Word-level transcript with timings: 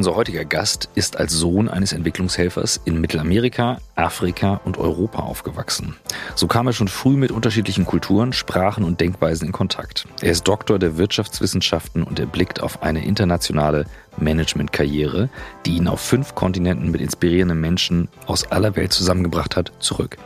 Unser 0.00 0.16
heutiger 0.16 0.46
Gast 0.46 0.88
ist 0.94 1.18
als 1.18 1.34
Sohn 1.34 1.68
eines 1.68 1.92
Entwicklungshelfers 1.92 2.80
in 2.86 3.02
Mittelamerika, 3.02 3.82
Afrika 3.96 4.58
und 4.64 4.78
Europa 4.78 5.18
aufgewachsen. 5.18 5.94
So 6.34 6.46
kam 6.46 6.66
er 6.66 6.72
schon 6.72 6.88
früh 6.88 7.18
mit 7.18 7.30
unterschiedlichen 7.30 7.84
Kulturen, 7.84 8.32
Sprachen 8.32 8.84
und 8.84 8.98
Denkweisen 8.98 9.48
in 9.48 9.52
Kontakt. 9.52 10.06
Er 10.22 10.32
ist 10.32 10.48
Doktor 10.48 10.78
der 10.78 10.96
Wirtschaftswissenschaften 10.96 12.02
und 12.02 12.18
er 12.18 12.24
blickt 12.24 12.62
auf 12.62 12.82
eine 12.82 13.04
internationale 13.04 13.84
Managementkarriere, 14.16 15.28
die 15.66 15.76
ihn 15.76 15.86
auf 15.86 16.00
fünf 16.00 16.34
Kontinenten 16.34 16.90
mit 16.90 17.02
inspirierenden 17.02 17.60
Menschen 17.60 18.08
aus 18.24 18.50
aller 18.50 18.76
Welt 18.76 18.94
zusammengebracht 18.94 19.54
hat, 19.54 19.70
zurück. 19.80 20.16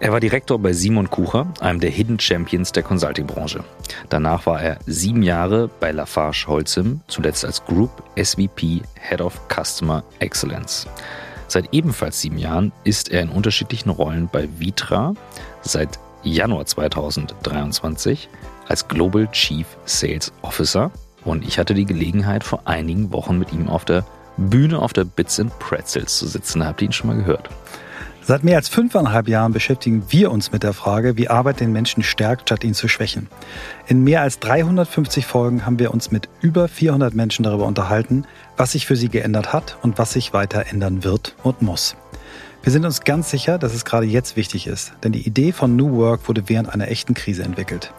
Er 0.00 0.12
war 0.12 0.20
Direktor 0.20 0.58
bei 0.58 0.72
Simon 0.72 1.08
Kucher, 1.08 1.46
einem 1.60 1.80
der 1.80 1.90
Hidden 1.90 2.18
Champions 2.18 2.72
der 2.72 2.82
Consulting-Branche. 2.82 3.62
Danach 4.08 4.44
war 4.46 4.60
er 4.60 4.78
sieben 4.86 5.22
Jahre 5.22 5.70
bei 5.80 5.92
Lafarge 5.92 6.44
Holcim, 6.48 7.00
zuletzt 7.06 7.44
als 7.44 7.64
Group 7.64 8.02
SVP 8.16 8.82
Head 9.00 9.20
of 9.20 9.40
Customer 9.48 10.02
Excellence. 10.18 10.86
Seit 11.46 11.72
ebenfalls 11.72 12.20
sieben 12.20 12.38
Jahren 12.38 12.72
ist 12.82 13.10
er 13.10 13.22
in 13.22 13.28
unterschiedlichen 13.28 13.90
Rollen 13.90 14.28
bei 14.30 14.48
Vitra, 14.58 15.14
seit 15.62 15.98
Januar 16.22 16.66
2023 16.66 18.28
als 18.66 18.88
Global 18.88 19.28
Chief 19.30 19.66
Sales 19.84 20.32
Officer 20.42 20.90
und 21.24 21.46
ich 21.46 21.58
hatte 21.58 21.74
die 21.74 21.86
Gelegenheit, 21.86 22.44
vor 22.44 22.62
einigen 22.64 23.12
Wochen 23.12 23.38
mit 23.38 23.52
ihm 23.52 23.68
auf 23.68 23.84
der 23.84 24.04
Bühne 24.36 24.80
auf 24.80 24.92
der 24.92 25.04
Bits 25.04 25.38
and 25.38 25.56
Pretzels 25.58 26.18
zu 26.18 26.26
sitzen. 26.26 26.60
Da 26.60 26.66
habt 26.66 26.82
ihr 26.82 26.88
ihn 26.88 26.92
schon 26.92 27.08
mal 27.08 27.16
gehört. 27.16 27.48
Seit 28.26 28.42
mehr 28.42 28.56
als 28.56 28.70
fünfeinhalb 28.70 29.28
Jahren 29.28 29.52
beschäftigen 29.52 30.04
wir 30.08 30.32
uns 30.32 30.50
mit 30.50 30.62
der 30.62 30.72
Frage, 30.72 31.18
wie 31.18 31.28
Arbeit 31.28 31.60
den 31.60 31.72
Menschen 31.72 32.02
stärkt, 32.02 32.48
statt 32.48 32.64
ihn 32.64 32.72
zu 32.72 32.88
schwächen. 32.88 33.28
In 33.86 34.02
mehr 34.02 34.22
als 34.22 34.38
350 34.38 35.26
Folgen 35.26 35.66
haben 35.66 35.78
wir 35.78 35.92
uns 35.92 36.10
mit 36.10 36.30
über 36.40 36.66
400 36.66 37.12
Menschen 37.12 37.42
darüber 37.42 37.66
unterhalten, 37.66 38.24
was 38.56 38.72
sich 38.72 38.86
für 38.86 38.96
sie 38.96 39.10
geändert 39.10 39.52
hat 39.52 39.76
und 39.82 39.98
was 39.98 40.14
sich 40.14 40.32
weiter 40.32 40.64
ändern 40.70 41.04
wird 41.04 41.34
und 41.42 41.60
muss. 41.60 41.96
Wir 42.62 42.72
sind 42.72 42.86
uns 42.86 43.02
ganz 43.02 43.28
sicher, 43.28 43.58
dass 43.58 43.74
es 43.74 43.84
gerade 43.84 44.06
jetzt 44.06 44.38
wichtig 44.38 44.68
ist, 44.68 44.94
denn 45.02 45.12
die 45.12 45.26
Idee 45.26 45.52
von 45.52 45.76
New 45.76 45.94
Work 45.98 46.26
wurde 46.26 46.48
während 46.48 46.70
einer 46.70 46.88
echten 46.88 47.12
Krise 47.12 47.42
entwickelt. 47.42 47.92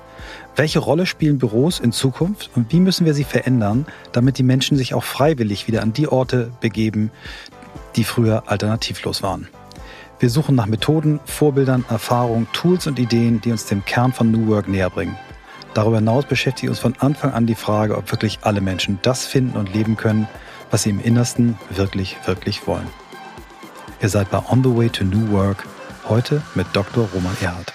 Welche 0.55 0.79
Rolle 0.79 1.05
spielen 1.05 1.37
Büros 1.37 1.79
in 1.79 1.91
Zukunft 1.91 2.49
und 2.55 2.71
wie 2.71 2.79
müssen 2.79 3.05
wir 3.05 3.13
sie 3.13 3.25
verändern, 3.25 3.85
damit 4.11 4.39
die 4.39 4.43
Menschen 4.43 4.75
sich 4.75 4.95
auch 4.95 5.03
freiwillig 5.03 5.67
wieder 5.67 5.83
an 5.83 5.93
die 5.93 6.07
Orte 6.07 6.51
begeben, 6.61 7.11
die 7.95 8.03
früher 8.03 8.45
alternativlos 8.47 9.21
waren? 9.21 9.49
Wir 10.17 10.29
suchen 10.29 10.55
nach 10.55 10.65
Methoden, 10.65 11.19
Vorbildern, 11.25 11.83
Erfahrungen, 11.89 12.47
Tools 12.53 12.87
und 12.87 12.99
Ideen, 12.99 13.41
die 13.41 13.51
uns 13.51 13.65
dem 13.65 13.83
Kern 13.83 14.13
von 14.13 14.31
New 14.31 14.47
Work 14.47 14.69
näher 14.69 14.89
bringen. 14.89 15.17
Darüber 15.73 15.97
hinaus 15.97 16.25
beschäftigt 16.25 16.69
uns 16.69 16.79
von 16.79 16.95
Anfang 16.99 17.33
an 17.33 17.47
die 17.47 17.55
Frage, 17.55 17.97
ob 17.97 18.09
wirklich 18.11 18.39
alle 18.41 18.61
Menschen 18.61 18.97
das 19.01 19.25
finden 19.25 19.57
und 19.57 19.73
leben 19.73 19.97
können, 19.97 20.29
was 20.71 20.83
sie 20.83 20.91
im 20.91 21.01
Innersten 21.01 21.57
wirklich, 21.69 22.15
wirklich 22.25 22.65
wollen. 22.65 22.87
Ihr 24.01 24.07
seid 24.07 24.31
bei 24.31 24.41
On 24.49 24.63
the 24.63 24.73
Way 24.73 24.89
to 24.89 25.03
New 25.03 25.31
Work, 25.31 25.65
heute 26.07 26.41
mit 26.55 26.67
Dr. 26.71 27.09
Roman 27.13 27.35
Erhardt. 27.41 27.73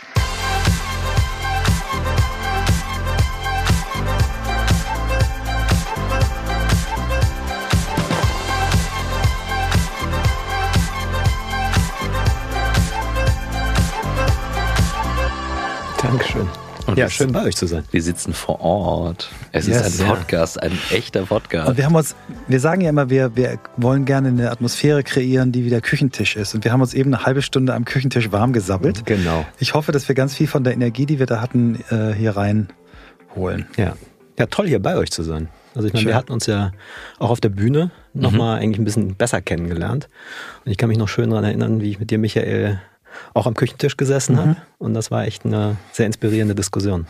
Dankeschön. 16.10 16.48
Und 16.88 16.98
ja, 16.98 17.08
schön 17.08 17.30
bei 17.30 17.44
euch 17.44 17.54
zu 17.54 17.66
sein. 17.66 17.84
Wir 17.92 18.02
sitzen 18.02 18.32
vor 18.32 18.60
Ort. 18.60 19.30
Es 19.52 19.68
yes, 19.68 19.86
ist 19.86 20.00
ein 20.00 20.08
Podcast, 20.08 20.56
ja. 20.56 20.62
ein 20.62 20.76
echter 20.90 21.22
Podcast. 21.22 21.68
Und 21.68 21.78
wir 21.78 21.84
haben 21.84 21.94
uns, 21.94 22.16
wir 22.48 22.58
sagen 22.58 22.80
ja 22.80 22.90
immer, 22.90 23.10
wir, 23.10 23.36
wir 23.36 23.60
wollen 23.76 24.06
gerne 24.06 24.26
eine 24.26 24.50
Atmosphäre 24.50 25.04
kreieren, 25.04 25.52
die 25.52 25.64
wie 25.64 25.70
der 25.70 25.80
Küchentisch 25.80 26.34
ist. 26.34 26.52
Und 26.52 26.64
wir 26.64 26.72
haben 26.72 26.80
uns 26.80 26.94
eben 26.94 27.14
eine 27.14 27.26
halbe 27.26 27.42
Stunde 27.42 27.74
am 27.74 27.84
Küchentisch 27.84 28.32
warm 28.32 28.52
gesabbelt. 28.52 29.06
Genau. 29.06 29.46
Ich 29.60 29.74
hoffe, 29.74 29.92
dass 29.92 30.08
wir 30.08 30.16
ganz 30.16 30.34
viel 30.34 30.48
von 30.48 30.64
der 30.64 30.72
Energie, 30.72 31.06
die 31.06 31.20
wir 31.20 31.26
da 31.26 31.40
hatten, 31.40 31.78
äh, 31.90 32.12
hier 32.12 32.36
reinholen. 32.36 33.66
Ja. 33.76 33.94
Ja, 34.36 34.46
toll 34.46 34.66
hier 34.66 34.82
bei 34.82 34.96
euch 34.96 35.12
zu 35.12 35.22
sein. 35.22 35.48
Also 35.76 35.86
ich 35.86 35.94
meine, 35.94 36.06
wir 36.06 36.16
hatten 36.16 36.32
uns 36.32 36.46
ja 36.46 36.72
auch 37.20 37.30
auf 37.30 37.40
der 37.40 37.50
Bühne 37.50 37.92
nochmal 38.14 38.56
mhm. 38.56 38.62
eigentlich 38.64 38.78
ein 38.80 38.84
bisschen 38.84 39.14
besser 39.14 39.40
kennengelernt. 39.40 40.08
Und 40.64 40.72
ich 40.72 40.76
kann 40.76 40.88
mich 40.88 40.98
noch 40.98 41.08
schön 41.08 41.30
daran 41.30 41.44
erinnern, 41.44 41.80
wie 41.80 41.90
ich 41.90 42.00
mit 42.00 42.10
dir, 42.10 42.18
Michael, 42.18 42.80
auch 43.34 43.46
am 43.46 43.54
Küchentisch 43.54 43.96
gesessen 43.96 44.34
mhm. 44.34 44.38
habe. 44.38 44.56
Und 44.78 44.94
das 44.94 45.10
war 45.10 45.24
echt 45.24 45.44
eine 45.44 45.76
sehr 45.92 46.06
inspirierende 46.06 46.54
Diskussion. 46.54 47.06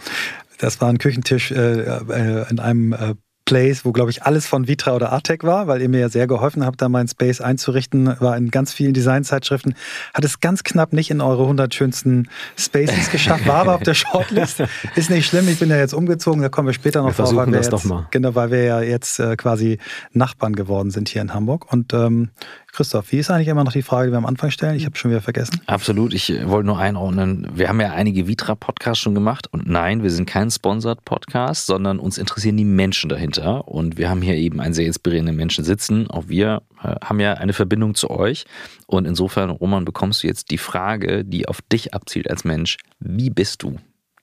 Das 0.59 0.81
war 0.81 0.89
ein 0.89 0.99
Küchentisch 0.99 1.51
äh, 1.53 1.81
äh 1.81 2.51
in 2.51 2.59
einem 2.59 2.93
äh, 2.93 3.15
Place, 3.51 3.85
wo, 3.85 3.91
glaube 3.91 4.13
ich, 4.13 4.23
alles 4.23 4.47
von 4.47 4.69
Vitra 4.69 4.95
oder 4.95 5.11
Artec 5.11 5.43
war, 5.43 5.67
weil 5.67 5.83
ihr 5.83 5.89
mir 5.89 5.99
ja 5.99 6.09
sehr 6.09 6.29
geholfen 6.29 6.65
habt, 6.65 6.81
da 6.81 6.89
mein 6.89 7.09
Space 7.09 7.41
einzurichten, 7.41 8.15
war 8.21 8.37
in 8.37 8.53
ganz 8.53 8.73
vielen 8.73 8.95
Designzeitschriften. 8.95 9.75
Hat 10.15 10.25
es 10.25 10.39
ganz 10.39 10.63
knapp 10.63 10.93
nicht 10.93 11.11
in 11.11 11.21
eure 11.21 11.43
100 11.43 11.75
schönsten 11.75 12.29
Spaces 12.57 13.11
geschafft, 13.13 13.49
war 13.49 13.57
aber 13.57 13.75
auf 13.75 13.83
der 13.83 13.95
Shortlist. 13.95 14.63
Ist 14.95 15.11
nicht 15.11 15.27
schlimm, 15.27 15.49
ich 15.49 15.59
bin 15.59 15.69
ja 15.69 15.79
jetzt 15.79 15.95
umgezogen, 15.95 16.43
da 16.43 16.49
kommen 16.49 16.69
wir 16.69 16.75
später 16.75 17.01
noch 17.03 17.09
wir 17.09 17.27
vor, 17.27 17.35
weil 17.35 17.49
wir, 17.49 17.57
jetzt, 17.57 17.73
doch 17.73 17.83
mal. 17.83 18.07
Genau, 18.13 18.37
weil 18.37 18.53
wir 18.53 18.63
ja 18.63 18.83
jetzt 18.83 19.19
äh, 19.19 19.35
quasi 19.35 19.79
Nachbarn 20.13 20.55
geworden 20.55 20.93
sind 20.93 21.09
hier 21.09 21.21
in 21.21 21.35
Hamburg. 21.35 21.73
Und 21.73 21.93
ähm, 21.93 22.31
Christoph, 22.73 23.11
wie 23.13 23.19
ist 23.19 23.31
eigentlich 23.31 23.49
immer 23.49 23.65
noch 23.65 23.73
die 23.73 23.83
Frage, 23.83 24.09
die 24.09 24.13
wir 24.13 24.19
am 24.19 24.27
Anfang 24.27 24.51
stellen? 24.51 24.77
Ich 24.77 24.87
habe 24.87 24.97
schon 24.97 25.11
wieder 25.11 25.21
vergessen. 25.21 25.61
Absolut, 25.67 26.15
ich 26.15 26.33
wollte 26.47 26.67
nur 26.67 26.79
einordnen. 26.79 27.49
Wir 27.55 27.69
haben 27.69 27.81
ja 27.81 27.93
einige 27.93 28.29
Vitra-Podcasts 28.29 29.03
schon 29.03 29.15
gemacht 29.15 29.49
und 29.51 29.69
nein, 29.69 30.03
wir 30.03 30.11
sind 30.11 30.27
kein 30.27 30.51
Sponsored-Podcast, 30.51 31.67
sondern 31.67 31.99
uns 31.99 32.19
interessieren 32.19 32.57
die 32.57 32.65
Menschen 32.65 33.09
dahinter 33.09 33.67
und 33.69 33.99
wir 33.99 34.09
haben 34.09 34.23
hier 34.23 34.37
eben 34.37 34.61
einen 34.61 34.75
sehr 34.75 34.87
inspirierenden 34.87 35.37
Menschen 35.37 35.65
sitzen. 35.65 36.09
Auch 36.11 36.29
wir 36.29 36.63
äh, 36.83 36.95
haben 37.05 37.21
ja 37.21 37.35
eine 37.35 37.53
Verbindung 37.53 37.95
zu 37.95 38.11
euch 38.11 38.45
und 38.87 39.07
insofern, 39.07 39.51
Roman, 39.51 39.85
bekommst 39.85 40.23
du 40.23 40.29
jetzt 40.29 40.51
die 40.51 40.59
Frage, 40.59 41.25
die 41.25 41.49
auf 41.49 41.61
dich 41.63 41.93
abzielt 41.95 42.31
als 42.31 42.45
Mensch. 42.45 42.77
Wie 43.01 43.31
bist 43.31 43.63
du 43.63 43.77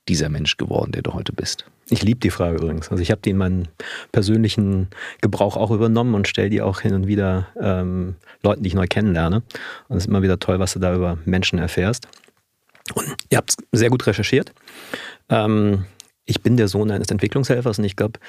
dieser 0.08 0.30
Mensch 0.30 0.56
geworden, 0.56 0.92
der 0.92 1.02
du 1.02 1.12
heute 1.12 1.32
bist? 1.32 1.66
Ich 1.90 2.02
liebe 2.02 2.20
die 2.20 2.30
Frage 2.30 2.56
übrigens. 2.56 2.90
Also 2.90 3.02
ich 3.02 3.10
habe 3.10 3.20
die 3.22 3.30
in 3.30 3.38
meinen 3.38 3.68
persönlichen 4.12 4.88
Gebrauch 5.20 5.56
auch 5.56 5.70
übernommen 5.70 6.14
und 6.14 6.28
stelle 6.28 6.50
die 6.50 6.60
auch 6.60 6.80
hin 6.80 6.94
und 6.94 7.06
wieder 7.06 7.48
ähm, 7.60 8.16
Leuten, 8.42 8.62
die 8.62 8.68
ich 8.68 8.74
neu 8.74 8.86
kennenlerne. 8.86 9.42
Und 9.88 9.96
es 9.96 10.04
ist 10.04 10.08
immer 10.08 10.22
wieder 10.22 10.38
toll, 10.38 10.58
was 10.58 10.74
du 10.74 10.78
da 10.78 10.94
über 10.94 11.18
Menschen 11.24 11.58
erfährst. 11.58 12.08
Und 12.94 13.16
ihr 13.30 13.38
habt 13.38 13.54
sehr 13.72 13.90
gut 13.90 14.06
recherchiert. 14.06 14.52
Ähm, 15.30 15.86
ich 16.28 16.42
bin 16.42 16.58
der 16.58 16.68
Sohn 16.68 16.90
eines 16.90 17.10
Entwicklungshelfers 17.10 17.78
und 17.78 17.84
ich 17.84 17.96
glaube, 17.96 18.20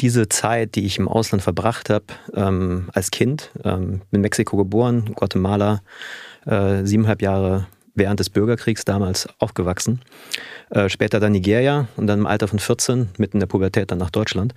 diese 0.00 0.28
Zeit, 0.28 0.74
die 0.74 0.84
ich 0.84 0.98
im 0.98 1.06
Ausland 1.06 1.40
verbracht 1.40 1.88
habe, 1.88 2.06
ähm, 2.34 2.90
als 2.92 3.12
Kind, 3.12 3.52
ähm, 3.62 4.02
in 4.10 4.22
Mexiko 4.22 4.56
geboren, 4.56 5.12
Guatemala, 5.14 5.82
äh, 6.46 6.84
siebeneinhalb 6.84 7.22
Jahre 7.22 7.68
während 7.94 8.20
des 8.20 8.30
Bürgerkriegs 8.30 8.84
damals 8.84 9.28
aufgewachsen, 9.38 10.00
äh, 10.70 10.88
später 10.88 11.20
dann 11.20 11.32
Nigeria 11.32 11.88
und 11.96 12.06
dann 12.06 12.20
im 12.20 12.26
Alter 12.26 12.48
von 12.48 12.58
14, 12.58 13.10
mitten 13.18 13.36
in 13.36 13.40
der 13.40 13.46
Pubertät, 13.46 13.90
dann 13.90 13.98
nach 13.98 14.10
Deutschland. 14.10 14.54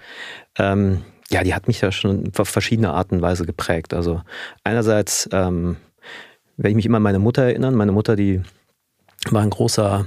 Ähm, 0.58 1.04
ja, 1.30 1.44
die 1.44 1.54
hat 1.54 1.68
mich 1.68 1.82
ja 1.82 1.92
schon 1.92 2.32
auf 2.38 2.50
verschiedene 2.50 2.92
Arten 2.92 3.16
und 3.16 3.22
Weise 3.22 3.46
geprägt. 3.46 3.94
Also 3.94 4.22
einerseits 4.64 5.30
ähm, 5.32 5.78
werde 6.56 6.70
ich 6.70 6.76
mich 6.76 6.86
immer 6.86 6.98
an 6.98 7.04
meine 7.04 7.20
Mutter 7.20 7.44
erinnern. 7.44 7.76
Meine 7.76 7.92
Mutter, 7.92 8.16
die 8.16 8.42
war 9.30 9.42
ein 9.42 9.50
großer 9.50 10.06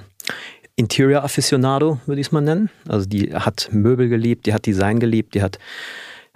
Interior 0.77 1.23
Aficionado, 1.25 2.01
würde 2.07 2.21
ich 2.21 2.29
es 2.29 2.33
mal 2.33 2.41
nennen. 2.41 2.71
Also 2.89 3.07
die 3.07 3.35
hat 3.35 3.69
Möbel 3.71 4.09
geliebt, 4.09 4.47
die 4.47 4.55
hat 4.55 4.65
Design 4.65 4.99
geliebt, 4.99 5.35
die 5.35 5.43
hat 5.43 5.59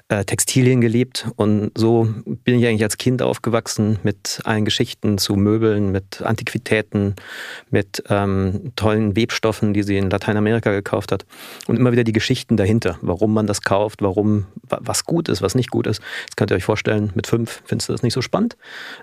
äh, 0.08 0.24
Textilien 0.24 0.80
gelebt. 0.80 1.28
Und 1.36 1.72
so 1.74 2.06
bin 2.24 2.58
ich 2.58 2.66
eigentlich 2.66 2.82
als 2.82 2.98
Kind 2.98 3.22
aufgewachsen 3.22 3.98
mit 4.02 4.40
allen 4.44 4.64
Geschichten 4.64 5.16
zu 5.18 5.34
Möbeln, 5.34 5.92
mit 5.92 6.20
Antiquitäten, 6.22 7.14
mit 7.70 8.04
ähm, 8.10 8.72
tollen 8.76 9.16
Webstoffen, 9.16 9.72
die 9.72 9.82
sie 9.82 9.96
in 9.96 10.10
Lateinamerika 10.10 10.72
gekauft 10.72 11.10
hat. 11.10 11.24
Und 11.66 11.78
immer 11.78 11.92
wieder 11.92 12.04
die 12.04 12.12
Geschichten 12.12 12.56
dahinter, 12.56 12.98
warum 13.00 13.32
man 13.32 13.46
das 13.46 13.62
kauft, 13.62 14.02
warum 14.02 14.46
was 14.68 15.04
gut 15.04 15.28
ist, 15.28 15.40
was 15.40 15.54
nicht 15.54 15.70
gut 15.70 15.86
ist. 15.86 16.02
Das 16.26 16.36
könnt 16.36 16.50
ihr 16.50 16.56
euch 16.56 16.64
vorstellen, 16.64 17.10
mit 17.14 17.26
fünf 17.26 17.62
findest 17.64 17.88
du 17.88 17.92
das 17.92 18.02
nicht 18.02 18.14
so 18.14 18.20
spannend, 18.20 18.56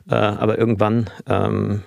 äh, 0.09 0.15
aber 0.15 0.57
irgendwann 0.57 1.09
ähm, 1.27 1.81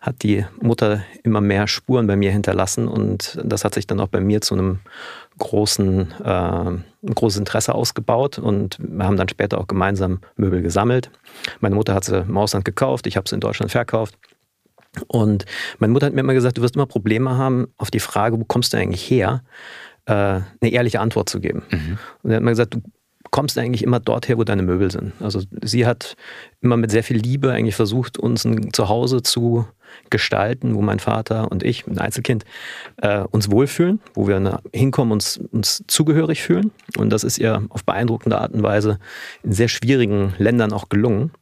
hat 0.00 0.22
die 0.22 0.44
Mutter 0.60 1.04
immer 1.22 1.40
mehr 1.40 1.68
Spuren 1.68 2.06
bei 2.06 2.16
mir 2.16 2.32
hinterlassen. 2.32 2.88
Und 2.88 3.38
das 3.42 3.64
hat 3.64 3.74
sich 3.74 3.86
dann 3.86 4.00
auch 4.00 4.08
bei 4.08 4.20
mir 4.20 4.40
zu 4.40 4.54
einem 4.54 4.80
großen, 5.38 6.12
äh, 6.22 6.28
ein 6.28 6.84
großes 7.02 7.38
Interesse 7.38 7.74
ausgebaut 7.74 8.38
und 8.38 8.78
wir 8.80 9.06
haben 9.06 9.16
dann 9.16 9.28
später 9.28 9.58
auch 9.58 9.66
gemeinsam 9.66 10.20
Möbel 10.36 10.62
gesammelt. 10.62 11.10
Meine 11.60 11.74
Mutter 11.74 11.94
hat 11.94 12.04
sie 12.04 12.18
im 12.18 12.36
Ausland 12.36 12.64
gekauft, 12.64 13.06
ich 13.06 13.16
habe 13.16 13.28
sie 13.28 13.34
in 13.34 13.40
Deutschland 13.40 13.70
verkauft. 13.70 14.16
Und 15.06 15.44
meine 15.78 15.92
Mutter 15.92 16.06
hat 16.06 16.14
mir 16.14 16.20
immer 16.20 16.34
gesagt, 16.34 16.58
du 16.58 16.62
wirst 16.62 16.74
immer 16.74 16.86
Probleme 16.86 17.36
haben, 17.36 17.68
auf 17.76 17.90
die 17.90 18.00
Frage, 18.00 18.38
wo 18.40 18.44
kommst 18.44 18.72
du 18.72 18.78
eigentlich 18.78 19.08
her, 19.08 19.42
äh, 20.06 20.12
eine 20.12 20.70
ehrliche 20.70 21.00
Antwort 21.00 21.28
zu 21.28 21.40
geben. 21.40 21.62
Mhm. 21.70 21.98
Und 22.22 22.30
er 22.30 22.36
hat 22.36 22.42
mir 22.42 22.50
gesagt, 22.50 22.74
du 22.74 22.82
kommst 23.30 23.58
eigentlich 23.58 23.82
immer 23.84 24.00
dort 24.00 24.28
her, 24.28 24.38
wo 24.38 24.44
deine 24.44 24.62
Möbel 24.62 24.90
sind. 24.90 25.12
Also 25.20 25.42
sie 25.62 25.86
hat 25.86 26.16
immer 26.60 26.76
mit 26.76 26.90
sehr 26.90 27.04
viel 27.04 27.18
Liebe 27.18 27.52
eigentlich 27.52 27.76
versucht, 27.76 28.18
uns 28.18 28.44
ein 28.44 28.72
Zuhause 28.72 29.22
zu 29.22 29.66
gestalten, 30.10 30.74
wo 30.74 30.82
mein 30.82 30.98
Vater 30.98 31.50
und 31.50 31.62
ich, 31.62 31.86
ein 31.86 31.98
Einzelkind, 31.98 32.44
äh, 32.98 33.20
uns 33.20 33.50
wohlfühlen, 33.50 34.00
wo 34.14 34.28
wir 34.28 34.60
hinkommen, 34.72 35.12
uns, 35.12 35.38
uns 35.52 35.84
zugehörig 35.86 36.42
fühlen. 36.42 36.70
Und 36.96 37.10
das 37.10 37.24
ist 37.24 37.38
ihr 37.38 37.62
auf 37.68 37.84
beeindruckende 37.84 38.38
Art 38.38 38.52
und 38.52 38.62
Weise 38.62 38.98
in 39.42 39.52
sehr 39.52 39.68
schwierigen 39.68 40.34
Ländern 40.38 40.72
auch 40.72 40.88
gelungen. 40.88 41.32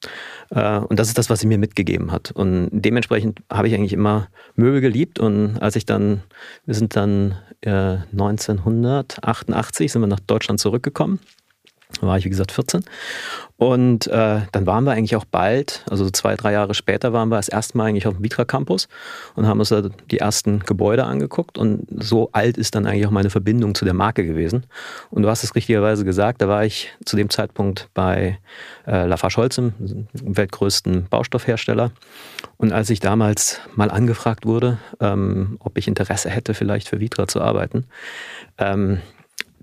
Äh, 0.51 0.79
und 0.79 0.99
das 0.99 1.09
ist 1.09 1.19
das, 1.19 1.31
was 1.31 1.41
sie 1.41 1.47
mir 1.47 1.59
mitgegeben 1.59 2.13
hat. 2.13 2.33
Und 2.33 2.71
dementsprechend 2.73 3.41
habe 3.51 3.69
ich 3.69 3.75
eigentlich 3.75 3.93
immer 3.93 4.29
Möbel 4.55 4.81
geliebt. 4.81 5.19
Und 5.19 5.59
als 5.59 5.77
ich 5.77 5.87
dann, 5.87 6.23
wir 6.65 6.75
sind 6.75 6.97
dann 6.97 7.37
äh, 7.63 7.99
1988, 8.13 9.93
sind 9.93 10.03
wir 10.03 10.07
nach 10.07 10.21
Deutschland 10.21 10.61
zurückgekommen. 10.61 11.21
Da 12.01 12.07
war 12.07 12.19
ich, 12.19 12.25
wie 12.25 12.31
gesagt, 12.31 12.53
14. 12.53 12.85
Und 13.59 14.07
äh, 14.09 14.41
dann 14.53 14.67
waren 14.67 14.85
wir 14.85 14.93
eigentlich 14.93 15.17
auch 15.17 15.25
bald, 15.25 15.85
also 15.89 16.11
zwei, 16.11 16.35
drei 16.35 16.53
Jahre 16.53 16.75
später 16.75 17.13
waren 17.13 17.31
wir 17.31 17.37
das 17.37 17.49
erste 17.49 17.79
Mal 17.79 17.87
eigentlich 17.87 18.07
auf 18.07 18.15
dem 18.15 18.25
Vitra 18.25 18.45
Campus 18.45 18.89
und 19.35 19.47
haben 19.47 19.61
uns 19.61 19.71
da 19.71 19.83
die 20.11 20.19
ersten 20.19 20.61
Gebäude 20.61 21.05
angeguckt. 21.05 21.57
Und 21.57 21.87
so 21.91 22.29
alt 22.33 22.59
ist 22.59 22.75
dann 22.75 22.87
eigentlich 22.87 23.07
auch 23.07 23.13
meine 23.13 23.31
Verbindung 23.31 23.75
zu 23.75 23.85
der 23.85 23.95
Marke 23.95 24.27
gewesen. 24.27 24.67
Und 25.11 25.23
du 25.23 25.31
hast 25.31 25.43
es 25.43 25.55
richtigerweise 25.55 26.05
gesagt, 26.05 26.43
da 26.43 26.49
war 26.49 26.65
ich 26.65 26.91
zu 27.05 27.17
dem 27.17 27.31
Zeitpunkt 27.31 27.89
bei 27.95 28.39
äh, 28.87 29.07
Lafarge-Holcim, 29.07 29.73
dem 29.79 30.37
weltgrößten 30.37 31.07
Baustoffhersteller. 31.09 31.93
Und 32.59 32.73
als 32.73 32.91
ich 32.91 33.01
damals 33.01 33.61
mal 33.75 33.91
angefragt 33.91 34.45
wurde, 34.45 34.79
ähm, 35.01 35.57
ob 35.61 35.79
ich 35.79 35.89
Interesse 35.89 36.29
hätte, 36.29 36.53
vielleicht 36.53 36.89
für 36.89 37.01
Vitra 37.01 37.27
zu 37.27 37.41
arbeiten, 37.41 37.87
ähm, 38.59 39.01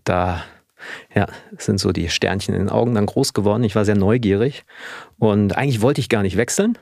da 0.04 0.44
ja, 1.14 1.28
sind 1.58 1.80
so 1.80 1.92
die 1.92 2.10
Sternchen 2.10 2.54
in 2.54 2.62
den 2.62 2.70
Augen 2.70 2.96
dann 2.96 3.06
groß 3.06 3.34
geworden. 3.34 3.64
Ich 3.64 3.76
war 3.76 3.86
sehr 3.86 3.98
neugierig 3.98 4.66
und 5.20 5.58
eigentlich 5.58 5.82
wollte 5.82 6.02
ich 6.02 6.10
gar 6.10 6.24
nicht 6.24 6.38
wechseln. 6.38 6.78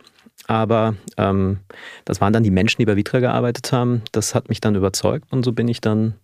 Aber 0.48 0.95
ähm, 1.18 1.59
das 2.06 2.19
waren 2.19 2.33
dann 2.33 2.44
die 2.44 2.51
Menschen, 2.51 2.81
die 2.81 2.86
bei 2.86 2.95
Vitra 2.95 3.19
gearbeitet 3.19 3.71
haben. 3.71 4.01
Das 4.12 4.33
hat 4.33 4.50
mich 4.50 4.59
dann 4.59 4.75
überzeugt 4.75 5.31
und 5.31 5.44
so 5.44 5.51
bin 5.51 5.68
ich 5.68 5.81
dann 5.81 6.15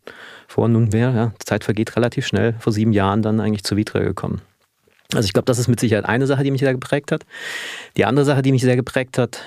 vor 0.48 0.68
nunmehr, 0.68 1.12
ja, 1.12 1.34
Zeit 1.44 1.64
vergeht 1.64 1.96
relativ 1.96 2.26
schnell, 2.26 2.56
vor 2.60 2.74
sieben 2.74 2.94
Jahren 2.94 3.22
dann 3.22 3.40
eigentlich 3.40 3.64
zu 3.64 3.78
Vitra 3.78 4.00
gekommen. 4.00 4.42
Also 5.14 5.26
ich 5.26 5.34
glaube, 5.34 5.46
das 5.46 5.60
ist 5.60 5.68
mit 5.68 5.80
Sicherheit 5.80 6.06
eine 6.06 6.28
Sache, 6.28 6.44
die 6.44 6.52
mich 6.52 6.62
sehr 6.62 6.74
geprägt 6.74 7.12
hat. 7.12 7.26
Die 7.96 8.06
andere 8.06 8.26
Sache, 8.26 8.42
die 8.42 8.52
mich 8.52 8.62
sehr 8.62 8.76
geprägt 8.76 9.18
hat, 9.18 9.42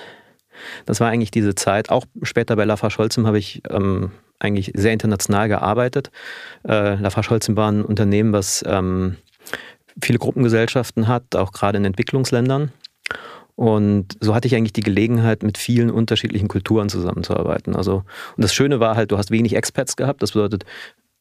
das 0.85 0.99
war 0.99 1.09
eigentlich 1.09 1.31
diese 1.31 1.55
Zeit. 1.55 1.89
Auch 1.89 2.05
später 2.23 2.55
bei 2.55 2.65
Lafarge-Holcim 2.65 3.27
habe 3.27 3.37
ich 3.37 3.61
ähm, 3.69 4.11
eigentlich 4.41 4.71
sehr 4.75 4.93
international 4.93 5.47
gearbeitet. 5.47 6.11
Äh, 6.67 6.95
Lafarge-Holcim 6.95 7.55
war 7.55 7.71
ein 7.71 7.85
Unternehmen, 7.85 8.33
was 8.33 8.63
ähm, 8.67 9.17
viele 10.01 10.19
Gruppengesellschaften 10.19 11.07
hat, 11.07 11.35
auch 11.35 11.51
gerade 11.51 11.77
in 11.77 11.85
Entwicklungsländern. 11.85 12.71
Und 13.55 14.17
so 14.21 14.33
hatte 14.33 14.47
ich 14.47 14.55
eigentlich 14.55 14.73
die 14.73 14.81
Gelegenheit, 14.81 15.43
mit 15.43 15.57
vielen 15.57 15.91
unterschiedlichen 15.91 16.47
Kulturen 16.47 16.89
zusammenzuarbeiten. 16.89 17.75
Also, 17.75 18.03
und 18.35 18.43
das 18.43 18.53
Schöne 18.53 18.79
war 18.79 18.95
halt, 18.95 19.11
du 19.11 19.17
hast 19.17 19.29
wenig 19.29 19.55
Expats 19.55 19.95
gehabt. 19.95 20.23
Das 20.23 20.31
bedeutet, 20.31 20.65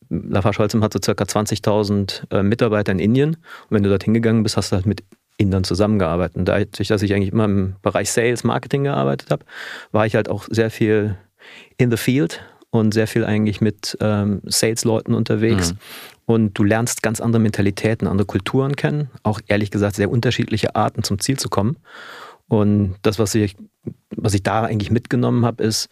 Lafarge-Holcim 0.08 0.82
hat 0.82 0.92
so 0.92 1.00
circa 1.02 1.24
20.000 1.24 2.32
äh, 2.32 2.42
Mitarbeiter 2.42 2.92
in 2.92 2.98
Indien. 2.98 3.34
Und 3.34 3.70
wenn 3.70 3.82
du 3.82 3.90
dort 3.90 4.04
hingegangen 4.04 4.42
bist, 4.42 4.56
hast 4.56 4.72
du 4.72 4.76
halt 4.76 4.86
mit 4.86 5.04
Indern 5.36 5.64
zusammengearbeitet. 5.64 6.36
Und 6.36 6.46
dadurch, 6.46 6.88
dass 6.88 7.02
ich 7.02 7.14
eigentlich 7.14 7.32
immer 7.32 7.44
im 7.44 7.76
Bereich 7.82 8.10
Sales, 8.10 8.44
Marketing 8.44 8.84
gearbeitet 8.84 9.30
habe, 9.30 9.44
war 9.92 10.06
ich 10.06 10.14
halt 10.14 10.28
auch 10.28 10.46
sehr 10.50 10.70
viel 10.70 11.16
in 11.76 11.90
the 11.90 11.96
field 11.96 12.42
und 12.70 12.94
sehr 12.94 13.06
viel 13.06 13.24
eigentlich 13.24 13.60
mit 13.60 13.96
ähm, 14.00 14.40
Sales-Leuten 14.44 15.14
unterwegs. 15.14 15.72
Mhm. 15.72 15.78
Und 16.26 16.58
du 16.58 16.64
lernst 16.64 17.02
ganz 17.02 17.20
andere 17.20 17.42
Mentalitäten, 17.42 18.06
andere 18.06 18.26
Kulturen 18.26 18.76
kennen, 18.76 19.10
auch 19.24 19.40
ehrlich 19.48 19.70
gesagt 19.70 19.96
sehr 19.96 20.10
unterschiedliche 20.10 20.76
Arten 20.76 21.02
zum 21.02 21.18
Ziel 21.18 21.38
zu 21.38 21.48
kommen. 21.48 21.76
Und 22.48 22.96
das, 23.02 23.18
was 23.18 23.34
ich, 23.34 23.56
was 24.16 24.34
ich 24.34 24.42
da 24.42 24.62
eigentlich 24.62 24.90
mitgenommen 24.90 25.44
habe, 25.44 25.62
ist 25.62 25.88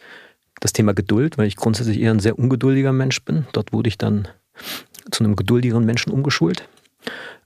das 0.61 0.73
Thema 0.73 0.95
Geduld, 0.95 1.39
weil 1.39 1.47
ich 1.47 1.57
grundsätzlich 1.57 2.01
eher 2.01 2.13
ein 2.13 2.21
sehr 2.21 2.39
ungeduldiger 2.39 2.93
Mensch 2.93 3.25
bin. 3.25 3.47
Dort 3.53 3.73
wurde 3.73 3.89
ich 3.89 3.99
dann 3.99 4.29
zu 5.11 5.25
einem 5.25 5.37
geduldigeren 5.37 5.85
Menschen 5.85 6.13
umgeschult. 6.13 6.69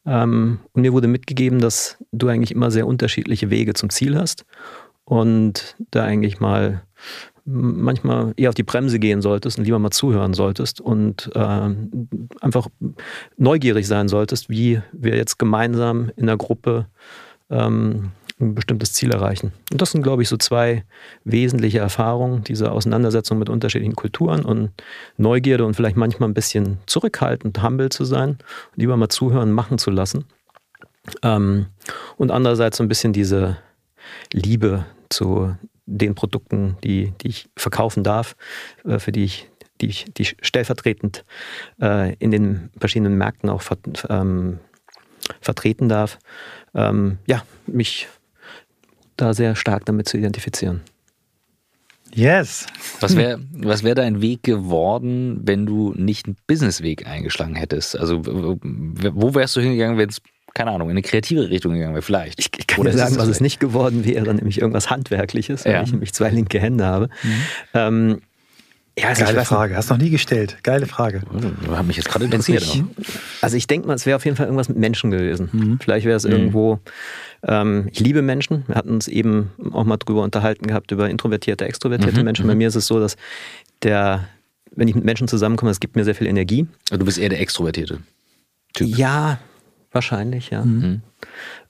Ähm, 0.06 0.60
und 0.72 0.82
mir 0.82 0.92
wurde 0.92 1.08
mitgegeben, 1.08 1.60
dass 1.60 1.98
du 2.12 2.28
eigentlich 2.28 2.52
immer 2.52 2.70
sehr 2.70 2.86
unterschiedliche 2.86 3.50
Wege 3.50 3.74
zum 3.74 3.90
Ziel 3.90 4.16
hast 4.16 4.44
und 5.04 5.76
da 5.90 6.04
eigentlich 6.04 6.40
mal 6.40 6.82
manchmal 7.44 8.32
eher 8.36 8.48
auf 8.48 8.54
die 8.54 8.62
Bremse 8.62 8.98
gehen 8.98 9.20
solltest 9.20 9.58
und 9.58 9.64
lieber 9.64 9.78
mal 9.78 9.90
zuhören 9.90 10.34
solltest 10.34 10.80
und 10.80 11.30
äh, 11.34 11.70
einfach 12.40 12.68
neugierig 13.36 13.86
sein 13.86 14.08
solltest, 14.08 14.48
wie 14.48 14.80
wir 14.92 15.16
jetzt 15.16 15.38
gemeinsam 15.38 16.10
in 16.16 16.26
der 16.26 16.36
Gruppe 16.36 16.86
ähm, 17.50 18.12
ein 18.40 18.54
bestimmtes 18.54 18.92
Ziel 18.92 19.10
erreichen. 19.10 19.52
Und 19.70 19.80
das 19.80 19.92
sind, 19.92 20.02
glaube 20.02 20.22
ich, 20.22 20.28
so 20.28 20.36
zwei 20.36 20.84
wesentliche 21.24 21.78
Erfahrungen, 21.78 22.44
diese 22.44 22.72
Auseinandersetzung 22.72 23.38
mit 23.38 23.48
unterschiedlichen 23.48 23.94
Kulturen 23.94 24.44
und 24.44 24.70
Neugierde 25.16 25.64
und 25.64 25.74
vielleicht 25.74 25.96
manchmal 25.96 26.28
ein 26.28 26.34
bisschen 26.34 26.78
zurückhaltend, 26.86 27.62
humble 27.62 27.88
zu 27.88 28.04
sein, 28.04 28.38
lieber 28.74 28.96
mal 28.96 29.08
zuhören, 29.08 29.52
machen 29.52 29.78
zu 29.78 29.90
lassen. 29.90 30.24
Ähm, 31.22 31.66
und 32.16 32.30
andererseits 32.30 32.76
so 32.76 32.84
ein 32.84 32.88
bisschen 32.88 33.12
diese 33.12 33.58
Liebe 34.32 34.84
zu 35.08 35.54
den 35.86 36.14
Produkten, 36.14 36.76
die, 36.84 37.12
die 37.20 37.28
ich 37.28 37.48
verkaufen 37.56 38.02
darf, 38.02 38.36
äh, 38.84 38.98
für 38.98 39.12
die 39.12 39.24
ich, 39.24 39.50
die 39.80 39.86
ich, 39.86 40.06
die 40.16 40.22
ich 40.22 40.36
stellvertretend 40.42 41.24
äh, 41.80 42.14
in 42.16 42.30
den 42.30 42.70
verschiedenen 42.78 43.16
Märkten 43.16 43.50
auch 43.50 43.62
ver, 43.62 43.78
ähm, 44.08 44.58
vertreten 45.40 45.88
darf, 45.88 46.18
ähm, 46.74 47.18
ja, 47.26 47.44
mich 47.66 48.08
da 49.16 49.34
sehr 49.34 49.56
stark 49.56 49.84
damit 49.84 50.08
zu 50.08 50.16
identifizieren. 50.16 50.82
Yes. 52.14 52.66
Was 53.00 53.16
wäre 53.16 53.40
was 53.52 53.84
wär 53.84 53.94
dein 53.94 54.20
Weg 54.20 54.42
geworden, 54.42 55.40
wenn 55.44 55.64
du 55.64 55.94
nicht 55.96 56.26
einen 56.26 56.36
Businessweg 56.46 57.06
eingeschlagen 57.06 57.54
hättest? 57.54 57.98
Also 57.98 58.20
wo 58.24 59.34
wärst 59.34 59.56
du 59.56 59.60
hingegangen, 59.60 59.96
wenn 59.96 60.10
es 60.10 60.20
keine 60.54 60.70
Ahnung, 60.70 60.88
in 60.88 60.92
eine 60.92 61.02
kreative 61.02 61.48
Richtung 61.48 61.72
gegangen 61.74 61.94
wäre, 61.94 62.02
vielleicht. 62.02 62.38
Ich, 62.38 62.50
ich 62.58 62.66
kann 62.66 62.80
Oder 62.80 62.92
sagen, 62.92 63.16
was 63.16 63.28
es 63.28 63.40
nicht 63.40 63.60
geworden 63.60 64.04
wäre, 64.04 64.34
nämlich 64.34 64.60
irgendwas 64.60 64.90
Handwerkliches, 64.90 65.64
weil 65.64 65.72
ja. 65.72 65.82
ich 65.82 65.92
nämlich 65.92 66.12
zwei 66.12 66.30
linke 66.30 66.60
Hände 66.60 66.84
habe. 66.84 67.08
Mhm. 67.22 67.42
Ähm, 67.74 68.20
ja, 68.98 69.08
also 69.08 69.24
Geile 69.24 69.44
Frage, 69.46 69.74
hast 69.74 69.88
du 69.88 69.94
noch 69.94 70.02
nie 70.02 70.10
gestellt. 70.10 70.58
Geile 70.62 70.86
Frage. 70.86 71.22
Oh, 71.66 71.74
hat 71.74 71.86
mich 71.86 71.96
jetzt 71.96 72.10
gerade 72.10 72.26
interessiert. 72.26 72.62
Ich, 72.62 72.82
also 73.40 73.56
ich 73.56 73.66
denke 73.66 73.88
mal, 73.88 73.94
es 73.94 74.04
wäre 74.04 74.16
auf 74.16 74.24
jeden 74.26 74.36
Fall 74.36 74.46
irgendwas 74.46 74.68
mit 74.68 74.76
Menschen 74.76 75.10
gewesen. 75.10 75.48
Mhm. 75.50 75.78
Vielleicht 75.82 76.04
wäre 76.04 76.16
es 76.16 76.24
mhm. 76.24 76.32
irgendwo, 76.32 76.78
ähm, 77.46 77.88
ich 77.90 78.00
liebe 78.00 78.20
Menschen. 78.20 78.64
Wir 78.66 78.74
hatten 78.74 78.90
uns 78.90 79.08
eben 79.08 79.50
auch 79.72 79.84
mal 79.84 79.96
drüber 79.96 80.22
unterhalten 80.22 80.66
gehabt, 80.66 80.92
über 80.92 81.08
introvertierte, 81.08 81.64
extrovertierte 81.64 82.18
mhm. 82.18 82.24
Menschen. 82.24 82.46
Bei 82.46 82.52
mhm. 82.52 82.58
mir 82.58 82.68
ist 82.68 82.74
es 82.74 82.86
so, 82.86 83.00
dass 83.00 83.16
der, 83.82 84.28
wenn 84.72 84.88
ich 84.88 84.94
mit 84.94 85.04
Menschen 85.04 85.26
zusammenkomme, 85.26 85.70
es 85.70 85.80
gibt 85.80 85.96
mir 85.96 86.04
sehr 86.04 86.14
viel 86.14 86.26
Energie. 86.26 86.66
Also 86.90 86.98
du 86.98 87.06
bist 87.06 87.16
eher 87.16 87.30
der 87.30 87.40
Extrovertierte. 87.40 88.00
Typ. 88.74 88.88
Ja, 88.88 89.38
Wahrscheinlich, 89.92 90.50
ja. 90.50 90.64
Mhm. 90.64 90.80
mhm. 90.80 91.02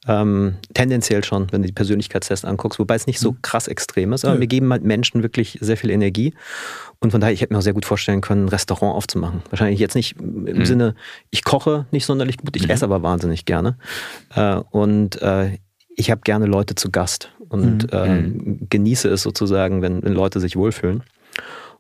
Ähm, 0.09 0.55
tendenziell 0.75 1.23
schon, 1.23 1.53
wenn 1.53 1.63
du 1.63 1.67
die 1.67 1.75
Persönlichkeitstests 1.75 2.45
anguckst, 2.45 2.79
wobei 2.79 2.97
es 2.97 3.07
nicht 3.07 3.21
so 3.21 3.33
mhm. 3.33 3.43
krass 3.43 3.69
extrem 3.69 4.13
ist, 4.13 4.25
aber 4.25 4.35
ja. 4.35 4.41
mir 4.41 4.47
geben 4.47 4.73
halt 4.73 4.83
Menschen 4.83 5.23
wirklich 5.23 5.59
sehr 5.61 5.77
viel 5.77 5.91
Energie. 5.91 6.35
Und 6.99 7.11
von 7.13 7.21
daher, 7.21 7.33
ich 7.33 7.41
hätte 7.41 7.53
mir 7.53 7.59
auch 7.59 7.63
sehr 7.63 7.73
gut 7.73 7.85
vorstellen 7.85 8.21
können, 8.21 8.47
ein 8.47 8.49
Restaurant 8.49 8.97
aufzumachen. 8.97 9.43
Wahrscheinlich 9.51 9.79
jetzt 9.79 9.95
nicht 9.95 10.17
im 10.21 10.45
mhm. 10.45 10.65
Sinne, 10.65 10.95
ich 11.31 11.45
koche 11.45 11.87
nicht 11.91 12.07
sonderlich 12.07 12.39
gut, 12.39 12.57
ich 12.57 12.65
mhm. 12.65 12.71
esse 12.71 12.85
aber 12.85 13.03
wahnsinnig 13.03 13.45
gerne. 13.45 13.77
Äh, 14.35 14.57
und 14.71 15.21
äh, 15.23 15.59
ich 15.95 16.11
habe 16.11 16.23
gerne 16.23 16.47
Leute 16.47 16.75
zu 16.75 16.91
Gast 16.91 17.31
und 17.49 17.93
äh, 17.93 18.25
genieße 18.71 19.09
es 19.09 19.23
sozusagen, 19.23 19.83
wenn, 19.83 20.03
wenn 20.03 20.15
Leute 20.15 20.41
sich 20.41 20.57
wohlfühlen. 20.57 21.03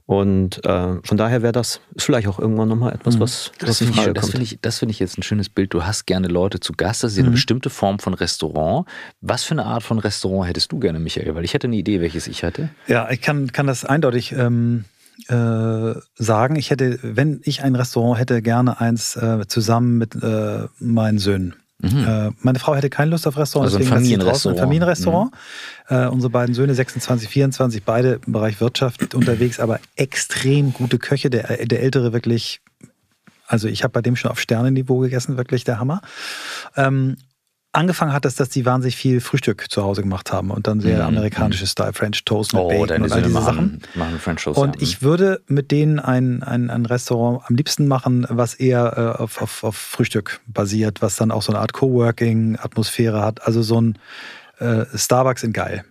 Und 0.06 0.64
äh, 0.66 0.96
von 1.04 1.16
daher 1.16 1.42
wäre 1.42 1.52
das 1.52 1.80
vielleicht 1.96 2.26
auch 2.26 2.38
irgendwann 2.38 2.68
nochmal 2.68 2.92
etwas, 2.92 3.16
mhm. 3.16 3.20
was, 3.20 3.52
das 3.58 3.68
was 3.68 3.80
in 3.80 3.94
Frage 3.94 4.10
ich, 4.10 4.14
Das 4.14 4.30
finde 4.30 4.44
ich, 4.44 4.58
find 4.60 4.90
ich 4.90 4.98
jetzt 4.98 5.16
ein 5.16 5.22
schönes 5.22 5.48
Bild. 5.48 5.72
Du 5.72 5.84
hast 5.84 6.06
gerne 6.06 6.28
Leute 6.28 6.60
zu 6.60 6.72
Gast, 6.72 7.04
das 7.04 7.12
ist 7.12 7.18
ja 7.18 7.22
eine 7.22 7.30
mhm. 7.30 7.34
bestimmte 7.34 7.70
Form 7.70 7.98
von 7.98 8.14
Restaurant. 8.14 8.86
Was 9.20 9.44
für 9.44 9.52
eine 9.52 9.64
Art 9.64 9.82
von 9.82 9.98
Restaurant 9.98 10.48
hättest 10.48 10.72
du 10.72 10.80
gerne, 10.80 10.98
Michael? 10.98 11.34
Weil 11.34 11.44
ich 11.44 11.54
hätte 11.54 11.68
eine 11.68 11.76
Idee, 11.76 12.00
welches 12.00 12.26
ich 12.26 12.42
hatte. 12.44 12.70
Ja, 12.88 13.10
ich 13.10 13.20
kann, 13.20 13.52
kann 13.52 13.66
das 13.66 13.84
eindeutig 13.84 14.32
ähm, 14.32 14.84
äh, 15.28 15.94
sagen. 16.16 16.56
Ich 16.56 16.70
hätte, 16.70 16.98
wenn 17.02 17.40
ich 17.44 17.62
ein 17.62 17.76
Restaurant 17.76 18.18
hätte, 18.18 18.42
gerne 18.42 18.80
eins 18.80 19.16
äh, 19.16 19.46
zusammen 19.46 19.98
mit 19.98 20.16
äh, 20.16 20.66
meinen 20.78 21.18
Söhnen. 21.18 21.54
Mhm. 21.82 22.04
Äh, 22.06 22.30
meine 22.40 22.58
Frau 22.58 22.74
hätte 22.74 22.88
keine 22.90 23.10
Lust 23.10 23.26
auf 23.26 23.36
Restaurant, 23.36 23.66
also 23.66 23.78
deswegen 23.78 23.96
ein 23.96 24.02
Familienrestaurant. 24.02 24.58
Ein 24.58 24.62
Familienrestaurant. 24.62 25.32
Mhm. 25.90 25.96
Äh, 25.96 26.06
unsere 26.06 26.30
beiden 26.30 26.54
Söhne, 26.54 26.74
26, 26.74 27.28
24, 27.28 27.82
beide 27.82 28.20
im 28.24 28.32
Bereich 28.32 28.60
Wirtschaft 28.60 29.14
unterwegs, 29.14 29.58
aber 29.58 29.80
extrem 29.96 30.72
gute 30.72 30.98
Köche. 30.98 31.28
Der, 31.28 31.66
der 31.66 31.82
Ältere 31.82 32.12
wirklich, 32.12 32.60
also 33.46 33.68
ich 33.68 33.82
habe 33.82 33.92
bei 33.92 34.00
dem 34.00 34.16
schon 34.16 34.30
auf 34.30 34.40
Sternenniveau 34.40 34.98
gegessen, 34.98 35.36
wirklich 35.36 35.64
der 35.64 35.80
Hammer. 35.80 36.02
Ähm, 36.76 37.16
angefangen 37.72 38.12
hat 38.12 38.24
es, 38.24 38.36
dass 38.36 38.48
die 38.50 38.64
wahnsinnig 38.64 38.96
viel 38.96 39.20
Frühstück 39.20 39.70
zu 39.70 39.82
Hause 39.82 40.02
gemacht 40.02 40.32
haben 40.32 40.50
und 40.50 40.66
dann 40.66 40.80
sehr 40.80 40.98
mhm. 40.98 41.16
amerikanisches 41.16 41.72
Style, 41.72 41.92
French 41.92 42.24
Toast 42.24 42.52
mit 42.52 42.62
oh, 42.62 42.68
Bacon 42.68 43.02
und 43.02 43.12
all 43.12 43.22
diese 43.22 43.32
machen, 43.32 43.44
Sachen. 43.44 43.80
Machen 43.94 44.18
French 44.18 44.44
Toast, 44.44 44.58
und 44.58 44.80
ich 44.80 45.02
würde 45.02 45.40
mit 45.46 45.70
denen 45.70 45.98
ein, 45.98 46.42
ein, 46.42 46.70
ein 46.70 46.86
Restaurant 46.86 47.42
am 47.48 47.56
liebsten 47.56 47.88
machen, 47.88 48.26
was 48.28 48.54
eher 48.54 49.16
äh, 49.18 49.22
auf, 49.22 49.40
auf, 49.40 49.64
auf 49.64 49.76
Frühstück 49.76 50.40
basiert, 50.46 51.02
was 51.02 51.16
dann 51.16 51.30
auch 51.30 51.42
so 51.42 51.52
eine 51.52 51.60
Art 51.60 51.72
Coworking-Atmosphäre 51.72 53.22
hat. 53.22 53.46
Also 53.46 53.62
so 53.62 53.80
ein 53.80 53.98
äh, 54.58 54.84
Starbucks 54.94 55.42
in 55.42 55.52
geil. 55.52 55.84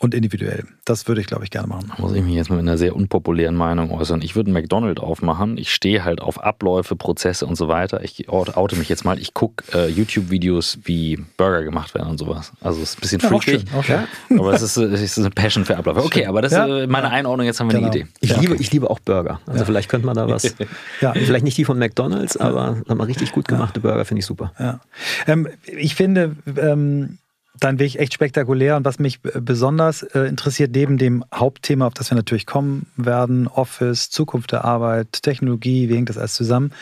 Und 0.00 0.14
individuell. 0.14 0.64
Das 0.86 1.06
würde 1.08 1.20
ich, 1.20 1.26
glaube 1.26 1.44
ich, 1.44 1.50
gerne 1.50 1.68
machen. 1.68 1.92
Muss 1.98 2.14
ich 2.14 2.22
mich 2.22 2.34
jetzt 2.34 2.48
mit 2.48 2.58
einer 2.58 2.78
sehr 2.78 2.96
unpopulären 2.96 3.54
Meinung 3.54 3.90
äußern. 3.90 4.22
Ich 4.22 4.34
würde 4.34 4.48
einen 4.48 4.54
McDonald's 4.54 5.00
aufmachen. 5.00 5.58
Ich 5.58 5.72
stehe 5.72 6.04
halt 6.04 6.22
auf 6.22 6.42
Abläufe, 6.42 6.96
Prozesse 6.96 7.46
und 7.46 7.56
so 7.56 7.68
weiter. 7.68 8.02
Ich 8.02 8.28
oute 8.30 8.76
mich 8.76 8.88
jetzt 8.88 9.04
mal. 9.04 9.18
Ich 9.18 9.34
gucke 9.34 9.62
äh, 9.74 9.88
YouTube-Videos, 9.88 10.78
wie 10.84 11.18
Burger 11.36 11.62
gemacht 11.64 11.94
werden 11.94 12.08
und 12.08 12.18
sowas. 12.18 12.52
Also 12.62 12.80
es 12.80 12.90
ist 12.90 12.98
ein 12.98 13.00
bisschen 13.02 13.20
ja, 13.20 13.28
freakig. 13.28 13.64
Auch 13.74 13.84
schön, 13.84 13.98
auch 13.98 14.06
schön. 14.28 14.40
Aber 14.40 14.54
es 14.54 14.62
ist, 14.62 14.78
es 14.78 15.02
ist 15.02 15.18
eine 15.18 15.30
Passion 15.30 15.66
für 15.66 15.76
Abläufe. 15.76 16.02
Okay, 16.02 16.24
aber 16.24 16.40
das 16.40 16.52
ja. 16.52 16.64
ist 16.64 16.84
äh, 16.84 16.86
meine 16.86 17.10
Einordnung. 17.10 17.46
Jetzt 17.46 17.60
haben 17.60 17.70
wir 17.70 17.78
genau. 17.78 17.90
eine 17.90 18.00
Idee. 18.00 18.08
Ich, 18.20 18.34
liebe, 18.38 18.56
ich 18.56 18.72
liebe 18.72 18.88
auch 18.88 19.00
Burger. 19.00 19.40
Also 19.46 19.66
vielleicht 19.66 19.90
könnte 19.90 20.06
man 20.06 20.16
da 20.16 20.26
was. 20.28 20.56
ja. 21.02 21.12
Vielleicht 21.12 21.44
nicht 21.44 21.58
die 21.58 21.66
von 21.66 21.78
McDonald's, 21.78 22.38
aber 22.38 22.82
mal, 22.86 23.04
richtig 23.04 23.32
gut 23.32 23.46
gemachte 23.48 23.80
Burger 23.80 24.06
finde 24.06 24.20
ich 24.20 24.26
super. 24.26 24.52
Ja. 24.58 24.80
Ähm, 25.26 25.46
ich 25.66 25.94
finde, 25.94 26.36
ähm, 26.56 27.18
dein 27.58 27.78
Weg 27.78 27.96
echt 27.96 28.14
spektakulär. 28.14 28.76
Und 28.76 28.84
was 28.84 28.98
mich 28.98 29.20
besonders 29.20 30.02
äh, 30.02 30.20
interessiert, 30.20 30.74
neben 30.74 30.98
dem 30.98 31.24
Hauptthema, 31.34 31.86
auf 31.86 31.94
das 31.94 32.10
wir 32.10 32.16
natürlich 32.16 32.46
kommen 32.46 32.86
werden, 32.96 33.46
Office, 33.48 34.10
Zukunft 34.10 34.52
der 34.52 34.64
Arbeit, 34.64 35.22
Technologie, 35.22 35.88
wie 35.88 35.96
hängt 35.96 36.08
das 36.08 36.18
alles 36.18 36.34
zusammen, 36.34 36.72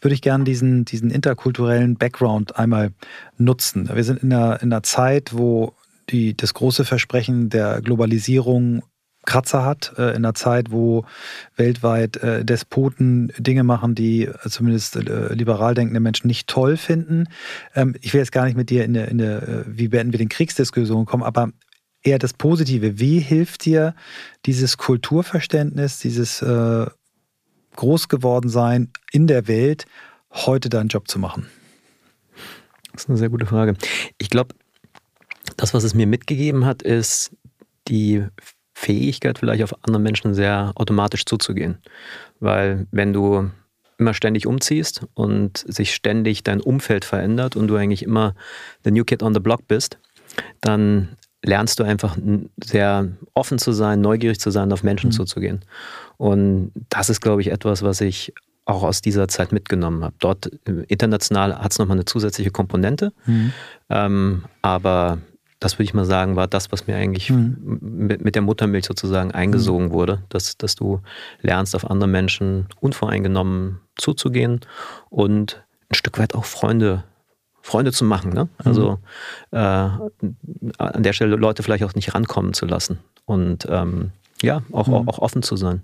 würde 0.00 0.14
ich 0.14 0.22
gerne 0.22 0.44
diesen, 0.44 0.84
diesen 0.84 1.10
interkulturellen 1.10 1.96
Background 1.96 2.56
einmal 2.56 2.92
nutzen. 3.38 3.90
Wir 3.92 4.04
sind 4.04 4.22
in 4.22 4.32
einer, 4.32 4.62
in 4.62 4.72
einer 4.72 4.82
Zeit, 4.82 5.32
wo 5.34 5.74
die, 6.10 6.36
das 6.36 6.54
große 6.54 6.84
Versprechen 6.84 7.48
der 7.48 7.80
Globalisierung 7.80 8.82
Kratzer 9.24 9.64
hat, 9.64 9.92
äh, 9.98 10.10
in 10.10 10.16
einer 10.16 10.34
Zeit, 10.34 10.72
wo 10.72 11.04
weltweit 11.56 12.16
äh, 12.18 12.44
Despoten 12.44 13.32
Dinge 13.38 13.62
machen, 13.62 13.94
die 13.94 14.24
äh, 14.24 14.48
zumindest 14.48 14.96
äh, 14.96 15.32
liberal 15.32 15.74
denkende 15.74 16.00
Menschen 16.00 16.26
nicht 16.26 16.48
toll 16.48 16.76
finden. 16.76 17.28
Ähm, 17.74 17.94
ich 18.00 18.12
will 18.12 18.20
jetzt 18.20 18.32
gar 18.32 18.44
nicht 18.44 18.56
mit 18.56 18.70
dir 18.70 18.84
in 18.84 18.94
der, 18.94 19.08
in 19.08 19.18
der 19.18 19.42
äh, 19.42 19.64
wie 19.66 19.88
beenden 19.88 20.12
wir 20.12 20.18
den 20.18 20.28
Kriegsdiskussion 20.28 21.06
kommen, 21.06 21.22
aber 21.22 21.50
eher 22.02 22.18
das 22.18 22.32
Positive. 22.32 22.98
Wie 22.98 23.20
hilft 23.20 23.64
dir 23.64 23.94
dieses 24.44 24.76
Kulturverständnis, 24.76 26.00
dieses 26.00 26.42
äh, 26.42 26.86
Großgewordensein 27.76 28.90
in 29.12 29.26
der 29.26 29.46
Welt, 29.46 29.86
heute 30.32 30.68
deinen 30.68 30.88
Job 30.88 31.08
zu 31.08 31.18
machen? 31.18 31.46
Das 32.92 33.04
ist 33.04 33.08
eine 33.08 33.18
sehr 33.18 33.30
gute 33.30 33.46
Frage. 33.46 33.74
Ich 34.18 34.30
glaube, 34.30 34.54
das, 35.56 35.74
was 35.74 35.84
es 35.84 35.94
mir 35.94 36.06
mitgegeben 36.06 36.66
hat, 36.66 36.82
ist 36.82 37.36
die 37.88 38.24
Fähigkeit, 38.82 39.38
vielleicht 39.38 39.62
auf 39.62 39.74
andere 39.82 40.00
Menschen 40.00 40.34
sehr 40.34 40.72
automatisch 40.74 41.24
zuzugehen. 41.24 41.78
Weil 42.40 42.86
wenn 42.90 43.12
du 43.12 43.50
immer 43.98 44.12
ständig 44.12 44.46
umziehst 44.46 45.06
und 45.14 45.64
sich 45.68 45.94
ständig 45.94 46.42
dein 46.42 46.60
Umfeld 46.60 47.04
verändert 47.04 47.54
und 47.54 47.68
du 47.68 47.76
eigentlich 47.76 48.02
immer 48.02 48.34
the 48.84 48.90
new 48.90 49.04
kid 49.04 49.22
on 49.22 49.34
the 49.34 49.40
block 49.40 49.68
bist, 49.68 49.98
dann 50.60 51.16
lernst 51.44 51.78
du 51.78 51.84
einfach 51.84 52.16
sehr 52.62 53.08
offen 53.34 53.58
zu 53.58 53.72
sein, 53.72 54.00
neugierig 54.00 54.40
zu 54.40 54.50
sein, 54.50 54.72
auf 54.72 54.82
Menschen 54.82 55.08
mhm. 55.08 55.12
zuzugehen. 55.12 55.64
Und 56.16 56.72
das 56.88 57.08
ist, 57.08 57.20
glaube 57.20 57.40
ich, 57.40 57.52
etwas, 57.52 57.82
was 57.82 58.00
ich 58.00 58.32
auch 58.64 58.82
aus 58.82 59.00
dieser 59.00 59.28
Zeit 59.28 59.52
mitgenommen 59.52 60.04
habe. 60.04 60.14
Dort 60.18 60.50
äh, 60.68 60.84
international 60.88 61.56
hat 61.58 61.72
es 61.72 61.78
nochmal 61.78 61.96
eine 61.96 62.04
zusätzliche 62.04 62.50
Komponente, 62.50 63.12
mhm. 63.26 63.52
ähm, 63.90 64.44
aber 64.62 65.18
das 65.62 65.74
würde 65.74 65.84
ich 65.84 65.94
mal 65.94 66.04
sagen, 66.04 66.34
war 66.34 66.48
das, 66.48 66.72
was 66.72 66.88
mir 66.88 66.96
eigentlich 66.96 67.30
mhm. 67.30 67.78
mit, 67.80 68.24
mit, 68.24 68.34
der 68.34 68.42
Muttermilch 68.42 68.84
sozusagen 68.84 69.30
eingesogen 69.30 69.86
mhm. 69.86 69.92
wurde, 69.92 70.22
dass, 70.28 70.56
dass 70.58 70.74
du 70.74 71.00
lernst, 71.40 71.76
auf 71.76 71.88
andere 71.88 72.08
Menschen 72.08 72.66
unvoreingenommen 72.80 73.80
zuzugehen 73.96 74.60
und 75.08 75.62
ein 75.88 75.94
Stück 75.94 76.18
weit 76.18 76.34
auch 76.34 76.46
Freunde, 76.46 77.04
Freunde 77.60 77.92
zu 77.92 78.04
machen. 78.04 78.32
Ne? 78.32 78.48
Also 78.58 78.98
mhm. 79.52 79.58
äh, 79.58 80.78
an 80.78 81.02
der 81.02 81.12
Stelle 81.12 81.36
Leute 81.36 81.62
vielleicht 81.62 81.84
auch 81.84 81.94
nicht 81.94 82.12
rankommen 82.12 82.54
zu 82.54 82.66
lassen. 82.66 82.98
Und 83.24 83.66
ähm, 83.70 84.10
ja, 84.42 84.62
auch, 84.72 84.88
mhm. 84.88 85.08
auch 85.08 85.18
offen 85.18 85.42
zu 85.42 85.56
sein. 85.56 85.82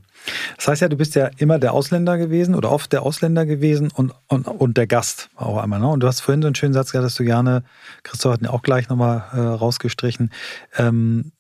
Das 0.57 0.69
heißt 0.69 0.83
ja, 0.83 0.89
du 0.89 0.97
bist 0.97 1.15
ja 1.15 1.31
immer 1.39 1.59
der 1.59 1.73
Ausländer 1.73 2.19
gewesen 2.19 2.55
oder 2.55 2.71
oft 2.71 2.93
der 2.93 3.03
Ausländer 3.03 3.47
gewesen 3.47 3.91
und, 3.95 4.13
und, 4.27 4.47
und 4.47 4.77
der 4.77 4.87
Gast 4.87 5.31
auch 5.37 5.59
einmal. 5.59 5.81
Ne? 5.81 5.89
Und 5.89 6.01
du 6.01 6.07
hast 6.07 6.21
vorhin 6.21 6.43
so 6.43 6.47
einen 6.49 6.55
schönen 6.55 6.75
Satz 6.75 6.93
gesagt, 6.93 7.07
dass 7.07 7.15
du 7.15 7.25
gerne, 7.25 7.63
Christoph 8.03 8.35
hat 8.35 8.41
ihn 8.43 8.47
auch 8.47 8.63
gleich 8.63 8.89
nochmal 8.89 9.25
äh, 9.33 9.39
rausgestrichen, 9.39 10.31
ähm, 10.77 11.33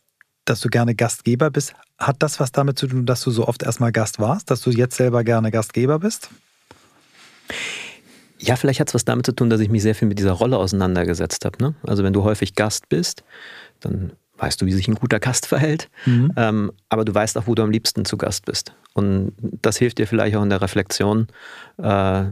dass 0.45 0.61
du 0.61 0.69
gerne 0.69 0.95
Gastgeber 0.95 1.51
bist. 1.51 1.75
Hat 1.99 2.17
das 2.21 2.41
was 2.41 2.53
damit 2.53 2.79
zu 2.79 2.87
tun, 2.87 3.05
dass 3.05 3.23
du 3.23 3.31
so 3.31 3.47
oft 3.47 3.63
erstmal 3.63 3.93
Gast 3.93 4.21
warst, 4.21 4.51
dass 4.51 4.63
du 4.63 4.71
jetzt 4.71 4.97
selber 4.97 5.25
gerne 5.25 5.51
Gastgeber 5.51 5.99
bist? 5.99 6.31
Ja, 8.39 8.55
vielleicht 8.55 8.79
hat 8.79 8.89
es 8.89 8.95
was 8.95 9.05
damit 9.05 9.27
zu 9.27 9.33
tun, 9.33 9.51
dass 9.51 9.61
ich 9.61 9.69
mich 9.69 9.83
sehr 9.83 9.97
viel 9.97 10.07
mit 10.07 10.19
dieser 10.19 10.33
Rolle 10.33 10.59
auseinandergesetzt 10.59 11.45
habe. 11.45 11.61
Ne? 11.61 11.75
Also 11.83 12.05
wenn 12.05 12.13
du 12.13 12.23
häufig 12.23 12.55
Gast 12.55 12.89
bist, 12.89 13.25
dann 13.81 14.13
weißt 14.39 14.61
du, 14.61 14.67
wie 14.67 14.73
sich 14.73 14.89
ein 14.89 14.95
guter 14.95 15.21
Gast 15.21 15.47
verhält, 15.47 15.91
mhm. 16.07 16.33
ähm, 16.37 16.73
aber 16.89 17.05
du 17.05 17.15
weißt 17.15 17.37
auch, 17.39 17.47
wo 17.47 17.55
du 17.55 17.63
am 17.63 17.71
liebsten 17.71 18.05
zu 18.05 18.17
Gast 18.17 18.47
bist. 18.47 18.73
Und 18.95 19.33
das 19.41 19.77
hilft 19.77 19.99
dir 19.99 20.07
vielleicht 20.07 20.37
auch 20.37 20.43
in 20.43 20.51
der 20.51 20.61
Reflexion, 20.61 21.29
äh, 21.81 22.25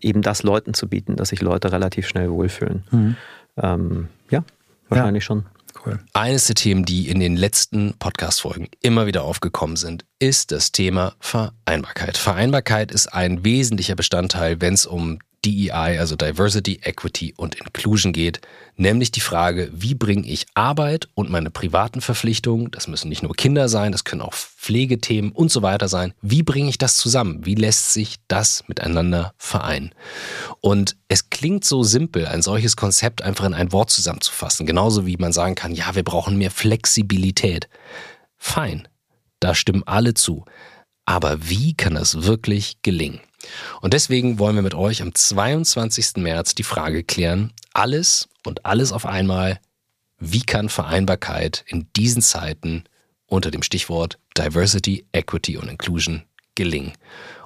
eben 0.00 0.22
das 0.22 0.42
Leuten 0.42 0.74
zu 0.74 0.88
bieten, 0.88 1.16
dass 1.16 1.28
sich 1.28 1.40
Leute 1.40 1.70
relativ 1.72 2.08
schnell 2.08 2.30
wohlfühlen. 2.30 2.84
Mhm. 2.90 3.16
Ähm, 3.56 4.08
ja, 4.30 4.44
wahrscheinlich 4.88 5.24
ja. 5.24 5.26
schon. 5.26 5.46
Cool. 5.84 5.98
Eines 6.12 6.46
der 6.46 6.54
Themen, 6.54 6.84
die 6.84 7.08
in 7.08 7.18
den 7.18 7.36
letzten 7.36 7.94
Podcast-Folgen 7.98 8.68
immer 8.82 9.06
wieder 9.06 9.24
aufgekommen 9.24 9.76
sind, 9.76 10.04
ist 10.18 10.52
das 10.52 10.70
Thema 10.70 11.14
Vereinbarkeit. 11.18 12.16
Vereinbarkeit 12.18 12.92
ist 12.92 13.08
ein 13.08 13.44
wesentlicher 13.44 13.96
Bestandteil, 13.96 14.60
wenn 14.60 14.74
es 14.74 14.86
um 14.86 15.18
DEI, 15.44 15.98
also 15.98 16.16
Diversity, 16.16 16.80
Equity 16.82 17.34
und 17.36 17.56
Inclusion 17.56 18.12
geht, 18.12 18.40
nämlich 18.76 19.10
die 19.10 19.20
Frage, 19.20 19.70
wie 19.72 19.94
bringe 19.94 20.26
ich 20.26 20.46
Arbeit 20.54 21.08
und 21.14 21.30
meine 21.30 21.50
privaten 21.50 22.00
Verpflichtungen, 22.00 22.70
das 22.70 22.88
müssen 22.88 23.08
nicht 23.08 23.22
nur 23.22 23.34
Kinder 23.34 23.68
sein, 23.68 23.92
das 23.92 24.04
können 24.04 24.22
auch 24.22 24.34
Pflegethemen 24.34 25.32
und 25.32 25.50
so 25.50 25.62
weiter 25.62 25.88
sein, 25.88 26.14
wie 26.22 26.42
bringe 26.42 26.68
ich 26.68 26.78
das 26.78 26.96
zusammen? 26.96 27.44
Wie 27.44 27.54
lässt 27.54 27.92
sich 27.92 28.16
das 28.28 28.64
miteinander 28.68 29.34
vereinen? 29.36 29.92
Und 30.60 30.96
es 31.08 31.30
klingt 31.30 31.64
so 31.64 31.82
simpel, 31.82 32.26
ein 32.26 32.42
solches 32.42 32.76
Konzept 32.76 33.22
einfach 33.22 33.44
in 33.44 33.54
ein 33.54 33.72
Wort 33.72 33.90
zusammenzufassen, 33.90 34.66
genauso 34.66 35.06
wie 35.06 35.16
man 35.16 35.32
sagen 35.32 35.54
kann, 35.54 35.74
ja, 35.74 35.94
wir 35.94 36.04
brauchen 36.04 36.38
mehr 36.38 36.50
Flexibilität. 36.50 37.68
Fein, 38.38 38.86
da 39.40 39.54
stimmen 39.54 39.82
alle 39.86 40.14
zu. 40.14 40.44
Aber 41.04 41.48
wie 41.48 41.74
kann 41.74 41.94
das 41.94 42.22
wirklich 42.22 42.82
gelingen? 42.82 43.20
Und 43.80 43.94
deswegen 43.94 44.38
wollen 44.38 44.56
wir 44.56 44.62
mit 44.62 44.74
euch 44.74 45.02
am 45.02 45.14
22. 45.14 46.16
März 46.16 46.54
die 46.54 46.62
Frage 46.62 47.02
klären, 47.02 47.52
alles 47.72 48.28
und 48.46 48.64
alles 48.64 48.92
auf 48.92 49.06
einmal, 49.06 49.60
wie 50.18 50.42
kann 50.42 50.68
Vereinbarkeit 50.68 51.64
in 51.66 51.88
diesen 51.96 52.22
Zeiten 52.22 52.84
unter 53.26 53.50
dem 53.50 53.62
Stichwort 53.62 54.18
Diversity, 54.36 55.06
Equity 55.12 55.56
und 55.56 55.68
Inclusion 55.68 56.22
gelingen? 56.54 56.92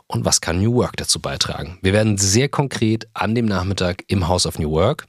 Und 0.06 0.24
was 0.24 0.40
kann 0.40 0.60
New 0.60 0.74
Work 0.74 0.96
dazu 0.96 1.20
beitragen? 1.20 1.78
Wir 1.82 1.92
werden 1.92 2.16
sehr 2.18 2.48
konkret 2.48 3.08
an 3.12 3.34
dem 3.34 3.46
Nachmittag 3.46 4.04
im 4.08 4.28
House 4.28 4.46
of 4.46 4.58
New 4.58 4.70
Work 4.70 5.06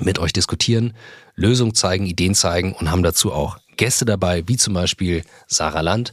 mit 0.00 0.18
euch 0.18 0.32
diskutieren, 0.32 0.94
Lösungen 1.34 1.74
zeigen, 1.74 2.06
Ideen 2.06 2.34
zeigen 2.34 2.72
und 2.72 2.90
haben 2.90 3.02
dazu 3.02 3.32
auch 3.32 3.58
Gäste 3.76 4.04
dabei, 4.04 4.46
wie 4.48 4.56
zum 4.56 4.74
Beispiel 4.74 5.22
Sarah 5.46 5.80
Land, 5.80 6.12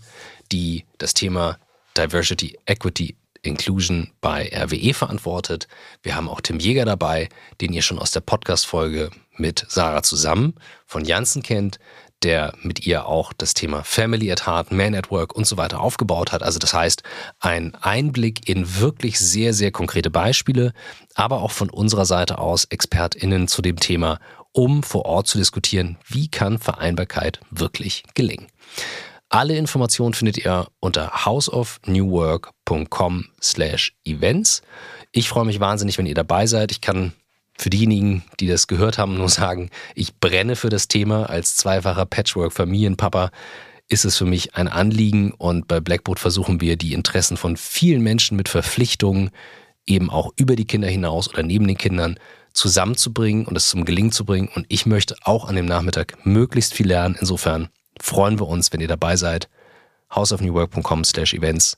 die 0.52 0.86
das 0.98 1.14
Thema 1.14 1.58
Diversity, 1.98 2.58
Equity 2.66 3.16
Inclusion 3.44 4.10
bei 4.22 4.52
RWE 4.54 4.94
verantwortet. 4.94 5.68
Wir 6.02 6.16
haben 6.16 6.30
auch 6.30 6.42
Tim 6.42 6.60
Jäger 6.60 6.86
dabei, 6.86 7.30
den 7.62 7.74
ihr 7.74 7.82
schon 7.82 8.00
aus 8.00 8.12
der 8.12 8.22
Podcast-Folge 8.22 9.12
mit 9.38 9.66
Sarah 9.70 10.04
zusammen 10.04 10.56
von 10.86 11.06
Janssen 11.06 11.44
kennt, 11.44 11.80
der 12.24 12.54
mit 12.62 12.86
ihr 12.86 13.06
auch 13.06 13.34
das 13.34 13.54
Thema 13.54 13.84
Family 13.84 14.32
at 14.32 14.48
Heart, 14.48 14.72
Man 14.72 14.96
at 14.96 15.12
Work 15.12 15.36
und 15.36 15.46
so 15.46 15.58
weiter 15.58 15.82
aufgebaut 15.82 16.32
hat. 16.32 16.42
Also 16.42 16.58
das 16.58 16.74
heißt, 16.74 17.04
ein 17.40 17.76
Einblick 17.76 18.48
in 18.48 18.80
wirklich 18.80 19.20
sehr, 19.20 19.54
sehr 19.54 19.72
konkrete 19.72 20.10
Beispiele, 20.10 20.74
aber 21.16 21.42
auch 21.42 21.52
von 21.52 21.70
unserer 21.70 22.06
Seite 22.06 22.38
aus 22.38 22.66
ExpertInnen 22.66 23.48
zu 23.48 23.62
dem 23.62 23.78
Thema, 23.78 24.20
um 24.54 24.84
vor 24.84 25.06
Ort 25.06 25.28
zu 25.28 25.38
diskutieren, 25.38 25.98
wie 26.08 26.30
kann 26.30 26.60
Vereinbarkeit 26.60 27.40
wirklich 27.50 28.04
gelingen. 28.14 28.48
Alle 29.34 29.58
Informationen 29.58 30.14
findet 30.14 30.38
ihr 30.38 30.68
unter 30.80 31.26
houseofnewwork.com 31.26 33.26
slash 33.42 33.96
events. 34.06 34.62
Ich 35.12 35.28
freue 35.28 35.46
mich 35.46 35.60
wahnsinnig, 35.60 35.98
wenn 35.98 36.06
ihr 36.06 36.14
dabei 36.14 36.46
seid. 36.46 36.72
Ich 36.72 36.82
kann 36.82 37.14
für 37.58 37.72
diejenigen, 37.72 38.24
die 38.40 38.46
das 38.46 38.68
gehört 38.68 39.00
haben, 39.00 39.18
nur 39.18 39.30
sagen, 39.30 39.72
ich 39.96 40.20
brenne 40.20 40.56
für 40.56 40.70
das 40.70 40.88
Thema. 40.88 41.32
Als 41.32 41.56
zweifacher 41.56 42.06
Patchwork-Familienpapa 42.06 43.32
ist 43.88 44.06
es 44.06 44.20
für 44.20 44.26
mich 44.26 44.54
ein 44.54 44.68
Anliegen 44.68 45.32
und 45.32 45.68
bei 45.68 45.80
Blackboard 45.80 46.20
versuchen 46.20 46.62
wir, 46.62 46.78
die 46.78 46.94
Interessen 46.94 47.36
von 47.36 47.58
vielen 47.58 48.04
Menschen 48.04 48.38
mit 48.38 48.50
Verpflichtungen 48.50 49.32
eben 49.88 50.12
auch 50.12 50.32
über 50.36 50.56
die 50.56 50.66
Kinder 50.66 50.90
hinaus 50.90 51.28
oder 51.28 51.42
neben 51.42 51.66
den 51.66 51.80
Kindern 51.80 52.20
zusammenzubringen 52.54 53.48
und 53.48 53.56
es 53.56 53.70
zum 53.70 53.84
Gelingen 53.84 54.12
zu 54.12 54.26
bringen. 54.26 54.52
Und 54.54 54.68
ich 54.70 54.86
möchte 54.86 55.16
auch 55.24 55.46
an 55.46 55.56
dem 55.56 55.66
Nachmittag 55.66 56.24
möglichst 56.24 56.76
viel 56.76 56.86
lernen. 56.86 57.18
Insofern 57.20 57.70
freuen 58.04 58.38
wir 58.40 58.48
uns, 58.48 58.72
wenn 58.74 58.82
ihr 58.82 58.88
dabei 58.88 59.16
seid. 59.16 59.50
houseofnewwork.com 60.14 61.06
slash 61.06 61.34
events. 61.34 61.78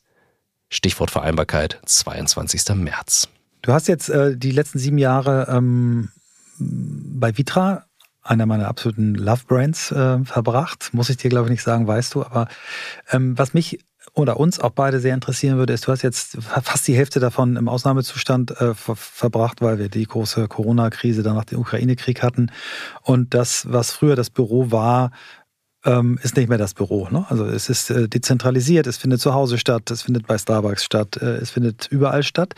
Stichwort 0.68 1.10
Vereinbarkeit, 1.10 1.80
22. 1.86 2.74
März. 2.74 3.28
Du 3.62 3.72
hast 3.72 3.86
jetzt 3.86 4.08
äh, 4.08 4.36
die 4.36 4.50
letzten 4.50 4.78
sieben 4.78 4.98
Jahre 4.98 5.46
ähm, 5.48 6.10
bei 6.58 7.38
Vitra 7.38 7.84
einer 8.22 8.46
meiner 8.46 8.66
absoluten 8.66 9.14
Love 9.14 9.42
Brands 9.46 9.92
äh, 9.92 10.18
verbracht. 10.24 10.90
Muss 10.92 11.10
ich 11.10 11.16
dir, 11.16 11.30
glaube 11.30 11.46
ich, 11.46 11.52
nicht 11.52 11.62
sagen, 11.62 11.86
weißt 11.86 12.16
du. 12.16 12.24
Aber 12.24 12.48
ähm, 13.12 13.38
was 13.38 13.54
mich 13.54 13.78
oder 14.12 14.40
uns 14.40 14.58
auch 14.58 14.70
beide 14.70 14.98
sehr 14.98 15.14
interessieren 15.14 15.58
würde, 15.58 15.74
ist, 15.74 15.86
du 15.86 15.92
hast 15.92 16.02
jetzt 16.02 16.38
fast 16.40 16.88
die 16.88 16.96
Hälfte 16.96 17.20
davon 17.20 17.54
im 17.54 17.68
Ausnahmezustand 17.68 18.60
äh, 18.60 18.74
ver 18.74 18.96
verbracht, 18.96 19.60
weil 19.60 19.78
wir 19.78 19.88
die 19.88 20.06
große 20.06 20.48
Corona-Krise 20.48 21.22
dann 21.22 21.36
nach 21.36 21.44
dem 21.44 21.60
Ukraine-Krieg 21.60 22.22
hatten. 22.22 22.50
Und 23.02 23.34
das, 23.34 23.70
was 23.70 23.92
früher 23.92 24.16
das 24.16 24.30
Büro 24.30 24.72
war, 24.72 25.12
ähm, 25.86 26.18
ist 26.22 26.36
nicht 26.36 26.48
mehr 26.48 26.58
das 26.58 26.74
Büro. 26.74 27.08
Ne? 27.10 27.24
Also 27.28 27.46
es 27.46 27.70
ist 27.70 27.90
äh, 27.90 28.08
dezentralisiert, 28.08 28.86
es 28.86 28.96
findet 28.96 29.20
zu 29.20 29.32
Hause 29.32 29.56
statt, 29.56 29.90
es 29.90 30.02
findet 30.02 30.26
bei 30.26 30.36
Starbucks 30.36 30.84
statt, 30.84 31.16
äh, 31.16 31.36
es 31.36 31.50
findet 31.50 31.86
überall 31.90 32.22
statt. 32.22 32.54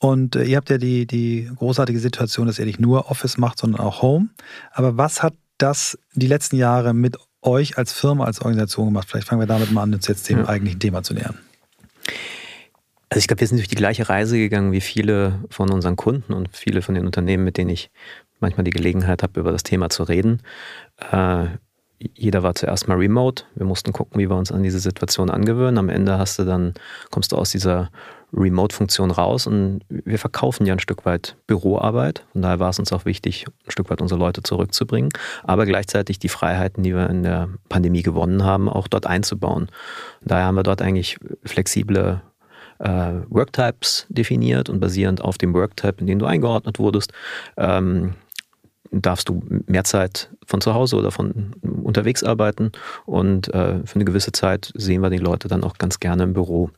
Und 0.00 0.34
äh, 0.34 0.44
ihr 0.44 0.56
habt 0.56 0.70
ja 0.70 0.78
die, 0.78 1.06
die 1.06 1.50
großartige 1.56 2.00
Situation, 2.00 2.46
dass 2.46 2.58
ihr 2.58 2.64
nicht 2.64 2.80
nur 2.80 3.10
Office 3.10 3.38
macht, 3.38 3.58
sondern 3.58 3.80
auch 3.80 4.02
Home. 4.02 4.30
Aber 4.72 4.96
was 4.96 5.22
hat 5.22 5.34
das 5.58 5.98
die 6.14 6.26
letzten 6.26 6.56
Jahre 6.56 6.94
mit 6.94 7.16
euch 7.42 7.78
als 7.78 7.92
Firma, 7.92 8.24
als 8.24 8.40
Organisation 8.40 8.86
gemacht? 8.86 9.08
Vielleicht 9.10 9.28
fangen 9.28 9.42
wir 9.42 9.46
damit 9.46 9.70
mal 9.70 9.82
an, 9.82 9.94
uns 9.94 10.08
jetzt 10.08 10.28
dem 10.28 10.38
ja. 10.38 10.48
eigentlichen 10.48 10.80
Thema 10.80 11.02
zu 11.02 11.14
nähern. 11.14 11.38
Also 13.10 13.20
ich 13.20 13.28
glaube, 13.28 13.40
wir 13.40 13.46
sind 13.46 13.58
durch 13.58 13.68
die 13.68 13.76
gleiche 13.76 14.08
Reise 14.08 14.36
gegangen 14.36 14.72
wie 14.72 14.80
viele 14.80 15.44
von 15.50 15.70
unseren 15.70 15.94
Kunden 15.94 16.32
und 16.32 16.48
viele 16.52 16.82
von 16.82 16.94
den 16.94 17.06
Unternehmen, 17.06 17.44
mit 17.44 17.58
denen 17.58 17.70
ich 17.70 17.90
manchmal 18.40 18.64
die 18.64 18.72
Gelegenheit 18.72 19.22
habe, 19.22 19.38
über 19.38 19.52
das 19.52 19.62
Thema 19.62 19.88
zu 19.88 20.02
reden. 20.02 20.42
Jeder 22.14 22.42
war 22.42 22.54
zuerst 22.54 22.88
mal 22.88 22.96
remote. 22.96 23.44
Wir 23.54 23.66
mussten 23.66 23.92
gucken, 23.92 24.20
wie 24.20 24.28
wir 24.28 24.36
uns 24.36 24.52
an 24.52 24.62
diese 24.62 24.78
Situation 24.78 25.30
angewöhnen. 25.30 25.78
Am 25.78 25.88
Ende 25.88 26.18
hast 26.18 26.38
du 26.38 26.44
dann, 26.44 26.74
kommst 27.10 27.32
du 27.32 27.36
aus 27.36 27.50
dieser 27.50 27.90
Remote-Funktion 28.36 29.10
raus 29.10 29.46
und 29.46 29.80
wir 29.88 30.18
verkaufen 30.18 30.66
ja 30.66 30.74
ein 30.74 30.80
Stück 30.80 31.06
weit 31.06 31.36
Büroarbeit. 31.46 32.24
Von 32.32 32.42
daher 32.42 32.58
war 32.58 32.70
es 32.70 32.78
uns 32.78 32.92
auch 32.92 33.04
wichtig, 33.04 33.46
ein 33.66 33.70
Stück 33.70 33.90
weit 33.90 34.00
unsere 34.00 34.18
Leute 34.18 34.42
zurückzubringen, 34.42 35.10
aber 35.44 35.66
gleichzeitig 35.66 36.18
die 36.18 36.28
Freiheiten, 36.28 36.82
die 36.82 36.94
wir 36.94 37.08
in 37.08 37.22
der 37.22 37.48
Pandemie 37.68 38.02
gewonnen 38.02 38.44
haben, 38.44 38.68
auch 38.68 38.88
dort 38.88 39.06
einzubauen. 39.06 39.68
daher 40.20 40.46
haben 40.46 40.56
wir 40.56 40.62
dort 40.62 40.82
eigentlich 40.82 41.16
flexible 41.44 42.22
äh, 42.80 43.12
Worktypes 43.28 44.06
definiert 44.08 44.68
und 44.68 44.80
basierend 44.80 45.20
auf 45.20 45.38
dem 45.38 45.54
Worktype, 45.54 46.00
in 46.00 46.06
den 46.06 46.18
du 46.18 46.26
eingeordnet 46.26 46.78
wurdest, 46.78 47.12
ähm, 47.56 48.14
darfst 49.02 49.28
du 49.28 49.42
mehr 49.66 49.84
Zeit 49.84 50.30
von 50.46 50.60
zu 50.60 50.74
Hause 50.74 50.96
oder 50.96 51.10
von 51.10 51.54
unterwegs 51.82 52.22
arbeiten 52.22 52.72
und 53.06 53.48
äh, 53.48 53.80
für 53.84 53.94
eine 53.94 54.04
gewisse 54.04 54.32
Zeit 54.32 54.72
sehen 54.74 55.00
wir 55.00 55.10
die 55.10 55.18
Leute 55.18 55.48
dann 55.48 55.64
auch 55.64 55.78
ganz 55.78 56.00
gerne 56.00 56.24
im 56.24 56.32
Büro. 56.32 56.70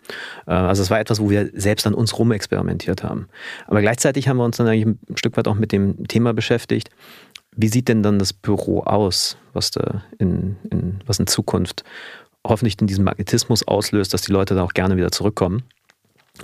Äh, 0.47 0.53
also 0.53 0.83
es 0.83 0.91
war 0.91 1.01
etwas, 1.01 1.21
wo 1.21 1.31
wir 1.31 1.51
selbst 1.55 1.87
an 1.87 1.95
uns 1.95 2.19
rum 2.19 2.33
experimentiert 2.33 3.03
haben. 3.03 3.29
Aber 3.67 3.81
gleichzeitig 3.81 4.29
haben 4.29 4.39
wir 4.39 4.45
uns 4.45 4.57
dann 4.57 4.67
eigentlich 4.67 4.87
ein 4.87 5.17
Stück 5.17 5.37
weit 5.37 5.49
auch 5.49 5.55
mit 5.55 5.73
dem 5.73 6.07
Thema 6.09 6.33
beschäftigt. 6.33 6.91
Wie 7.57 7.69
sieht 7.69 7.89
denn 7.89 8.03
dann 8.03 8.19
das 8.19 8.33
Büro 8.33 8.81
aus, 8.81 9.37
was 9.53 9.71
da 9.71 10.03
in, 10.19 10.57
in 10.71 11.01
was 11.07 11.19
in 11.19 11.27
Zukunft 11.27 11.85
hoffentlich 12.47 12.81
in 12.81 12.87
diesem 12.87 13.05
Magnetismus 13.05 13.67
auslöst, 13.67 14.15
dass 14.15 14.23
die 14.23 14.33
Leute 14.33 14.55
da 14.55 14.63
auch 14.63 14.75
gerne 14.75 14.97
wieder 14.97 15.11
zurückkommen? 15.11 15.63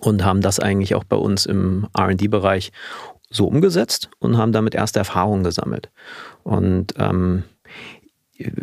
und 0.00 0.24
haben 0.24 0.40
das 0.40 0.58
eigentlich 0.58 0.94
auch 0.94 1.04
bei 1.04 1.16
uns 1.16 1.46
im 1.46 1.86
RD-Bereich 1.98 2.72
so 3.32 3.46
umgesetzt 3.46 4.10
und 4.18 4.36
haben 4.36 4.52
damit 4.52 4.74
erste 4.74 4.98
Erfahrungen 4.98 5.42
gesammelt. 5.42 5.90
Und 6.44 6.94
ähm, 6.98 7.44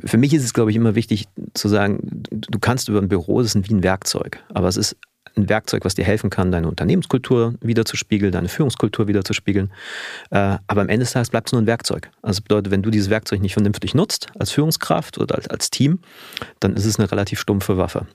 für 0.06 0.18
mich 0.18 0.34
ist 0.34 0.44
es, 0.44 0.54
glaube 0.54 0.72
ich, 0.72 0.78
immer 0.78 0.96
wichtig 0.96 1.28
zu 1.54 1.68
sagen, 1.68 2.00
du 2.32 2.60
kannst 2.60 2.90
über 2.90 3.00
ein 3.00 3.08
Büro, 3.08 3.42
das 3.42 3.56
ist 3.56 3.70
wie 3.70 3.74
ein 3.74 3.84
Werkzeug, 3.84 4.40
aber 4.50 4.68
es 4.68 4.78
ist 4.78 4.98
ein 5.36 5.50
Werkzeug, 5.50 5.86
was 5.86 5.96
dir 5.96 6.06
helfen 6.06 6.30
kann, 6.30 6.52
deine 6.52 6.68
Unternehmenskultur 6.68 7.54
wiederzuspiegeln, 7.62 8.32
deine 8.32 8.50
Führungskultur 8.50 9.08
wiederzuspiegeln. 9.08 9.72
Äh, 10.32 10.58
aber 10.68 10.82
am 10.82 10.90
Ende 10.90 11.06
des 11.06 11.14
Tages 11.14 11.30
bleibt 11.30 11.50
es 11.50 11.54
nur 11.54 11.62
ein 11.62 11.68
Werkzeug. 11.68 12.10
Also 12.22 12.42
bedeutet, 12.42 12.72
wenn 12.72 12.82
du 12.82 12.90
dieses 12.90 13.10
Werkzeug 13.10 13.42
nicht 13.42 13.54
vernünftig 13.54 13.94
nutzt, 13.94 14.28
als 14.38 14.52
Führungskraft 14.52 15.18
oder 15.18 15.40
als, 15.50 15.70
Team, 15.70 16.00
dann 16.60 16.76
ist 16.76 16.86
es 16.86 17.00
eine 17.00 17.12
relativ 17.12 17.40
stumpfe 17.40 17.78
Waffe. 17.78 18.08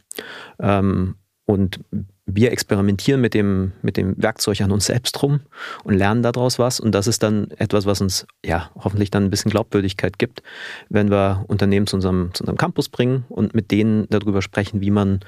Ähm, 0.58 1.14
und 1.46 1.80
wir 2.26 2.52
experimentieren 2.52 3.20
mit 3.20 3.34
dem, 3.34 3.72
mit 3.82 3.96
dem 3.96 4.14
Werkzeug 4.16 4.62
an 4.62 4.72
uns 4.72 4.86
selbst 4.86 5.22
rum 5.22 5.40
und 5.84 5.94
lernen 5.94 6.22
daraus 6.22 6.58
was. 6.58 6.80
Und 6.80 6.92
das 6.92 7.06
ist 7.06 7.22
dann 7.22 7.50
etwas, 7.58 7.84
was 7.84 8.00
uns 8.00 8.26
ja 8.44 8.70
hoffentlich 8.76 9.10
dann 9.10 9.24
ein 9.24 9.30
bisschen 9.30 9.50
Glaubwürdigkeit 9.50 10.18
gibt, 10.18 10.42
wenn 10.88 11.10
wir 11.10 11.44
Unternehmen 11.48 11.86
zu 11.86 11.96
unserem, 11.96 12.32
zu 12.32 12.42
unserem 12.42 12.56
Campus 12.56 12.88
bringen 12.88 13.24
und 13.28 13.54
mit 13.54 13.70
denen 13.70 14.06
darüber 14.08 14.40
sprechen, 14.40 14.80
wie 14.80 14.90
man 14.90 15.20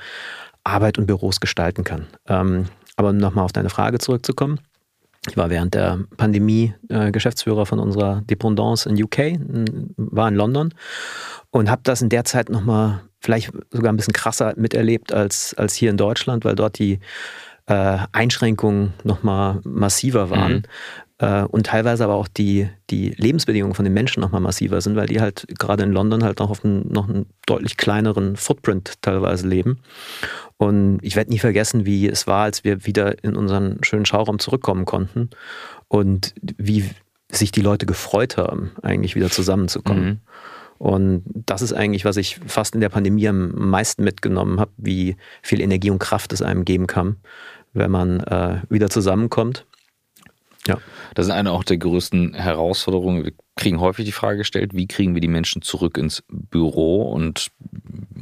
Arbeit 0.64 0.98
und 0.98 1.06
Büros 1.06 1.40
gestalten 1.40 1.84
kann. 1.84 2.06
Ähm, 2.28 2.66
aber 2.96 3.10
um 3.10 3.18
nochmal 3.18 3.44
auf 3.44 3.52
deine 3.52 3.68
Frage 3.68 3.98
zurückzukommen. 3.98 4.60
Ich 5.28 5.36
war 5.36 5.50
während 5.50 5.74
der 5.74 6.00
Pandemie 6.16 6.74
äh, 6.88 7.10
Geschäftsführer 7.10 7.66
von 7.66 7.78
unserer 7.78 8.22
Dependance 8.22 8.88
in 8.88 9.02
UK, 9.02 9.38
war 9.96 10.28
in 10.28 10.34
London 10.34 10.72
und 11.50 11.68
habe 11.68 11.82
das 11.84 12.00
in 12.00 12.08
der 12.08 12.24
Zeit 12.24 12.48
nochmal 12.48 13.02
vielleicht 13.26 13.50
sogar 13.70 13.92
ein 13.92 13.96
bisschen 13.96 14.14
krasser 14.14 14.54
miterlebt 14.56 15.12
als, 15.12 15.52
als 15.54 15.74
hier 15.74 15.90
in 15.90 15.96
Deutschland, 15.96 16.44
weil 16.44 16.54
dort 16.54 16.78
die 16.78 17.00
äh, 17.66 17.98
Einschränkungen 18.12 18.94
nochmal 19.02 19.60
massiver 19.64 20.30
waren. 20.30 20.52
Mhm. 20.52 20.62
Und 21.48 21.64
teilweise 21.68 22.04
aber 22.04 22.12
auch 22.12 22.28
die, 22.28 22.68
die 22.90 23.08
Lebensbedingungen 23.16 23.74
von 23.74 23.86
den 23.86 23.94
Menschen 23.94 24.20
nochmal 24.20 24.42
massiver 24.42 24.82
sind, 24.82 24.96
weil 24.96 25.06
die 25.06 25.18
halt 25.18 25.46
gerade 25.58 25.82
in 25.82 25.90
London 25.90 26.22
halt 26.22 26.40
noch 26.40 26.50
auf 26.50 26.62
einen, 26.62 26.92
noch 26.92 27.08
einen 27.08 27.24
deutlich 27.46 27.78
kleineren 27.78 28.36
Footprint 28.36 29.00
teilweise 29.00 29.48
leben. 29.48 29.78
Und 30.58 30.98
ich 31.00 31.16
werde 31.16 31.30
nie 31.30 31.38
vergessen, 31.38 31.86
wie 31.86 32.06
es 32.06 32.26
war, 32.26 32.44
als 32.44 32.64
wir 32.64 32.84
wieder 32.84 33.24
in 33.24 33.34
unseren 33.34 33.82
schönen 33.82 34.04
Schauraum 34.04 34.38
zurückkommen 34.38 34.84
konnten 34.84 35.30
und 35.88 36.34
wie 36.58 36.84
sich 37.32 37.50
die 37.50 37.62
Leute 37.62 37.86
gefreut 37.86 38.36
haben, 38.36 38.72
eigentlich 38.82 39.16
wieder 39.16 39.30
zusammenzukommen. 39.30 40.04
Mhm. 40.04 40.20
Und 40.78 41.22
das 41.26 41.62
ist 41.62 41.72
eigentlich, 41.72 42.04
was 42.04 42.16
ich 42.16 42.38
fast 42.46 42.74
in 42.74 42.80
der 42.80 42.88
Pandemie 42.88 43.28
am 43.28 43.50
meisten 43.70 44.04
mitgenommen 44.04 44.60
habe, 44.60 44.72
wie 44.76 45.16
viel 45.42 45.60
Energie 45.60 45.90
und 45.90 45.98
Kraft 45.98 46.32
es 46.32 46.42
einem 46.42 46.64
geben 46.64 46.86
kann, 46.86 47.16
wenn 47.72 47.90
man 47.90 48.20
äh, 48.20 48.60
wieder 48.68 48.90
zusammenkommt. 48.90 49.66
Ja. 50.66 50.78
Das 51.14 51.26
ist 51.26 51.32
eine 51.32 51.52
auch 51.52 51.64
der 51.64 51.78
größten 51.78 52.34
Herausforderungen. 52.34 53.24
Wir 53.24 53.32
kriegen 53.56 53.80
häufig 53.80 54.04
die 54.04 54.12
Frage 54.12 54.38
gestellt, 54.38 54.74
wie 54.74 54.86
kriegen 54.86 55.14
wir 55.14 55.22
die 55.22 55.28
Menschen 55.28 55.62
zurück 55.62 55.96
ins 55.96 56.22
Büro? 56.28 57.10
Und 57.10 57.50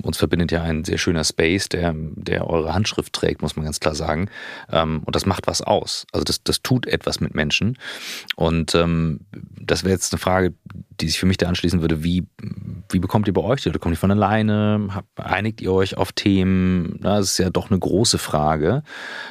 uns 0.03 0.17
verbindet 0.17 0.53
ja 0.53 0.63
ein 0.63 0.85
sehr 0.85 0.99
schöner 0.99 1.25
Space, 1.25 1.69
der, 1.69 1.93
der 1.97 2.49
eure 2.49 2.73
Handschrift 2.73 3.13
trägt, 3.13 3.43
muss 3.43 3.57
man 3.57 3.65
ganz 3.65 3.81
klar 3.81 3.97
sagen. 3.97 4.31
Ähm, 4.71 5.03
und 5.05 5.17
das 5.17 5.27
macht 5.27 5.49
was 5.49 5.61
aus. 5.61 6.07
Also 6.13 6.25
das, 6.25 6.45
das 6.45 6.63
tut 6.63 6.87
etwas 6.87 7.21
mit 7.21 7.35
Menschen. 7.35 7.79
Und 8.37 8.77
ähm, 8.77 9.21
das 9.61 9.83
wäre 9.83 9.93
jetzt 9.93 10.13
eine 10.13 10.21
Frage, 10.21 10.55
die 11.01 11.09
sich 11.09 11.19
für 11.19 11.27
mich 11.27 11.39
da 11.39 11.49
anschließen 11.49 11.81
würde. 11.81 12.05
Wie, 12.05 12.29
wie 12.91 13.01
bekommt 13.01 13.27
ihr 13.27 13.35
bei 13.35 13.43
euch 13.43 13.63
die? 13.63 13.71
Oder 13.71 13.81
kommt 13.81 13.95
ihr 13.95 13.99
von 13.99 14.13
alleine? 14.13 14.89
Einigt 15.17 15.61
ihr 15.61 15.73
euch 15.73 15.97
auf 15.97 16.13
Themen? 16.13 17.01
Das 17.01 17.33
ist 17.33 17.39
ja 17.39 17.51
doch 17.51 17.71
eine 17.71 17.79
große 17.81 18.19
Frage. 18.19 18.85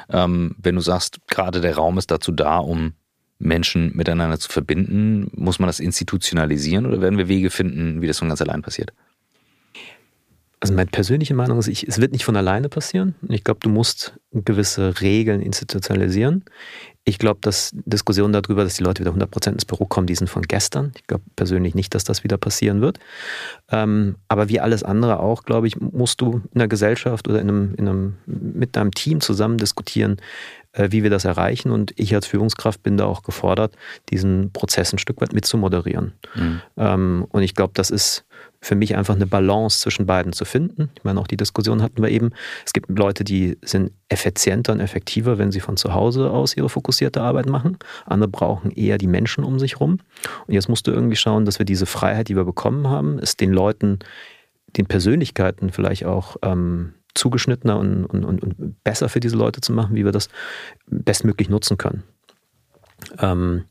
Ähm, 0.10 0.56
wenn 0.58 0.76
du 0.76 0.82
sagst, 0.82 1.20
gerade 1.28 1.62
der 1.62 1.76
Raum 1.76 1.98
ist 1.98 2.12
dazu 2.12 2.34
da, 2.34 2.58
um 2.58 2.94
Menschen 3.44 3.96
miteinander 3.96 4.40
zu 4.40 4.50
verbinden, 4.50 5.30
muss 5.36 5.60
man 5.60 5.68
das 5.68 5.80
institutionalisieren 5.80 6.86
oder 6.86 7.02
werden 7.02 7.18
wir 7.18 7.28
Wege 7.28 7.50
finden, 7.50 8.02
wie 8.02 8.08
das 8.08 8.20
von 8.20 8.30
ganz 8.30 8.42
allein 8.42 8.62
passiert? 8.62 8.94
Also 10.64 10.74
meine 10.76 10.90
persönliche 10.90 11.34
Meinung 11.34 11.60
ist, 11.60 11.68
ich, 11.68 11.86
es 11.86 12.00
wird 12.00 12.14
nicht 12.14 12.24
von 12.24 12.38
alleine 12.38 12.70
passieren. 12.70 13.16
Ich 13.28 13.44
glaube, 13.44 13.60
du 13.62 13.68
musst 13.68 14.14
gewisse 14.32 15.02
Regeln 15.02 15.42
institutionalisieren. 15.42 16.46
Ich 17.04 17.20
glaube, 17.20 17.42
dass 17.42 17.72
Diskussionen 17.74 18.32
darüber, 18.32 18.64
dass 18.64 18.76
die 18.76 18.84
Leute 18.84 19.04
wieder 19.04 19.12
100% 19.12 19.52
ins 19.52 19.66
Büro 19.66 19.86
kommen, 19.86 20.08
die 20.08 20.16
sind 20.16 20.30
von 20.30 20.44
gestern. 20.44 20.94
Ich 20.96 21.06
glaube 21.06 21.26
persönlich 21.36 21.76
nicht, 21.76 21.94
dass 21.94 22.06
das 22.06 22.24
wieder 22.24 22.38
passieren 22.38 22.80
wird. 22.80 23.00
Ähm, 23.72 24.16
aber 24.30 24.48
wie 24.48 24.62
alles 24.62 24.84
andere 24.84 25.20
auch, 25.20 25.44
glaube 25.44 25.68
ich, 25.68 25.82
musst 25.82 26.22
du 26.22 26.42
in 26.54 26.60
der 26.60 26.70
Gesellschaft 26.70 27.28
oder 27.28 27.42
in 27.42 27.50
einem, 27.50 27.76
in 27.76 27.90
einem, 27.90 28.14
mit 28.26 28.78
deinem 28.78 28.92
Team 28.92 29.20
zusammen 29.20 29.58
diskutieren, 29.58 30.16
wie 30.76 31.04
wir 31.04 31.10
das 31.10 31.26
erreichen. 31.26 31.72
Und 31.72 31.94
ich 31.98 32.14
als 32.16 32.28
Führungskraft 32.28 32.82
bin 32.84 32.98
da 32.98 33.06
auch 33.06 33.24
gefordert, 33.24 33.76
diesen 34.10 34.52
Prozess 34.52 34.94
ein 34.94 35.00
Stück 35.00 35.22
weit 35.22 35.34
mitzumoderieren. 35.34 36.14
Mhm. 36.36 36.62
Ähm, 36.78 37.26
und 37.30 37.44
ich 37.44 37.56
glaube, 37.56 37.74
das 37.76 37.90
ist 37.90 38.26
für 38.64 38.76
mich 38.76 38.96
einfach 38.96 39.16
eine 39.16 39.28
Balance 39.28 39.82
zwischen 39.82 40.06
beiden 40.06 40.32
zu 40.32 40.46
finden. 40.46 40.90
Ich 40.96 41.04
meine, 41.04 41.20
auch 41.20 41.28
die 41.28 41.38
Diskussion 41.38 41.82
hatten 41.82 42.02
wir 42.02 42.10
eben. 42.10 42.32
Es 42.66 42.72
gibt 42.72 42.90
Leute, 42.98 43.24
die 43.24 43.58
sind 43.62 43.92
effizienter 44.08 44.72
und 44.72 44.80
effektiver, 44.80 45.38
wenn 45.38 45.52
sie 45.52 45.60
von 45.60 45.76
zu 45.76 45.94
Hause 45.94 46.32
aus 46.32 46.56
ihre 46.56 46.70
fokussierte 46.70 47.22
Arbeit 47.22 47.48
machen. 47.48 47.78
Andere 48.06 48.30
brauchen 48.30 48.72
eher 48.72 48.98
die 48.98 49.08
Menschen 49.08 49.44
um 49.44 49.60
sich 49.60 49.80
rum. 49.80 50.00
Und 50.48 50.54
jetzt 50.54 50.70
musst 50.70 50.88
du 50.88 50.92
irgendwie 50.92 51.18
schauen, 51.18 51.46
dass 51.46 51.60
wir 51.60 51.66
diese 51.66 51.86
Freiheit, 51.86 52.30
die 52.30 52.36
wir 52.38 52.46
bekommen 52.46 52.88
haben, 52.88 53.20
es 53.20 53.36
den 53.36 53.52
Leuten, 53.52 54.00
den 54.78 54.86
Persönlichkeiten 54.86 55.70
vielleicht 55.70 56.06
auch 56.06 56.38
ähm, 56.42 56.94
zugeschnittener 57.16 57.78
und, 57.78 58.06
und, 58.06 58.26
und, 58.26 58.84
besser 58.84 59.10
für 59.10 59.20
diese 59.20 59.36
Leute 59.36 59.62
zu 59.62 59.74
machen, 59.74 59.96
wie 59.96 60.06
wir 60.06 60.12
das 60.12 60.30
bestmöglich 60.88 61.50
nutzen 61.50 61.78
können. 61.78 62.04
Ähm, 63.20 63.66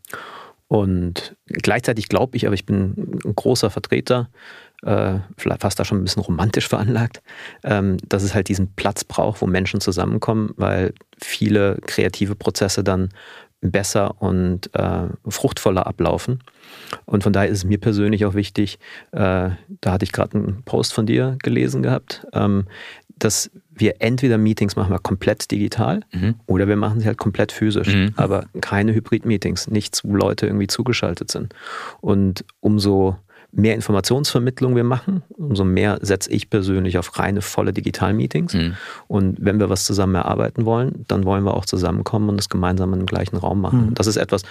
und 0.68 1.36
gleichzeitig 1.46 2.08
glaube 2.08 2.36
ich, 2.36 2.46
aber 2.46 2.54
ich 2.54 2.64
bin 2.64 3.20
ein 3.24 3.34
großer 3.34 3.70
Vertreter 3.70 4.30
äh, 4.84 5.18
fast 5.58 5.78
da 5.78 5.84
schon 5.84 5.98
ein 5.98 6.04
bisschen 6.04 6.22
romantisch 6.22 6.68
veranlagt, 6.68 7.22
ähm, 7.64 7.98
dass 8.06 8.22
es 8.22 8.34
halt 8.34 8.48
diesen 8.48 8.74
Platz 8.74 9.04
braucht, 9.04 9.40
wo 9.42 9.46
Menschen 9.46 9.80
zusammenkommen, 9.80 10.50
weil 10.56 10.94
viele 11.20 11.78
kreative 11.86 12.34
Prozesse 12.34 12.82
dann 12.84 13.10
besser 13.60 14.20
und 14.20 14.74
äh, 14.74 15.08
fruchtvoller 15.28 15.86
ablaufen. 15.86 16.40
Und 17.04 17.22
von 17.22 17.32
daher 17.32 17.48
ist 17.48 17.58
es 17.58 17.64
mir 17.64 17.78
persönlich 17.78 18.24
auch 18.24 18.34
wichtig, 18.34 18.80
äh, 19.12 19.50
da 19.80 19.92
hatte 19.92 20.04
ich 20.04 20.10
gerade 20.10 20.36
einen 20.36 20.62
Post 20.64 20.92
von 20.92 21.06
dir 21.06 21.38
gelesen 21.44 21.82
gehabt, 21.82 22.26
ähm, 22.32 22.66
dass 23.22 23.50
wir 23.74 24.00
entweder 24.00 24.36
Meetings 24.36 24.74
machen 24.74 24.90
wir 24.90 24.98
komplett 24.98 25.50
digital 25.50 26.00
mhm. 26.12 26.34
oder 26.46 26.66
wir 26.66 26.76
machen 26.76 27.00
sie 27.00 27.06
halt 27.06 27.18
komplett 27.18 27.52
physisch, 27.52 27.94
mhm. 27.94 28.12
aber 28.16 28.46
keine 28.60 28.94
Hybrid-Meetings, 28.94 29.68
nichts, 29.68 30.04
wo 30.04 30.16
Leute 30.16 30.46
irgendwie 30.46 30.66
zugeschaltet 30.66 31.30
sind. 31.30 31.54
Und 32.00 32.44
umso 32.60 33.16
mehr 33.52 33.74
Informationsvermittlung 33.74 34.74
wir 34.74 34.82
machen, 34.82 35.22
umso 35.36 35.64
mehr 35.64 35.98
setze 36.02 36.32
ich 36.32 36.50
persönlich 36.50 36.98
auf 36.98 37.16
reine, 37.18 37.42
volle 37.42 37.72
Digital-Meetings. 37.72 38.54
Mhm. 38.54 38.76
Und 39.06 39.36
wenn 39.40 39.60
wir 39.60 39.68
was 39.68 39.84
zusammen 39.84 40.16
erarbeiten 40.16 40.64
wollen, 40.64 41.04
dann 41.06 41.24
wollen 41.24 41.44
wir 41.44 41.54
auch 41.54 41.66
zusammenkommen 41.66 42.28
und 42.28 42.38
das 42.38 42.48
gemeinsam 42.48 42.92
im 42.92 43.06
gleichen 43.06 43.36
Raum 43.36 43.60
machen. 43.60 43.90
Mhm. 43.90 43.94
Das 43.94 44.08
ist 44.08 44.16
etwas, 44.16 44.42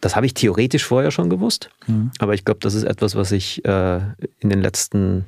das 0.00 0.14
habe 0.14 0.26
ich 0.26 0.34
theoretisch 0.34 0.84
vorher 0.84 1.10
schon 1.10 1.30
gewusst, 1.30 1.70
mhm. 1.88 2.12
aber 2.20 2.34
ich 2.34 2.44
glaube, 2.44 2.60
das 2.62 2.74
ist 2.74 2.84
etwas, 2.84 3.16
was 3.16 3.30
sich 3.30 3.64
äh, 3.64 4.00
in 4.38 4.50
den 4.50 4.60
letzten 4.60 5.24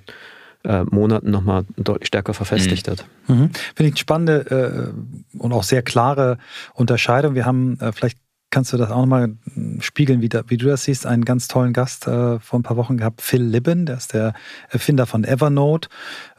äh, 0.65 0.85
Monaten 0.85 1.31
nochmal 1.31 1.65
deutlich 1.77 2.09
stärker 2.09 2.35
verfestigt 2.35 2.87
mhm. 2.87 2.91
hat. 2.91 3.05
Mhm. 3.29 3.51
Finde 3.75 3.89
ich 3.89 3.93
eine 3.93 3.97
spannende 3.97 4.93
äh, 5.35 5.39
und 5.39 5.53
auch 5.53 5.63
sehr 5.63 5.83
klare 5.83 6.39
Unterscheidung. 6.75 7.35
Wir 7.35 7.47
haben 7.47 7.79
äh, 7.81 7.93
vielleicht 7.93 8.19
kannst 8.51 8.73
du 8.73 8.77
das 8.77 8.91
auch 8.91 8.99
nochmal 8.99 9.37
spiegeln, 9.79 10.21
wie, 10.23 10.29
da, 10.29 10.43
wie, 10.49 10.57
du 10.57 10.67
das 10.67 10.85
siehst, 10.85 11.07
einen 11.07 11.25
ganz 11.25 11.49
tollen 11.49 11.73
Gast 11.73 12.07
äh, 12.07 12.41
vor 12.41 12.59
ein 12.59 12.63
paar 12.63 12.77
Wochen 12.77 12.97
gehabt, 12.97 13.23
Phil 13.23 13.43
Libben, 13.43 13.87
der 13.87 13.97
ist 13.97 14.13
der 14.13 14.35
Erfinder 14.69 15.07
von 15.07 15.25
Evernote, 15.25 15.89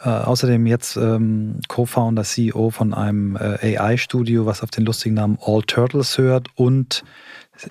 äh, 0.03 0.10
außerdem 0.10 0.67
jetzt 0.67 0.97
ähm, 0.97 1.62
Co-Founder, 1.69 2.23
CEO 2.23 2.69
von 2.69 2.93
einem 2.93 3.38
äh, 3.38 3.77
AI-Studio, 3.77 4.45
was 4.45 4.62
auf 4.62 4.71
den 4.71 4.86
lustigen 4.86 5.15
Namen 5.15 5.38
All 5.41 5.62
Turtles 5.63 6.17
hört 6.17 6.49
und 6.55 7.03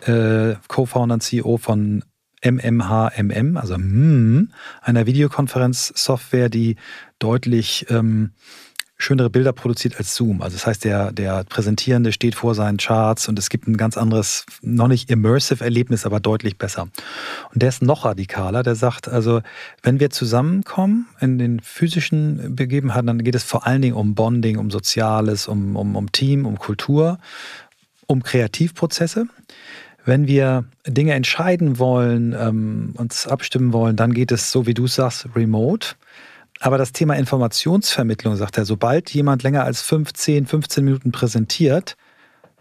äh, 0.07 0.55
Co-Founder 0.69 1.15
und 1.15 1.23
CEO 1.23 1.59
von 1.59 2.03
MMHMM, 2.43 3.57
also 3.57 3.77
MMM, 3.77 4.51
einer 4.83 5.07
Videokonferenzsoftware, 5.07 6.49
die 6.49 6.77
deutlich 7.19 7.87
ähm, 7.91 8.31
schönere 9.03 9.31
Bilder 9.31 9.53
produziert 9.53 9.97
als 9.97 10.15
Zoom. 10.15 10.43
Also 10.43 10.57
das 10.57 10.67
heißt, 10.67 10.85
der, 10.85 11.13
der 11.13 11.45
Präsentierende 11.45 12.13
steht 12.13 12.35
vor 12.35 12.55
seinen 12.55 12.77
Charts 12.77 13.29
und 13.29 13.39
es 13.39 13.49
gibt 13.49 13.67
ein 13.67 13.77
ganz 13.77 13.97
anderes, 13.97 14.45
noch 14.63 14.89
nicht 14.89 15.11
immersive 15.11 15.65
Erlebnis, 15.65 16.05
aber 16.07 16.21
deutlich 16.21 16.59
besser. 16.59 16.89
Und 17.53 17.63
der 17.63 17.71
ist 17.71 17.83
noch 17.83 18.05
radikaler, 18.05 18.63
der 18.63 18.75
sagt, 18.75 19.09
also 19.09 19.41
wenn 19.83 20.01
wir 20.01 20.11
zusammenkommen 20.11 21.07
in 21.21 21.39
den 21.39 21.61
physischen 21.61 22.55
Begebenheiten, 22.55 23.07
dann 23.07 23.25
geht 23.25 23.35
es 23.35 23.45
vor 23.45 23.67
allen 23.67 23.83
Dingen 23.83 23.97
um 23.97 24.15
Bonding, 24.15 24.59
um 24.59 24.71
Soziales, 24.71 25.49
um, 25.49 25.77
um, 25.77 25.97
um 25.97 26.13
Team, 26.13 26.45
um 26.45 26.59
Kultur, 26.59 27.19
um 28.07 28.23
Kreativprozesse. 28.23 29.27
Wenn 30.05 30.27
wir 30.27 30.65
Dinge 30.87 31.13
entscheiden 31.13 31.79
wollen, 31.79 32.35
ähm, 32.39 32.95
uns 32.97 33.27
abstimmen 33.27 33.73
wollen, 33.73 33.97
dann 33.97 34.15
geht 34.15 34.33
es 34.33 34.51
so, 34.51 34.67
wie 34.67 34.75
du 34.75 34.87
sagst, 34.87 35.29
remote. 35.37 35.89
Aber 36.61 36.79
das 36.79 36.93
Thema 36.93 37.15
Informationsvermittlung, 37.15 38.37
sagt 38.37 38.59
er, 38.59 38.65
sobald 38.65 39.11
jemand 39.11 39.43
länger 39.43 39.65
als 39.65 39.83
15, 39.83 40.47
15 40.47 40.85
Minuten 40.85 41.11
präsentiert, 41.11 41.97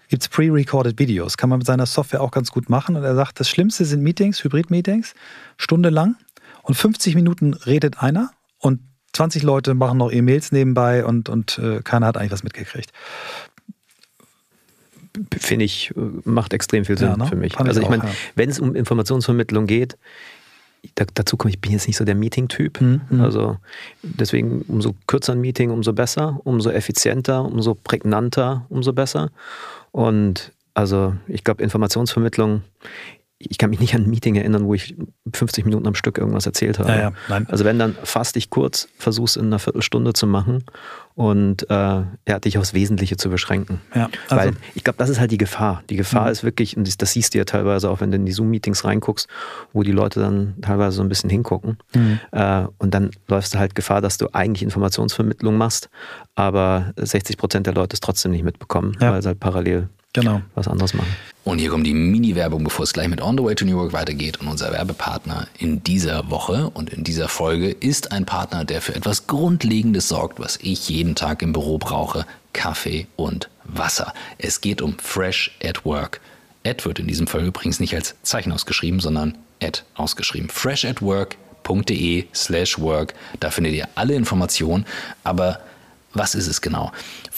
gibt 0.10 0.23
es 0.23 0.30
pre-recorded 0.30 0.99
Videos. 0.99 1.38
Kann 1.38 1.49
man 1.49 1.60
mit 1.60 1.67
seiner 1.67 1.86
Software 1.86 2.21
auch 2.21 2.32
ganz 2.32 2.52
gut 2.52 2.69
machen. 2.69 2.95
Und 2.95 3.04
er 3.04 3.15
sagt, 3.15 3.39
das 3.39 3.49
Schlimmste 3.49 3.86
sind 3.86 4.02
Meetings, 4.02 4.43
Hybrid-Meetings, 4.43 5.13
stundenlang. 5.58 6.15
Und 6.63 6.75
50 6.75 7.15
Minuten 7.15 7.54
redet 7.54 8.02
einer 8.02 8.32
und 8.58 8.82
20 9.13 9.43
Leute 9.43 9.73
machen 9.73 9.97
noch 9.97 10.12
E-Mails 10.12 10.52
nebenbei 10.52 11.04
und, 11.04 11.30
und 11.30 11.58
äh, 11.58 11.82
keiner 11.84 12.08
hat 12.08 12.17
eigentlich 12.17 12.32
was 12.32 12.43
mitgekriegt. 12.43 12.91
Finde 15.38 15.65
ich, 15.65 15.91
äh, 15.91 16.00
macht 16.24 16.54
extrem 16.54 16.86
viel 16.86 16.98
Sinn 16.98 17.10
ja, 17.10 17.17
ne? 17.17 17.26
für 17.26 17.36
mich. 17.36 17.58
Also 17.58 17.82
ich 17.82 17.89
meine, 17.89 18.04
ja. 18.04 18.10
wenn 18.36 18.50
es 18.50 18.60
um 18.60 18.76
Informationsvermittlung 18.76 19.65
geht, 19.65 19.98
da, 20.95 21.06
dazu 21.13 21.38
komme 21.38 21.52
ich 21.52 21.60
bin 21.60 21.72
jetzt 21.72 21.88
nicht 21.88 21.98
so 21.98 22.06
der 22.06 22.15
Meeting-Typ. 22.15 22.82
Mhm. 22.82 23.22
Also 23.22 23.58
deswegen 24.02 24.62
umso 24.67 24.95
kürzer 25.08 25.34
ein 25.34 25.41
Meeting, 25.41 25.72
umso 25.72 25.93
besser, 25.93 26.39
umso 26.43 26.69
effizienter, 26.69 27.43
umso 27.43 27.76
prägnanter, 27.76 28.65
umso 28.69 28.93
besser. 28.93 29.32
Und 29.91 30.52
also 30.74 31.15
ich 31.28 31.43
glaube, 31.43 31.63
Informationsvermittlung 31.63 32.62
ich 33.41 33.58
kann 33.58 33.69
mich 33.69 33.80
nicht 33.80 33.95
an 33.95 34.04
ein 34.04 34.10
Meeting 34.10 34.36
erinnern, 34.36 34.65
wo 34.65 34.73
ich 34.73 34.95
50 35.34 35.63
Minuten 35.63 35.88
am 35.88 35.95
Stück 35.95 36.17
irgendwas 36.17 36.45
erzählt 36.45 36.78
habe. 36.78 36.89
Ja, 36.89 37.13
ja, 37.30 37.41
also 37.47 37.63
wenn, 37.63 37.80
dann 37.80 37.95
fass 38.04 38.34
dich 38.34 38.49
kurz, 38.49 38.89
versuch's 38.97 39.38
in 39.38 39.45
einer 39.45 39.60
Viertelstunde 39.60 40.12
zu 40.12 40.28
machen 40.28 40.65
und 41.15 41.63
äh, 41.69 41.73
ja, 41.73 42.39
dich 42.43 42.58
aufs 42.58 42.73
Wesentliche 42.73 43.15
zu 43.15 43.30
beschränken. 43.30 43.80
Ja, 43.95 44.10
also 44.28 44.36
Weil 44.36 44.54
ich 44.75 44.84
glaube, 44.84 44.97
das 44.97 45.10
ist 45.10 45.21
halt 45.21 45.32
die 45.32 45.38
Gefahr. 45.38 45.84
Die 45.89 45.95
Gefahr 45.95 46.25
mhm. 46.25 46.32
ist 46.32 46.43
wirklich, 46.43 46.75
und 46.75 47.02
das 47.02 47.13
siehst 47.13 47.34
du 47.34 47.38
ja 47.38 47.45
teilweise 47.45 47.89
auch, 47.89 48.02
wenn 48.02 48.12
du 48.12 48.17
in 48.17 48.25
die 48.25 48.34
Zoom-Meetings 48.34 48.84
reinguckst, 48.84 49.30
wo 49.71 49.84
die 49.84 49.93
Leute 49.93 50.19
dann 50.19 50.56
teilweise 50.62 50.97
so 50.97 51.02
ein 51.02 51.10
bisschen 51.10 51.30
hingucken. 51.30 51.78
Mhm. 51.95 52.19
Äh, 52.34 52.65
und 52.78 52.93
dann 52.93 53.12
läufst 53.30 53.54
du 53.54 53.60
halt 53.60 53.73
Gefahr, 53.73 54.02
dass 54.02 54.17
du 54.17 54.28
eigentlich 54.34 54.63
Informationsvermittlung 54.63 55.56
machst, 55.56 55.89
aber 56.36 56.93
60 56.97 57.38
Prozent 57.38 57.67
der 57.67 57.73
Leute 57.73 57.93
es 57.93 58.02
trotzdem 58.02 58.32
nicht 58.32 58.43
mitbekommen, 58.43 58.97
weil 58.99 59.19
es 59.19 59.25
halt 59.25 59.39
parallel 59.39 59.88
genau. 60.13 60.41
was 60.56 60.67
anderes 60.67 60.93
machen. 60.93 61.15
Und 61.43 61.60
hier 61.60 61.69
kommt 61.69 61.88
die 61.88 61.93
Mini-Werbung, 61.93 62.63
bevor 62.63 62.84
es 62.84 62.93
gleich 62.93 63.08
mit 63.08 63.22
On 63.22 63.38
the 63.38 63.43
Way 63.43 63.56
to 63.56 63.65
New 63.65 63.78
York 63.78 63.93
weitergeht. 63.93 64.38
Und 64.38 64.48
unser 64.48 64.72
Werbepartner 64.72 65.48
in 65.58 65.82
dieser 65.84 66.30
Woche 66.30 66.69
und 66.69 66.89
in 66.91 67.04
dieser 67.04 67.28
Folge 67.28 67.72
ist 67.72 68.12
ein 68.12 68.26
Partner, 68.26 68.65
der 68.65 68.82
für 68.82 68.95
etwas 68.95 69.28
Grundlegendes 69.28 70.08
sorgt, 70.08 70.39
was 70.39 70.60
ich 70.62 70.89
jeden 70.89 71.15
Tag 71.15 71.41
im 71.41 71.54
Büro 71.54 71.78
brauche. 71.78 72.26
Kaffee 72.54 73.08
und 73.15 73.50
Wasser. 73.63 74.13
Es 74.38 74.62
geht 74.62 74.82
um 74.82 74.98
Fresh 75.00 75.58
at 75.63 75.86
Work. 75.86 76.19
Ad 76.65 76.86
wird 76.86 77.00
in 77.00 77.08
diesem 77.08 77.28
Fall 77.28 77.45
übrigens 77.45 77.80
nicht 77.80 77.95
als 77.95 78.15
Zeichen 78.24 78.52
ausgeschrieben, 78.52 79.00
sondern 79.00 79.38
Ad 79.62 79.82
ausgeschrieben. 79.95 80.50
freshatwork.de 80.50 82.26
slash 82.34 82.80
work. 82.80 83.13
Da 83.39 83.50
findet 83.50 83.74
ihr 83.74 83.88
alle 83.95 84.15
Informationen, 84.15 84.86
aber 85.24 85.60
was 86.13 86.36
ist 86.36 86.48
es 86.48 86.62
genau? 86.62 86.91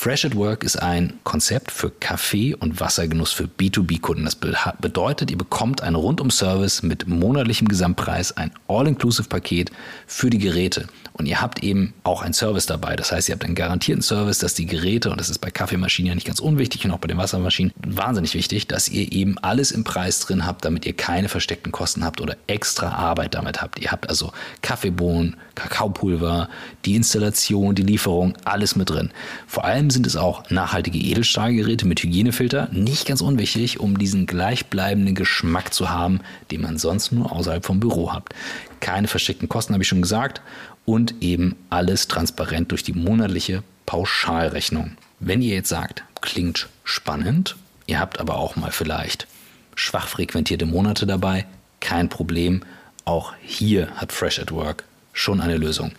Fresh 0.04 0.26
at 0.26 0.36
Work 0.36 0.64
ist 0.64 0.82
ein 0.82 1.20
Konzept 1.24 1.70
für 1.70 1.92
Kaffee- 1.92 2.56
und 2.56 2.80
Wassergenuss 2.80 3.34
für 3.34 3.44
B2B-Kunden. 3.44 4.26
Das 4.26 4.36
bedeutet, 4.36 5.30
ihr 5.30 5.38
bekommt 5.38 5.82
einen 5.84 5.96
Rundum-Service 5.96 6.82
mit 6.82 7.08
monatlichem 7.08 7.68
Gesamtpreis, 7.68 8.36
ein 8.36 8.52
All-Inclusive-Paket 8.68 9.70
für 10.08 10.32
die 10.32 10.40
Geräte. 10.40 10.88
Und 11.22 11.28
ihr 11.28 11.40
habt 11.40 11.64
eben 11.64 11.94
auch 12.04 12.24
einen 12.24 12.34
Service 12.34 12.66
dabei. 12.66 12.96
Das 12.96 13.12
heißt, 13.12 13.30
ihr 13.30 13.34
habt 13.34 13.46
einen 13.46 13.54
garantierten 13.54 14.02
Service, 14.02 14.40
dass 14.40 14.56
die 14.56 14.66
Geräte, 14.66 15.12
und 15.12 15.20
das 15.20 15.30
ist 15.30 15.38
bei 15.38 15.52
Kaffeemaschinen 15.52 16.08
ja 16.08 16.16
nicht 16.16 16.26
ganz 16.26 16.40
unwichtig 16.40 16.84
und 16.84 16.90
auch 16.90 16.98
bei 16.98 17.08
den 17.08 17.20
Wassermaschinen 17.20 17.72
wahnsinnig 17.86 18.34
wichtig, 18.34 18.66
dass 18.66 18.90
ihr 18.90 19.12
eben 19.12 19.38
alles 19.38 19.70
im 19.70 19.84
Preis 19.84 20.22
drin 20.22 20.48
habt, 20.48 20.66
damit 20.66 20.84
ihr 20.88 20.94
keine 20.94 21.30
versteckten 21.30 21.72
Kosten 21.72 22.04
habt 22.04 22.22
oder 22.22 22.38
extra 22.48 22.90
Arbeit 22.90 23.36
damit 23.36 23.62
habt. 23.62 23.78
Ihr 23.78 23.92
habt 23.92 24.10
also 24.10 24.34
Kaffeebohnen, 24.64 25.36
Kakaopulver, 25.54 26.50
die 26.86 26.96
Installation, 26.96 27.76
die 27.76 27.84
Lieferung, 27.84 28.36
alles 28.44 28.76
mit 28.76 28.90
drin. 28.90 29.12
Vor 29.46 29.64
allem 29.64 29.92
sind 29.92 30.08
es 30.08 30.16
auch 30.16 30.50
nachhaltige 30.50 30.98
Edelstahlgeräte 30.98 31.86
mit 31.86 32.02
Hygienefilter, 32.02 32.70
nicht 32.72 33.06
ganz 33.06 33.22
unwichtig, 33.22 33.80
um 33.80 34.00
diesen 34.00 34.26
gleichbleibenden 34.26 35.14
Geschmack 35.14 35.72
zu 35.72 35.92
haben, 35.92 36.22
den 36.50 36.62
man 36.62 36.80
sonst 36.80 37.12
nur 37.12 37.32
außerhalb 37.32 37.64
vom 37.64 37.80
Büro 37.80 38.12
habt. 38.12 38.34
Keine 38.80 39.08
versteckten 39.08 39.48
Kosten, 39.48 39.74
habe 39.74 39.84
ich 39.84 39.88
schon 39.88 40.02
gesagt 40.02 40.42
und 40.86 41.16
eben 41.22 41.56
alles 41.70 42.08
transparent 42.08 42.72
durch 42.72 42.84
die 42.84 42.94
monatliche 42.94 43.64
Pauschalrechnung. 43.86 44.98
Wenn 45.20 45.42
ihr 45.42 45.56
jetzt 45.56 45.70
sagt, 45.70 46.04
klingt 46.22 46.70
spannend, 46.84 47.56
ihr 47.88 48.00
habt 48.00 48.20
aber 48.20 48.38
auch 48.38 48.56
mal 48.56 48.72
vielleicht 48.72 49.28
schwach 49.76 50.08
frequentierte 50.08 50.66
Monate 50.66 51.06
dabei, 51.06 51.46
kein 51.80 52.10
Problem. 52.10 52.64
Auch 53.06 53.34
hier 53.42 53.90
hat 53.96 54.12
Fresh 54.12 54.40
at 54.40 54.52
Work 54.52 54.84
schon 55.14 55.42
eine 55.42 55.58
Lösung. 55.58 55.92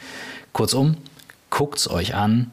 Kurzum, 0.52 0.96
guckt 1.50 1.78
es 1.78 1.90
euch 1.90 2.14
an, 2.14 2.52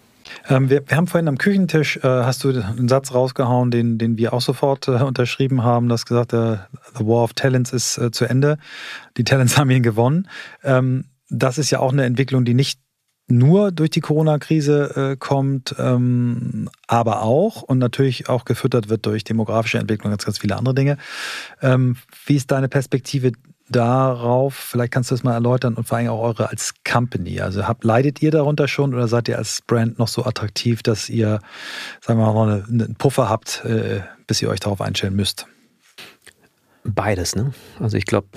Ähm, 0.49 0.69
wir, 0.69 0.87
wir, 0.87 0.97
haben 0.97 1.07
vorhin 1.07 1.27
am 1.27 1.37
Küchentisch, 1.37 1.97
äh, 1.97 2.01
hast 2.01 2.43
du 2.43 2.49
einen 2.49 2.89
Satz 2.89 3.13
rausgehauen, 3.13 3.71
den, 3.71 3.97
den 3.97 4.17
wir 4.17 4.33
auch 4.33 4.41
sofort 4.41 4.87
äh, 4.87 4.91
unterschrieben 4.91 5.63
haben, 5.63 5.89
das 5.89 6.05
gesagt, 6.05 6.33
äh, 6.33 6.57
The 6.97 7.05
War 7.05 7.23
of 7.23 7.33
Talents 7.33 7.73
ist 7.73 7.97
äh, 7.97 8.11
zu 8.11 8.25
Ende. 8.25 8.57
Die 9.17 9.23
Talents 9.23 9.57
haben 9.57 9.69
ihn 9.69 9.83
gewonnen. 9.83 10.27
Ähm, 10.63 11.05
das 11.29 11.57
ist 11.57 11.71
ja 11.71 11.79
auch 11.79 11.91
eine 11.91 12.03
Entwicklung, 12.03 12.45
die 12.45 12.53
nicht 12.53 12.79
nur 13.27 13.71
durch 13.71 13.89
die 13.89 14.01
Corona-Krise 14.01 15.11
äh, 15.13 15.17
kommt, 15.17 15.73
ähm, 15.79 16.69
aber 16.87 17.21
auch 17.21 17.61
und 17.61 17.77
natürlich 17.77 18.27
auch 18.29 18.45
gefüttert 18.45 18.89
wird 18.89 19.05
durch 19.05 19.23
demografische 19.23 19.77
Entwicklung, 19.77 20.11
ganz, 20.11 20.25
ganz 20.25 20.39
viele 20.39 20.57
andere 20.57 20.75
Dinge. 20.75 20.97
Ähm, 21.61 21.95
wie 22.25 22.35
ist 22.35 22.51
deine 22.51 22.67
Perspektive 22.67 23.31
darauf? 23.71 24.53
Vielleicht 24.55 24.91
kannst 24.91 25.11
du 25.11 25.15
das 25.15 25.23
mal 25.23 25.33
erläutern 25.33 25.75
und 25.75 25.87
vor 25.87 25.97
allem 25.97 26.09
auch 26.09 26.21
eure 26.21 26.49
als 26.49 26.73
Company. 26.89 27.41
Also 27.41 27.67
habt, 27.67 27.83
leidet 27.83 28.21
ihr 28.21 28.31
darunter 28.31 28.67
schon 28.67 28.93
oder 28.93 29.07
seid 29.07 29.27
ihr 29.27 29.37
als 29.37 29.61
Brand 29.65 29.99
noch 29.99 30.07
so 30.07 30.25
attraktiv, 30.25 30.83
dass 30.83 31.09
ihr, 31.09 31.39
sagen 32.01 32.19
wir 32.19 32.33
mal, 32.33 32.49
eine, 32.49 32.63
einen 32.65 32.95
Puffer 32.95 33.29
habt, 33.29 33.63
äh, 33.65 34.01
bis 34.27 34.41
ihr 34.41 34.49
euch 34.49 34.59
darauf 34.59 34.81
einstellen 34.81 35.15
müsst? 35.15 35.47
Beides, 36.83 37.35
ne? 37.35 37.53
Also 37.79 37.97
ich 37.97 38.05
glaube, 38.05 38.27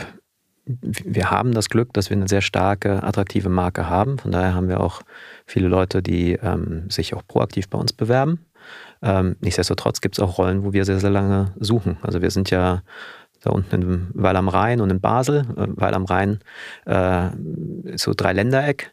wir 0.67 1.31
haben 1.31 1.53
das 1.53 1.69
Glück, 1.69 1.93
dass 1.93 2.11
wir 2.11 2.17
eine 2.17 2.29
sehr 2.29 2.41
starke, 2.41 3.03
attraktive 3.03 3.49
Marke 3.49 3.89
haben. 3.89 4.19
Von 4.19 4.33
daher 4.33 4.55
haben 4.55 4.69
wir 4.69 4.81
auch 4.81 5.03
viele 5.47 5.69
Leute, 5.69 6.03
die 6.03 6.33
ähm, 6.35 6.89
sich 6.91 7.15
auch 7.15 7.27
proaktiv 7.27 7.69
bei 7.69 7.79
uns 7.79 7.93
bewerben. 7.93 8.47
Ähm, 9.03 9.37
nichtsdestotrotz 9.41 10.01
gibt 10.01 10.17
es 10.17 10.23
auch 10.23 10.39
Rollen, 10.39 10.65
wo 10.65 10.73
wir 10.73 10.87
sehr, 10.87 10.99
sehr 10.99 11.11
lange 11.11 11.53
suchen. 11.59 11.99
Also 12.03 12.23
wir 12.23 12.31
sind 12.31 12.51
ja 12.51 12.83
da 13.47 13.51
unten 13.51 13.83
in 13.83 14.11
Weil 14.15 14.37
am 14.37 14.49
Rhein 14.49 14.81
und 14.81 14.91
in 14.91 15.01
Basel. 15.01 15.47
Äh, 15.57 15.67
Weil 15.69 15.95
am 15.95 16.05
Rhein 16.05 16.41
äh, 16.87 17.29
so 17.97 18.13
drei 18.15 18.33
Ländereck. 18.33 18.93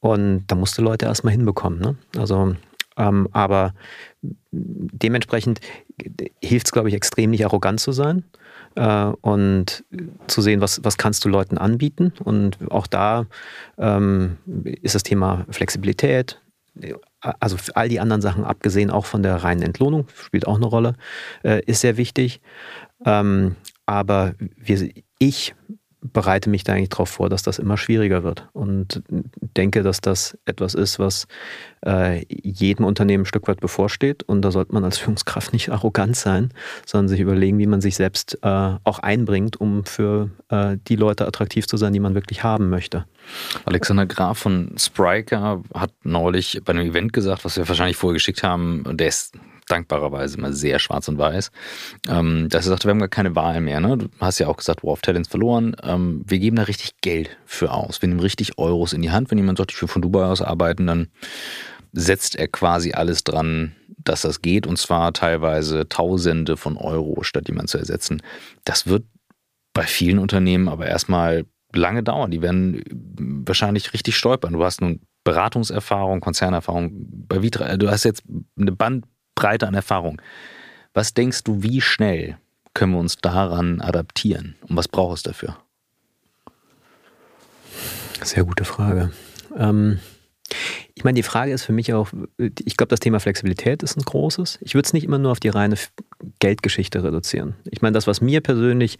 Und 0.00 0.44
da 0.48 0.56
musste 0.56 0.82
Leute 0.82 1.06
erstmal 1.06 1.32
hinbekommen. 1.32 1.80
Ne? 1.80 1.96
Also, 2.18 2.56
ähm, 2.96 3.28
aber 3.32 3.72
dementsprechend 4.50 5.60
hilft 6.42 6.66
es, 6.66 6.72
glaube 6.72 6.88
ich, 6.88 6.94
extrem 6.94 7.30
nicht 7.30 7.44
arrogant 7.44 7.80
zu 7.80 7.92
sein 7.92 8.24
äh, 8.74 9.12
und 9.20 9.84
zu 10.26 10.42
sehen, 10.42 10.60
was, 10.60 10.84
was 10.84 10.98
kannst 10.98 11.24
du 11.24 11.28
Leuten 11.28 11.56
anbieten. 11.56 12.12
Und 12.24 12.58
auch 12.70 12.86
da 12.86 13.26
ähm, 13.78 14.38
ist 14.82 14.94
das 14.94 15.04
Thema 15.04 15.46
Flexibilität, 15.50 16.40
also 17.20 17.56
all 17.74 17.88
die 17.88 18.00
anderen 18.00 18.22
Sachen 18.22 18.44
abgesehen, 18.44 18.90
auch 18.90 19.06
von 19.06 19.22
der 19.22 19.36
reinen 19.36 19.62
Entlohnung, 19.62 20.08
spielt 20.14 20.46
auch 20.46 20.56
eine 20.56 20.66
Rolle, 20.66 20.94
äh, 21.44 21.62
ist 21.64 21.80
sehr 21.80 21.96
wichtig. 21.96 22.40
Ähm, 23.04 23.56
aber 23.92 24.34
wir, 24.56 24.88
ich 25.18 25.54
bereite 26.00 26.50
mich 26.50 26.64
da 26.64 26.72
eigentlich 26.72 26.88
darauf 26.88 27.10
vor, 27.10 27.28
dass 27.28 27.42
das 27.42 27.58
immer 27.58 27.76
schwieriger 27.76 28.24
wird 28.24 28.48
und 28.52 29.02
denke, 29.56 29.82
dass 29.82 30.00
das 30.00 30.36
etwas 30.46 30.74
ist, 30.74 30.98
was 30.98 31.28
äh, 31.86 32.24
jedem 32.28 32.84
Unternehmen 32.86 33.22
ein 33.22 33.26
Stück 33.26 33.46
weit 33.46 33.60
bevorsteht 33.60 34.24
und 34.24 34.42
da 34.42 34.50
sollte 34.50 34.72
man 34.72 34.82
als 34.82 34.98
Führungskraft 34.98 35.52
nicht 35.52 35.70
arrogant 35.70 36.16
sein, 36.16 36.52
sondern 36.86 37.08
sich 37.08 37.20
überlegen, 37.20 37.58
wie 37.58 37.66
man 37.66 37.80
sich 37.80 37.94
selbst 37.94 38.38
äh, 38.42 38.48
auch 38.82 38.98
einbringt, 38.98 39.60
um 39.60 39.84
für 39.84 40.30
äh, 40.48 40.76
die 40.88 40.96
Leute 40.96 41.26
attraktiv 41.26 41.68
zu 41.68 41.76
sein, 41.76 41.92
die 41.92 42.00
man 42.00 42.14
wirklich 42.14 42.42
haben 42.42 42.68
möchte. 42.68 43.04
Alexander 43.66 44.06
Graf 44.06 44.38
von 44.38 44.74
Spriker 44.78 45.62
hat 45.72 45.92
neulich 46.02 46.60
bei 46.64 46.72
einem 46.72 46.88
Event 46.88 47.12
gesagt, 47.12 47.44
was 47.44 47.56
wir 47.56 47.68
wahrscheinlich 47.68 47.96
vorher 47.96 48.14
geschickt 48.14 48.42
haben, 48.42 48.82
der 48.96 49.08
ist 49.08 49.36
dankbarerweise 49.68 50.38
immer 50.38 50.52
sehr 50.52 50.78
schwarz 50.78 51.08
und 51.08 51.18
weiß, 51.18 51.50
ähm, 52.08 52.48
dass 52.48 52.66
er 52.66 52.70
sagte, 52.70 52.86
wir 52.86 52.90
haben 52.90 52.98
gar 52.98 53.08
keine 53.08 53.34
Wahl 53.36 53.60
mehr. 53.60 53.80
Ne? 53.80 53.98
Du 53.98 54.08
hast 54.20 54.38
ja 54.38 54.48
auch 54.48 54.56
gesagt, 54.56 54.82
War 54.82 54.92
of 54.92 55.02
Talents 55.02 55.28
verloren. 55.28 55.76
Ähm, 55.82 56.22
wir 56.26 56.38
geben 56.38 56.56
da 56.56 56.64
richtig 56.64 57.00
Geld 57.00 57.30
für 57.44 57.72
aus. 57.72 58.02
Wir 58.02 58.08
nehmen 58.08 58.20
richtig 58.20 58.58
Euros 58.58 58.92
in 58.92 59.02
die 59.02 59.10
Hand. 59.10 59.30
Wenn 59.30 59.38
jemand 59.38 59.58
sagt, 59.58 59.72
ich 59.72 59.80
will 59.80 59.88
von 59.88 60.02
Dubai 60.02 60.24
aus 60.24 60.42
arbeiten, 60.42 60.86
dann 60.86 61.08
setzt 61.92 62.36
er 62.36 62.48
quasi 62.48 62.92
alles 62.92 63.24
dran, 63.24 63.74
dass 63.98 64.22
das 64.22 64.42
geht. 64.42 64.66
Und 64.66 64.78
zwar 64.78 65.12
teilweise 65.12 65.88
Tausende 65.88 66.56
von 66.56 66.76
Euro, 66.76 67.22
statt 67.22 67.48
jemand 67.48 67.68
zu 67.68 67.78
ersetzen. 67.78 68.22
Das 68.64 68.86
wird 68.86 69.04
bei 69.74 69.84
vielen 69.84 70.18
Unternehmen 70.18 70.68
aber 70.68 70.86
erstmal 70.86 71.44
lange 71.74 72.02
dauern. 72.02 72.30
Die 72.30 72.42
werden 72.42 72.82
wahrscheinlich 73.46 73.92
richtig 73.94 74.16
stolpern. 74.16 74.52
Du 74.52 74.64
hast 74.64 74.80
nun 74.80 75.00
Beratungserfahrung, 75.24 76.20
Konzernerfahrung 76.20 76.90
bei 77.28 77.42
Vitra. 77.42 77.76
Du 77.76 77.90
hast 77.90 78.04
jetzt 78.04 78.24
eine 78.58 78.72
Band, 78.72 79.06
Breite 79.34 79.66
an 79.66 79.74
Erfahrung. 79.74 80.20
Was 80.94 81.14
denkst 81.14 81.44
du, 81.44 81.62
wie 81.62 81.80
schnell 81.80 82.36
können 82.74 82.92
wir 82.92 83.00
uns 83.00 83.16
daran 83.16 83.80
adaptieren? 83.80 84.56
Und 84.68 84.76
was 84.76 84.88
braucht 84.88 85.18
es 85.18 85.22
dafür? 85.22 85.56
Sehr 88.22 88.44
gute 88.44 88.64
Frage. 88.64 89.10
Ähm, 89.56 89.98
ich 90.94 91.04
meine, 91.04 91.16
die 91.16 91.22
Frage 91.22 91.52
ist 91.52 91.64
für 91.64 91.72
mich 91.72 91.92
auch, 91.92 92.10
ich 92.38 92.76
glaube, 92.76 92.90
das 92.90 93.00
Thema 93.00 93.20
Flexibilität 93.20 93.82
ist 93.82 93.96
ein 93.96 94.04
großes. 94.04 94.58
Ich 94.60 94.74
würde 94.74 94.86
es 94.86 94.92
nicht 94.92 95.04
immer 95.04 95.18
nur 95.18 95.32
auf 95.32 95.40
die 95.40 95.48
reine 95.48 95.76
Geldgeschichte 96.38 97.02
reduzieren. 97.02 97.54
Ich 97.70 97.82
meine, 97.82 97.94
das, 97.94 98.06
was 98.06 98.20
mir 98.20 98.40
persönlich 98.40 98.98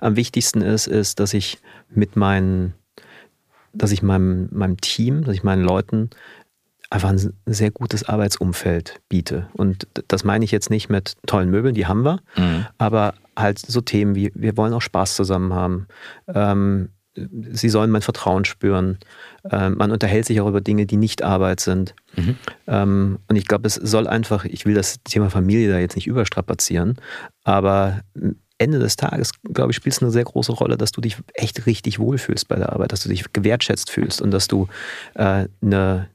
am 0.00 0.16
wichtigsten 0.16 0.62
ist, 0.62 0.86
ist, 0.86 1.20
dass 1.20 1.34
ich 1.34 1.58
mit 1.90 2.16
meinen, 2.16 2.74
dass 3.72 3.92
ich 3.92 4.02
meinem, 4.02 4.48
meinem 4.52 4.80
Team, 4.80 5.24
dass 5.24 5.34
ich 5.34 5.42
meinen 5.42 5.64
Leuten 5.64 6.10
einfach 6.92 7.10
ein 7.10 7.32
sehr 7.46 7.70
gutes 7.70 8.08
Arbeitsumfeld 8.08 9.00
biete. 9.08 9.48
Und 9.54 9.86
das 10.08 10.24
meine 10.24 10.44
ich 10.44 10.50
jetzt 10.50 10.70
nicht 10.70 10.90
mit 10.90 11.14
tollen 11.26 11.50
Möbeln, 11.50 11.74
die 11.74 11.86
haben 11.86 12.04
wir, 12.04 12.20
mhm. 12.36 12.66
aber 12.78 13.14
halt 13.36 13.58
so 13.58 13.80
Themen 13.80 14.14
wie, 14.14 14.30
wir 14.34 14.56
wollen 14.56 14.74
auch 14.74 14.82
Spaß 14.82 15.16
zusammen 15.16 15.54
haben. 15.54 15.86
Ähm, 16.28 16.90
sie 17.14 17.68
sollen 17.68 17.90
mein 17.90 18.02
Vertrauen 18.02 18.44
spüren. 18.44 18.98
Ähm, 19.50 19.76
man 19.78 19.90
unterhält 19.90 20.26
sich 20.26 20.40
auch 20.40 20.48
über 20.48 20.60
Dinge, 20.60 20.86
die 20.86 20.96
nicht 20.96 21.22
Arbeit 21.22 21.60
sind. 21.60 21.94
Mhm. 22.14 22.36
Ähm, 22.66 23.18
und 23.28 23.36
ich 23.36 23.46
glaube, 23.46 23.66
es 23.66 23.74
soll 23.74 24.06
einfach, 24.06 24.44
ich 24.44 24.66
will 24.66 24.74
das 24.74 25.02
Thema 25.02 25.30
Familie 25.30 25.70
da 25.70 25.78
jetzt 25.78 25.96
nicht 25.96 26.06
überstrapazieren, 26.06 26.96
aber 27.44 28.02
Ende 28.58 28.78
des 28.78 28.96
Tages, 28.96 29.32
glaube 29.42 29.72
ich, 29.72 29.76
spielt 29.76 29.94
es 29.94 30.02
eine 30.02 30.10
sehr 30.10 30.24
große 30.24 30.52
Rolle, 30.52 30.76
dass 30.76 30.92
du 30.92 31.00
dich 31.00 31.16
echt 31.34 31.66
richtig 31.66 31.98
wohlfühlst 31.98 32.48
bei 32.48 32.56
der 32.56 32.72
Arbeit, 32.72 32.92
dass 32.92 33.02
du 33.02 33.08
dich 33.08 33.24
gewertschätzt 33.32 33.90
fühlst 33.90 34.20
und 34.20 34.30
dass 34.30 34.46
du 34.46 34.68
äh, 35.14 35.48
eine, 35.62 36.08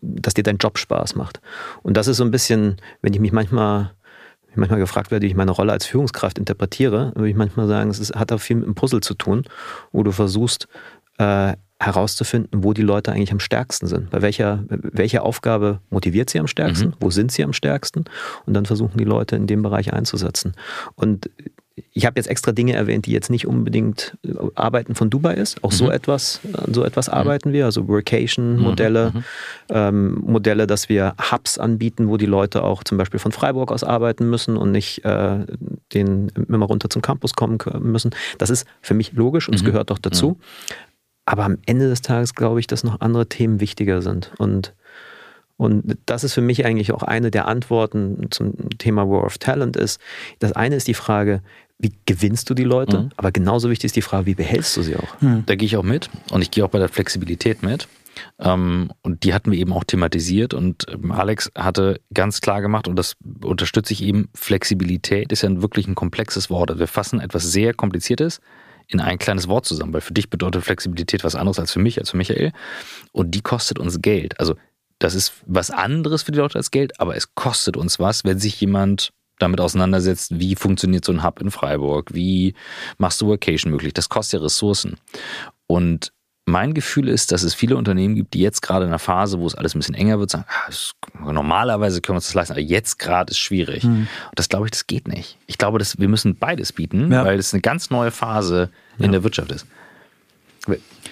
dass 0.00 0.34
dir 0.34 0.42
dein 0.42 0.58
Job 0.58 0.78
Spaß 0.78 1.14
macht. 1.14 1.40
Und 1.82 1.96
das 1.96 2.08
ist 2.08 2.18
so 2.18 2.24
ein 2.24 2.30
bisschen, 2.30 2.76
wenn 3.02 3.12
ich 3.12 3.20
mich 3.20 3.32
manchmal 3.32 3.92
manchmal 4.56 4.80
gefragt 4.80 5.10
werde, 5.10 5.24
wie 5.24 5.30
ich 5.30 5.36
meine 5.36 5.50
Rolle 5.50 5.72
als 5.72 5.84
Führungskraft 5.84 6.38
interpretiere, 6.38 7.12
würde 7.14 7.28
ich 7.28 7.36
manchmal 7.36 7.68
sagen, 7.68 7.90
es 7.90 8.10
hat 8.14 8.32
auch 8.32 8.40
viel 8.40 8.56
mit 8.56 8.64
einem 8.64 8.74
Puzzle 8.74 9.02
zu 9.02 9.12
tun, 9.12 9.44
wo 9.92 10.02
du 10.02 10.12
versuchst 10.12 10.66
äh, 11.18 11.54
herauszufinden, 11.78 12.64
wo 12.64 12.72
die 12.72 12.82
Leute 12.82 13.12
eigentlich 13.12 13.32
am 13.32 13.40
stärksten 13.40 13.86
sind. 13.86 14.10
Bei 14.10 14.22
welcher, 14.22 14.64
welche 14.68 15.22
Aufgabe 15.22 15.80
motiviert 15.90 16.30
sie 16.30 16.40
am 16.40 16.46
stärksten? 16.46 16.88
Mhm. 16.88 16.94
Wo 17.00 17.10
sind 17.10 17.32
sie 17.32 17.44
am 17.44 17.52
stärksten? 17.52 18.04
Und 18.46 18.54
dann 18.54 18.64
versuchen 18.64 18.96
die 18.96 19.04
Leute 19.04 19.36
in 19.36 19.46
dem 19.46 19.62
Bereich 19.62 19.92
einzusetzen. 19.92 20.54
Und 20.94 21.28
ich 21.92 22.06
habe 22.06 22.18
jetzt 22.18 22.28
extra 22.28 22.52
Dinge 22.52 22.72
erwähnt, 22.72 23.04
die 23.04 23.12
jetzt 23.12 23.28
nicht 23.28 23.46
unbedingt 23.46 24.16
äh, 24.24 24.32
Arbeiten 24.54 24.94
von 24.94 25.10
Dubai 25.10 25.34
ist. 25.34 25.62
Auch 25.62 25.72
mhm. 25.72 25.76
so 25.76 25.90
etwas, 25.90 26.40
an 26.54 26.72
so 26.72 26.84
etwas 26.84 27.08
mhm. 27.08 27.14
arbeiten 27.14 27.52
wir, 27.52 27.66
also 27.66 27.86
Workation-Modelle, 27.86 29.12
mhm. 29.12 29.18
mhm. 29.18 29.24
ähm, 29.68 30.22
Modelle, 30.26 30.66
dass 30.66 30.88
wir 30.88 31.14
Hubs 31.30 31.58
anbieten, 31.58 32.08
wo 32.08 32.16
die 32.16 32.26
Leute 32.26 32.62
auch 32.62 32.82
zum 32.82 32.96
Beispiel 32.96 33.20
von 33.20 33.32
Freiburg 33.32 33.72
aus 33.72 33.84
arbeiten 33.84 34.28
müssen 34.30 34.56
und 34.56 34.72
nicht 34.72 35.04
äh, 35.04 35.44
den 35.92 36.28
immer 36.48 36.66
runter 36.66 36.88
zum 36.88 37.02
Campus 37.02 37.34
kommen 37.34 37.58
müssen. 37.80 38.10
Das 38.38 38.48
ist 38.48 38.66
für 38.80 38.94
mich 38.94 39.12
logisch 39.12 39.48
und 39.48 39.54
es 39.54 39.62
mhm. 39.62 39.66
gehört 39.66 39.90
doch 39.90 39.98
dazu. 39.98 40.30
Mhm. 40.30 40.36
Aber 41.26 41.44
am 41.44 41.58
Ende 41.66 41.88
des 41.88 42.02
Tages 42.02 42.34
glaube 42.34 42.60
ich, 42.60 42.68
dass 42.68 42.84
noch 42.84 43.00
andere 43.00 43.28
Themen 43.28 43.60
wichtiger 43.60 44.00
sind 44.00 44.32
und 44.38 44.72
und 45.58 45.96
das 46.04 46.22
ist 46.22 46.34
für 46.34 46.42
mich 46.42 46.66
eigentlich 46.66 46.92
auch 46.92 47.02
eine 47.02 47.30
der 47.30 47.48
Antworten 47.48 48.26
zum 48.30 48.54
Thema 48.78 49.08
War 49.08 49.24
of 49.24 49.38
Talent 49.38 49.76
ist. 49.76 50.00
Das 50.38 50.52
eine 50.52 50.76
ist 50.76 50.86
die 50.86 50.94
Frage, 50.94 51.42
wie 51.78 51.92
gewinnst 52.06 52.48
du 52.48 52.54
die 52.54 52.64
Leute? 52.64 52.98
Mhm. 52.98 53.08
Aber 53.16 53.32
genauso 53.32 53.70
wichtig 53.70 53.86
ist 53.86 53.96
die 53.96 54.02
Frage, 54.02 54.26
wie 54.26 54.34
behältst 54.34 54.76
du 54.76 54.82
sie 54.82 54.96
auch? 54.96 55.20
Mhm. 55.20 55.44
Da 55.46 55.54
gehe 55.54 55.66
ich 55.66 55.76
auch 55.76 55.82
mit 55.82 56.08
und 56.30 56.42
ich 56.42 56.50
gehe 56.50 56.64
auch 56.64 56.70
bei 56.70 56.78
der 56.78 56.88
Flexibilität 56.88 57.62
mit. 57.62 57.88
Ähm, 58.38 58.90
und 59.02 59.24
die 59.24 59.34
hatten 59.34 59.52
wir 59.52 59.58
eben 59.58 59.72
auch 59.72 59.84
thematisiert 59.84 60.54
und 60.54 60.86
ähm, 60.90 61.12
Alex 61.12 61.50
hatte 61.54 62.00
ganz 62.14 62.40
klar 62.40 62.62
gemacht, 62.62 62.88
und 62.88 62.96
das 62.96 63.16
unterstütze 63.42 63.92
ich 63.92 64.02
eben, 64.02 64.30
Flexibilität 64.34 65.32
ist 65.32 65.42
ja 65.42 65.60
wirklich 65.60 65.86
ein 65.86 65.94
komplexes 65.94 66.48
Wort. 66.48 66.70
Also 66.70 66.80
wir 66.80 66.88
fassen 66.88 67.20
etwas 67.20 67.44
sehr 67.52 67.74
Kompliziertes 67.74 68.40
in 68.88 69.00
ein 69.00 69.18
kleines 69.18 69.48
Wort 69.48 69.66
zusammen, 69.66 69.92
weil 69.92 70.00
für 70.00 70.14
dich 70.14 70.30
bedeutet 70.30 70.64
Flexibilität 70.64 71.24
was 71.24 71.34
anderes 71.34 71.58
als 71.58 71.72
für 71.72 71.80
mich, 71.80 71.98
als 71.98 72.10
für 72.10 72.16
Michael. 72.16 72.52
Und 73.12 73.32
die 73.32 73.42
kostet 73.42 73.78
uns 73.78 74.00
Geld. 74.00 74.38
Also 74.40 74.54
das 74.98 75.14
ist 75.14 75.34
was 75.44 75.70
anderes 75.70 76.22
für 76.22 76.32
die 76.32 76.38
Leute 76.38 76.56
als 76.56 76.70
Geld, 76.70 76.98
aber 77.00 77.16
es 77.16 77.34
kostet 77.34 77.76
uns 77.76 77.98
was, 77.98 78.24
wenn 78.24 78.38
sich 78.38 78.58
jemand 78.60 79.10
damit 79.38 79.60
auseinandersetzt, 79.60 80.38
wie 80.38 80.54
funktioniert 80.54 81.04
so 81.04 81.12
ein 81.12 81.22
Hub 81.22 81.40
in 81.40 81.50
Freiburg, 81.50 82.14
wie 82.14 82.54
machst 82.98 83.20
du 83.20 83.28
Vacation 83.28 83.70
möglich. 83.70 83.94
Das 83.94 84.08
kostet 84.08 84.40
ja 84.40 84.44
Ressourcen. 84.44 84.96
Und 85.66 86.12
mein 86.48 86.74
Gefühl 86.74 87.08
ist, 87.08 87.32
dass 87.32 87.42
es 87.42 87.54
viele 87.54 87.76
Unternehmen 87.76 88.14
gibt, 88.14 88.34
die 88.34 88.40
jetzt 88.40 88.62
gerade 88.62 88.84
in 88.84 88.90
einer 88.90 89.00
Phase, 89.00 89.40
wo 89.40 89.46
es 89.46 89.56
alles 89.56 89.74
ein 89.74 89.80
bisschen 89.80 89.96
enger 89.96 90.20
wird, 90.20 90.30
sagen, 90.30 90.44
ah, 90.48 91.32
normalerweise 91.32 92.00
können 92.00 92.14
wir 92.14 92.18
uns 92.18 92.26
das 92.26 92.34
leisten, 92.34 92.52
aber 92.52 92.60
jetzt 92.60 93.00
gerade 93.00 93.32
ist 93.32 93.38
schwierig. 93.38 93.82
Mhm. 93.82 94.06
Und 94.30 94.38
das 94.38 94.48
glaube 94.48 94.66
ich, 94.66 94.70
das 94.70 94.86
geht 94.86 95.08
nicht. 95.08 95.38
Ich 95.48 95.58
glaube, 95.58 95.80
dass 95.80 95.98
wir 95.98 96.08
müssen 96.08 96.36
beides 96.36 96.72
bieten, 96.72 97.10
ja. 97.10 97.24
weil 97.24 97.38
es 97.38 97.52
eine 97.52 97.62
ganz 97.62 97.90
neue 97.90 98.12
Phase 98.12 98.70
in 98.98 99.10
der 99.10 99.24
Wirtschaft 99.24 99.50
ist. 99.50 99.66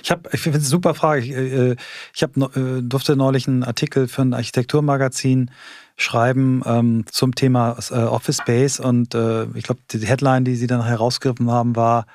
Ich, 0.02 0.10
hab, 0.10 0.32
ich 0.34 0.40
finde 0.40 0.58
es 0.58 0.64
eine 0.64 0.70
super 0.70 0.94
Frage. 0.94 1.22
Ich, 1.22 1.30
äh, 1.30 1.76
ich 2.14 2.22
hab, 2.22 2.36
äh, 2.36 2.82
durfte 2.82 3.16
neulich 3.16 3.48
einen 3.48 3.64
Artikel 3.64 4.08
für 4.08 4.22
ein 4.22 4.34
Architekturmagazin 4.34 5.50
schreiben 5.96 6.62
ähm, 6.66 7.04
zum 7.10 7.34
Thema 7.34 7.76
äh, 7.90 7.94
Office 7.94 8.38
Space 8.38 8.80
und 8.80 9.14
äh, 9.14 9.44
ich 9.54 9.64
glaube, 9.64 9.80
die 9.92 10.04
Headline, 10.04 10.44
die 10.44 10.56
sie 10.56 10.66
dann 10.66 10.84
herausgegriffen 10.84 11.50
haben, 11.50 11.76
war, 11.76 12.06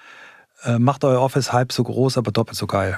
äh, 0.63 0.79
macht 0.79 1.03
euer 1.03 1.21
Office 1.21 1.53
halb 1.53 1.71
so 1.71 1.83
groß, 1.83 2.17
aber 2.17 2.31
doppelt 2.31 2.57
so 2.57 2.67
geil. 2.67 2.97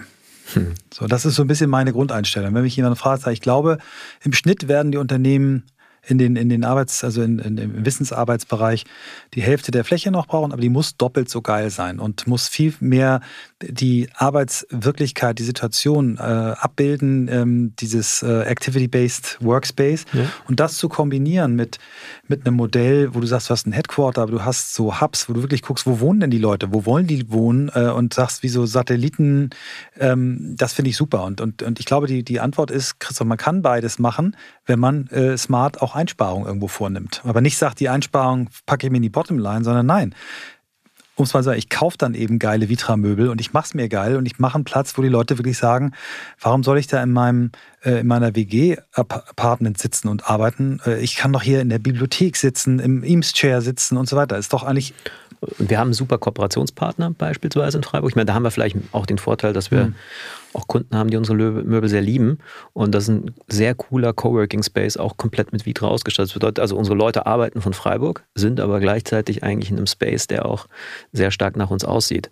Hm. 0.53 0.73
So, 0.91 1.07
das 1.07 1.25
ist 1.25 1.35
so 1.35 1.43
ein 1.43 1.47
bisschen 1.47 1.69
meine 1.69 1.93
Grundeinstellung. 1.93 2.53
Wenn 2.53 2.63
mich 2.63 2.75
jemand 2.75 2.97
fragt, 2.97 3.25
ich 3.27 3.41
glaube, 3.41 3.77
im 4.23 4.33
Schnitt 4.33 4.67
werden 4.67 4.91
die 4.91 4.97
Unternehmen 4.97 5.65
in 6.07 6.17
den, 6.17 6.35
in 6.35 6.49
den 6.49 6.63
Arbeits-, 6.63 7.03
also 7.03 7.21
in, 7.21 7.39
in, 7.39 7.57
im 7.57 7.85
Wissensarbeitsbereich 7.85 8.85
die 9.33 9.41
Hälfte 9.41 9.71
der 9.71 9.83
Fläche 9.83 10.11
noch 10.11 10.27
brauchen, 10.27 10.51
aber 10.51 10.61
die 10.61 10.69
muss 10.69 10.97
doppelt 10.97 11.29
so 11.29 11.41
geil 11.41 11.69
sein 11.69 11.99
und 11.99 12.27
muss 12.27 12.47
viel 12.47 12.73
mehr 12.79 13.21
die 13.61 14.09
Arbeitswirklichkeit, 14.15 15.37
die 15.39 15.43
Situation 15.43 16.17
äh, 16.17 16.21
abbilden, 16.21 17.27
ähm, 17.31 17.73
dieses 17.79 18.23
äh, 18.23 18.41
Activity-Based 18.41 19.37
Workspace. 19.41 20.05
Ja. 20.13 20.25
Und 20.47 20.59
das 20.59 20.77
zu 20.77 20.89
kombinieren 20.89 21.55
mit, 21.55 21.77
mit 22.27 22.45
einem 22.45 22.55
Modell, 22.55 23.13
wo 23.13 23.19
du 23.19 23.27
sagst, 23.27 23.49
du 23.49 23.51
hast 23.51 23.67
ein 23.67 23.71
Headquarter, 23.71 24.23
aber 24.23 24.31
du 24.31 24.45
hast 24.45 24.73
so 24.73 24.99
Hubs, 24.99 25.29
wo 25.29 25.33
du 25.33 25.41
wirklich 25.41 25.61
guckst, 25.61 25.85
wo 25.85 25.99
wohnen 25.99 26.21
denn 26.21 26.31
die 26.31 26.39
Leute, 26.39 26.73
wo 26.73 26.85
wollen 26.85 27.07
die 27.07 27.31
wohnen 27.31 27.69
äh, 27.73 27.89
und 27.89 28.13
sagst, 28.13 28.43
wie 28.43 28.49
so 28.49 28.65
Satelliten, 28.65 29.51
ähm, 29.99 30.55
das 30.57 30.73
finde 30.73 30.89
ich 30.89 30.97
super. 30.97 31.23
Und, 31.23 31.41
und, 31.41 31.61
und 31.61 31.79
ich 31.79 31.85
glaube, 31.85 32.07
die, 32.07 32.23
die 32.23 32.39
Antwort 32.39 32.71
ist, 32.71 32.99
Christoph, 32.99 33.27
man 33.27 33.37
kann 33.37 33.61
beides 33.61 33.99
machen, 33.99 34.35
wenn 34.71 34.79
man 34.79 35.07
äh, 35.07 35.37
smart 35.37 35.81
auch 35.81 35.95
Einsparungen 35.95 36.47
irgendwo 36.47 36.69
vornimmt. 36.69 37.21
Aber 37.25 37.41
nicht 37.41 37.57
sagt, 37.57 37.81
die 37.81 37.89
Einsparung 37.89 38.49
packe 38.65 38.87
ich 38.87 38.91
mir 38.91 38.97
in 38.97 39.03
die 39.03 39.09
Bottomline, 39.09 39.63
sondern 39.63 39.85
nein 39.85 40.15
um 41.15 41.25
es 41.25 41.33
mal 41.33 41.41
zu 41.41 41.45
sagen, 41.45 41.59
ich 41.59 41.69
kaufe 41.69 41.97
dann 41.97 42.15
eben 42.15 42.39
geile 42.39 42.67
Vitra-Möbel 42.69 43.29
und 43.29 43.41
ich 43.41 43.53
mache 43.53 43.65
es 43.65 43.73
mir 43.73 43.89
geil 43.89 44.15
und 44.15 44.25
ich 44.25 44.39
mache 44.39 44.55
einen 44.55 44.63
Platz, 44.63 44.97
wo 44.97 45.01
die 45.01 45.09
Leute 45.09 45.37
wirklich 45.37 45.57
sagen, 45.57 45.91
warum 46.39 46.63
soll 46.63 46.79
ich 46.79 46.87
da 46.87 47.03
in 47.03 47.11
meinem 47.11 47.51
äh, 47.83 47.99
in 47.99 48.07
meiner 48.07 48.35
WG-Apartment 48.35 49.77
sitzen 49.77 50.07
und 50.07 50.29
arbeiten? 50.29 50.79
Äh, 50.85 50.99
ich 50.99 51.15
kann 51.15 51.33
doch 51.33 51.43
hier 51.43 51.61
in 51.61 51.69
der 51.69 51.79
Bibliothek 51.79 52.37
sitzen, 52.37 52.79
im 52.79 53.03
Eames-Chair 53.03 53.61
sitzen 53.61 53.97
und 53.97 54.09
so 54.09 54.15
weiter. 54.15 54.37
Ist 54.37 54.53
doch 54.53 54.63
eigentlich 54.63 54.93
wir 55.57 55.79
haben 55.79 55.87
einen 55.87 55.93
super 55.93 56.19
Kooperationspartner 56.19 57.11
beispielsweise 57.11 57.77
in 57.77 57.83
Freiburg. 57.83 58.11
Ich 58.11 58.15
meine, 58.15 58.25
da 58.25 58.35
haben 58.35 58.43
wir 58.43 58.51
vielleicht 58.51 58.77
auch 58.91 59.07
den 59.07 59.17
Vorteil, 59.17 59.53
dass 59.53 59.71
wir 59.71 59.85
mhm. 59.85 59.95
Auch 60.53 60.67
Kunden 60.67 60.95
haben, 60.95 61.09
die 61.09 61.17
unsere 61.17 61.37
Möbel 61.37 61.89
sehr 61.89 62.01
lieben. 62.01 62.39
Und 62.73 62.93
das 62.93 63.03
ist 63.03 63.09
ein 63.09 63.31
sehr 63.47 63.75
cooler 63.75 64.13
Coworking 64.13 64.63
Space, 64.63 64.97
auch 64.97 65.17
komplett 65.17 65.51
mit 65.51 65.65
Vitra 65.65 65.87
ausgestattet. 65.87 66.29
Das 66.29 66.33
bedeutet 66.33 66.59
also, 66.59 66.77
unsere 66.77 66.95
Leute 66.95 67.25
arbeiten 67.25 67.61
von 67.61 67.73
Freiburg, 67.73 68.23
sind 68.35 68.59
aber 68.59 68.79
gleichzeitig 68.79 69.43
eigentlich 69.43 69.71
in 69.71 69.77
einem 69.77 69.87
Space, 69.87 70.27
der 70.27 70.45
auch 70.45 70.67
sehr 71.11 71.31
stark 71.31 71.55
nach 71.55 71.71
uns 71.71 71.85
aussieht. 71.85 72.29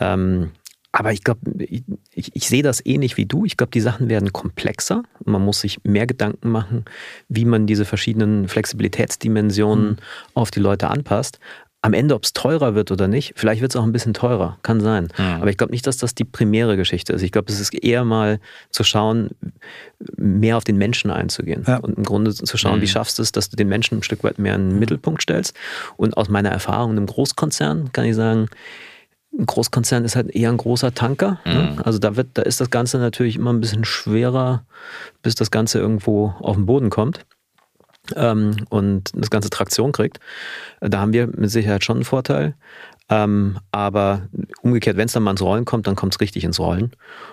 Ähm, 0.00 0.50
aber 0.94 1.12
ich 1.12 1.24
glaube, 1.24 1.40
ich, 1.58 1.82
ich, 2.12 2.48
sehe 2.48 2.62
das 2.62 2.84
ähnlich 2.84 3.16
wie 3.16 3.24
du. 3.24 3.46
Ich 3.46 3.56
glaube, 3.56 3.70
die 3.70 3.80
Sachen 3.80 4.10
werden 4.10 4.30
komplexer. 4.30 5.02
Man 5.24 5.42
muss 5.42 5.62
sich 5.62 5.82
mehr 5.84 6.06
Gedanken 6.06 6.50
machen, 6.50 6.84
wie 7.30 7.46
man 7.46 7.66
diese 7.66 7.86
verschiedenen 7.86 8.46
Flexibilitätsdimensionen 8.46 9.92
mhm. 9.92 9.96
auf 10.34 10.50
die 10.50 10.60
Leute 10.60 10.90
anpasst 10.90 11.40
am 11.84 11.94
Ende, 11.94 12.14
ob 12.14 12.22
es 12.22 12.32
teurer 12.32 12.76
wird 12.76 12.92
oder 12.92 13.08
nicht, 13.08 13.32
vielleicht 13.34 13.60
wird 13.60 13.72
es 13.72 13.76
auch 13.76 13.82
ein 13.82 13.90
bisschen 13.90 14.14
teurer, 14.14 14.56
kann 14.62 14.80
sein. 14.80 15.08
Mhm. 15.18 15.24
Aber 15.24 15.50
ich 15.50 15.56
glaube 15.56 15.72
nicht, 15.72 15.84
dass 15.86 15.96
das 15.96 16.14
die 16.14 16.24
primäre 16.24 16.76
Geschichte 16.76 17.12
ist. 17.12 17.22
Ich 17.22 17.32
glaube, 17.32 17.52
es 17.52 17.58
ist 17.58 17.74
eher 17.74 18.04
mal 18.04 18.38
zu 18.70 18.84
schauen, 18.84 19.30
mehr 20.16 20.56
auf 20.56 20.62
den 20.62 20.78
Menschen 20.78 21.10
einzugehen 21.10 21.64
ja. 21.66 21.78
und 21.78 21.98
im 21.98 22.04
Grunde 22.04 22.32
zu 22.32 22.56
schauen, 22.56 22.78
mhm. 22.78 22.82
wie 22.82 22.88
schaffst 22.88 23.18
du 23.18 23.22
es, 23.22 23.32
dass 23.32 23.50
du 23.50 23.56
den 23.56 23.68
Menschen 23.68 23.98
ein 23.98 24.02
Stück 24.04 24.22
weit 24.22 24.38
mehr 24.38 24.54
in 24.54 24.68
den 24.68 24.72
mhm. 24.74 24.78
Mittelpunkt 24.78 25.22
stellst. 25.22 25.56
Und 25.96 26.16
aus 26.16 26.28
meiner 26.28 26.50
Erfahrung 26.50 26.92
in 26.92 26.98
einem 26.98 27.06
Großkonzern 27.06 27.92
kann 27.92 28.04
ich 28.04 28.14
sagen, 28.14 28.48
ein 29.36 29.46
Großkonzern 29.46 30.04
ist 30.04 30.14
halt 30.14 30.30
eher 30.30 30.50
ein 30.50 30.58
großer 30.58 30.94
Tanker. 30.94 31.40
Ne? 31.44 31.74
Mhm. 31.74 31.82
Also 31.82 31.98
da 31.98 32.14
wird, 32.14 32.28
da 32.34 32.42
ist 32.42 32.60
das 32.60 32.70
Ganze 32.70 32.98
natürlich 32.98 33.34
immer 33.34 33.52
ein 33.52 33.60
bisschen 33.60 33.84
schwerer, 33.84 34.64
bis 35.22 35.34
das 35.34 35.50
Ganze 35.50 35.80
irgendwo 35.80 36.34
auf 36.38 36.54
den 36.54 36.66
Boden 36.66 36.90
kommt 36.90 37.24
ähm, 38.16 38.56
und 38.68 39.10
das 39.14 39.30
ganze 39.30 39.50
Traktion 39.50 39.92
kriegt. 39.92 40.18
Da 40.80 41.00
haben 41.00 41.12
wir 41.12 41.26
mit 41.26 41.50
Sicherheit 41.50 41.84
schon 41.84 41.98
einen 41.98 42.04
Vorteil. 42.04 42.54
Ähm, 43.08 43.58
aber 43.72 44.28
umgekehrt, 44.62 44.96
wenn 44.96 45.06
es 45.06 45.12
dann 45.12 45.22
mal 45.22 45.32
ins 45.32 45.42
Rollen 45.42 45.64
kommt, 45.64 45.86
dann 45.86 45.96
kommt 45.96 46.14
es 46.14 46.20
richtig 46.20 46.44
ins 46.44 46.58
Rollen. 46.58 46.92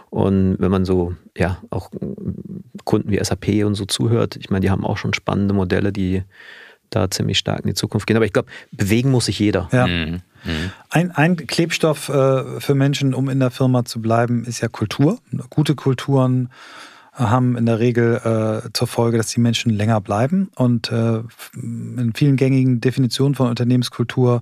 Und 0.10 0.58
wenn 0.60 0.72
man 0.72 0.84
so, 0.84 1.16
ja, 1.38 1.60
auch 1.70 1.90
Kunden 2.84 3.12
wie 3.12 3.24
SAP 3.24 3.64
und 3.66 3.76
so 3.76 3.86
zuhört, 3.86 4.36
ich 4.36 4.50
meine, 4.50 4.62
die 4.62 4.70
haben 4.70 4.86
auch 4.86 4.98
schon 4.98 5.14
spannende 5.14 5.54
Modelle, 5.54 5.94
die 5.94 6.24
da 6.90 7.10
ziemlich 7.10 7.38
stark 7.38 7.62
in 7.62 7.68
die 7.68 7.76
Zukunft 7.76 8.08
gehen. 8.08 8.18
Aber 8.18 8.26
ich 8.26 8.34
glaube, 8.34 8.50
bewegen 8.72 9.12
muss 9.12 9.26
sich 9.26 9.40
jeder. 9.40 9.70
Ja. 9.72 9.88
Mhm. 9.88 10.22
mhm. 10.44 10.72
Ein, 10.90 11.12
ein, 11.12 11.36
Klebstoff 11.38 12.10
äh, 12.10 12.60
für 12.60 12.76
Menschen, 12.76 13.14
um 13.14 13.30
in 13.30 13.40
der 13.40 13.52
Firma 13.52 13.86
zu 13.86 14.02
bleiben, 14.02 14.44
ist 14.46 14.62
ja 14.62 14.68
Kultur. 14.68 15.20
Gute 15.50 15.76
Kulturen, 15.76 16.50
haben 17.20 17.58
in 17.58 17.66
der 17.66 17.80
Regel 17.80 18.62
äh, 18.66 18.70
zur 18.74 18.88
Folge, 18.88 19.18
dass 19.18 19.28
die 19.28 19.40
Menschen 19.40 19.72
länger 19.72 20.02
bleiben. 20.02 20.50
Und 20.56 20.92
äh, 20.92 21.22
in 21.54 22.14
vielen 22.16 22.38
gängigen 22.38 22.82
Definitionen 22.82 23.36
von 23.36 23.50
Unternehmenskultur 23.50 24.42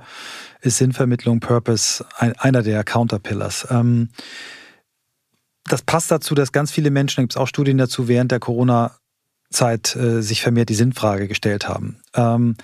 ist 0.61 0.77
Sinnvermittlung, 0.77 1.39
Purpose 1.39 2.05
ein, 2.17 2.33
einer 2.33 2.61
der 2.61 2.83
Counterpillars. 2.83 3.67
Ähm, 3.69 4.09
das 5.65 5.81
passt 5.81 6.11
dazu, 6.11 6.35
dass 6.35 6.51
ganz 6.51 6.71
viele 6.71 6.91
Menschen, 6.91 7.17
da 7.17 7.23
gibt 7.23 7.33
es 7.33 7.37
auch 7.37 7.47
Studien 7.47 7.77
dazu, 7.77 8.07
während 8.07 8.31
der 8.31 8.39
Corona-Zeit 8.39 9.95
äh, 9.95 10.21
sich 10.21 10.41
vermehrt 10.41 10.69
die 10.69 10.75
Sinnfrage 10.75 11.27
gestellt 11.27 11.67
haben. 11.67 11.99
Ähm, 12.13 12.55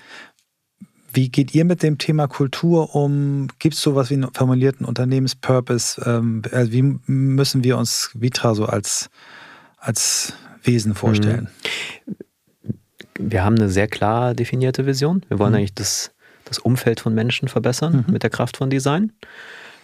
wie 1.15 1.29
geht 1.29 1.53
ihr 1.53 1.63
mit 1.63 1.83
dem 1.83 1.99
Thema 1.99 2.27
Kultur 2.27 2.95
um? 2.95 3.47
Gibt 3.59 3.75
es 3.75 3.81
sowas 3.81 4.09
wie 4.09 4.15
einen 4.15 4.33
formulierten 4.33 4.85
Unternehmenspurpose? 4.85 6.01
Ähm, 6.05 6.41
also 6.51 6.71
wie 6.71 6.99
müssen 7.05 7.63
wir 7.63 7.77
uns 7.77 8.09
Vitra 8.13 8.55
so 8.55 8.65
als 8.65 9.09
als 9.83 10.33
Wesen 10.63 10.95
vorstellen? 10.95 11.49
Mhm. 12.05 12.15
Wir 13.19 13.43
haben 13.43 13.55
eine 13.55 13.69
sehr 13.69 13.87
klar 13.87 14.33
definierte 14.33 14.85
Vision. 14.85 15.23
Wir 15.27 15.39
wollen 15.39 15.51
mhm. 15.51 15.59
eigentlich 15.59 15.75
das, 15.75 16.11
das 16.45 16.59
Umfeld 16.59 16.99
von 16.99 17.13
Menschen 17.13 17.47
verbessern 17.47 18.05
mhm. 18.07 18.13
mit 18.13 18.23
der 18.23 18.29
Kraft 18.29 18.57
von 18.57 18.69
Design. 18.69 19.11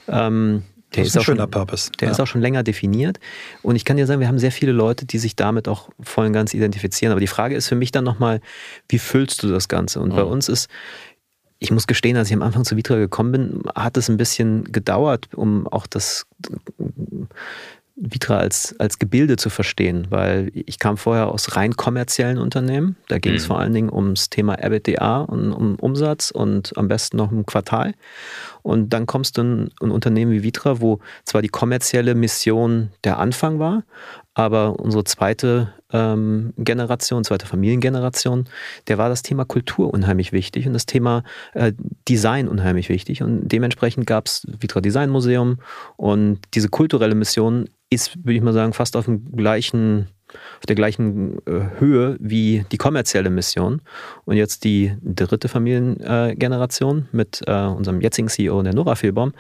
Ähm, 0.07 0.63
der 0.95 1.03
ist, 1.03 1.09
ist, 1.09 1.17
ein 1.17 1.23
schöner 1.23 1.43
schon, 1.43 1.51
Purpose. 1.51 1.91
Der 1.99 2.07
ja. 2.07 2.11
ist 2.11 2.19
auch 2.19 2.25
schon 2.25 2.41
länger 2.41 2.63
definiert. 2.63 3.19
Und 3.61 3.75
ich 3.75 3.85
kann 3.85 3.97
dir 3.97 4.07
sagen, 4.07 4.19
wir 4.19 4.27
haben 4.27 4.39
sehr 4.39 4.51
viele 4.51 4.71
Leute, 4.71 5.05
die 5.05 5.19
sich 5.19 5.35
damit 5.35 5.67
auch 5.67 5.89
voll 5.99 6.25
und 6.25 6.33
ganz 6.33 6.53
identifizieren. 6.53 7.11
Aber 7.11 7.21
die 7.21 7.27
Frage 7.27 7.55
ist 7.55 7.67
für 7.67 7.75
mich 7.75 7.91
dann 7.91 8.03
nochmal, 8.03 8.41
wie 8.87 8.97
füllst 8.97 9.43
du 9.43 9.49
das 9.49 9.67
Ganze? 9.67 9.99
Und 9.99 10.13
mhm. 10.13 10.15
bei 10.15 10.23
uns 10.23 10.49
ist, 10.49 10.67
ich 11.59 11.71
muss 11.71 11.87
gestehen, 11.87 12.17
als 12.17 12.29
ich 12.29 12.33
am 12.33 12.41
Anfang 12.41 12.63
zu 12.63 12.75
Vitra 12.75 12.95
gekommen 12.95 13.31
bin, 13.31 13.61
hat 13.75 13.97
es 13.97 14.09
ein 14.09 14.17
bisschen 14.17 14.63
gedauert, 14.71 15.27
um 15.35 15.67
auch 15.67 15.85
das 15.85 16.25
Vitra 18.01 18.37
als, 18.37 18.75
als 18.79 18.97
Gebilde 18.97 19.35
zu 19.35 19.49
verstehen, 19.49 20.07
weil 20.09 20.51
ich 20.53 20.79
kam 20.79 20.95
vorher 20.95 21.27
aus 21.27 21.57
rein 21.57 21.75
kommerziellen 21.75 22.37
Unternehmen. 22.37 22.95
Da 23.09 23.19
ging 23.19 23.33
mhm. 23.33 23.37
es 23.37 23.45
vor 23.45 23.59
allen 23.59 23.73
Dingen 23.73 23.91
ums 23.91 24.29
Thema 24.29 24.55
EBITDA 24.55 25.21
und 25.21 25.51
um 25.51 25.75
Umsatz 25.75 26.31
und 26.31 26.75
am 26.77 26.87
besten 26.87 27.17
noch 27.17 27.31
im 27.31 27.45
Quartal. 27.45 27.93
Und 28.61 28.89
dann 28.89 29.05
kommst 29.05 29.37
du 29.37 29.41
in 29.41 29.71
ein 29.81 29.91
Unternehmen 29.91 30.31
wie 30.31 30.43
Vitra, 30.43 30.79
wo 30.79 30.99
zwar 31.25 31.41
die 31.41 31.49
kommerzielle 31.49 32.15
Mission 32.15 32.89
der 33.03 33.19
Anfang 33.19 33.59
war, 33.59 33.83
aber 34.33 34.79
unsere 34.79 35.03
zweite 35.03 35.73
ähm, 35.91 36.53
Generation, 36.57 37.23
zweite 37.23 37.45
Familiengeneration, 37.45 38.45
der 38.87 38.97
war 38.97 39.09
das 39.09 39.21
Thema 39.21 39.45
Kultur 39.45 39.93
unheimlich 39.93 40.31
wichtig 40.31 40.67
und 40.67 40.73
das 40.73 40.85
Thema 40.85 41.23
äh, 41.53 41.73
Design 42.07 42.47
unheimlich 42.47 42.89
wichtig. 42.89 43.23
Und 43.23 43.47
dementsprechend 43.47 44.05
gab 44.05 44.27
es 44.27 44.45
Vitra 44.59 44.81
Design 44.81 45.09
Museum 45.09 45.59
und 45.97 46.39
diese 46.53 46.69
kulturelle 46.69 47.15
Mission 47.15 47.69
ist, 47.89 48.17
würde 48.17 48.33
ich 48.33 48.41
mal 48.41 48.53
sagen, 48.53 48.73
fast 48.73 48.95
auf 48.95 49.05
dem 49.05 49.31
gleichen 49.35 50.07
auf 50.59 50.65
der 50.67 50.75
gleichen 50.75 51.39
äh, 51.47 51.79
Höhe 51.79 52.15
wie 52.19 52.65
die 52.71 52.77
kommerzielle 52.77 53.31
Mission. 53.31 53.81
Und 54.25 54.37
jetzt 54.37 54.63
die 54.63 54.95
dritte 55.01 55.47
Familiengeneration 55.47 57.07
mit 57.11 57.41
äh, 57.47 57.65
unserem 57.65 57.99
jetzigen 58.01 58.27
CEO, 58.27 58.61
der 58.61 58.75
Nora 58.75 58.93
Fehlbaum, 58.93 59.33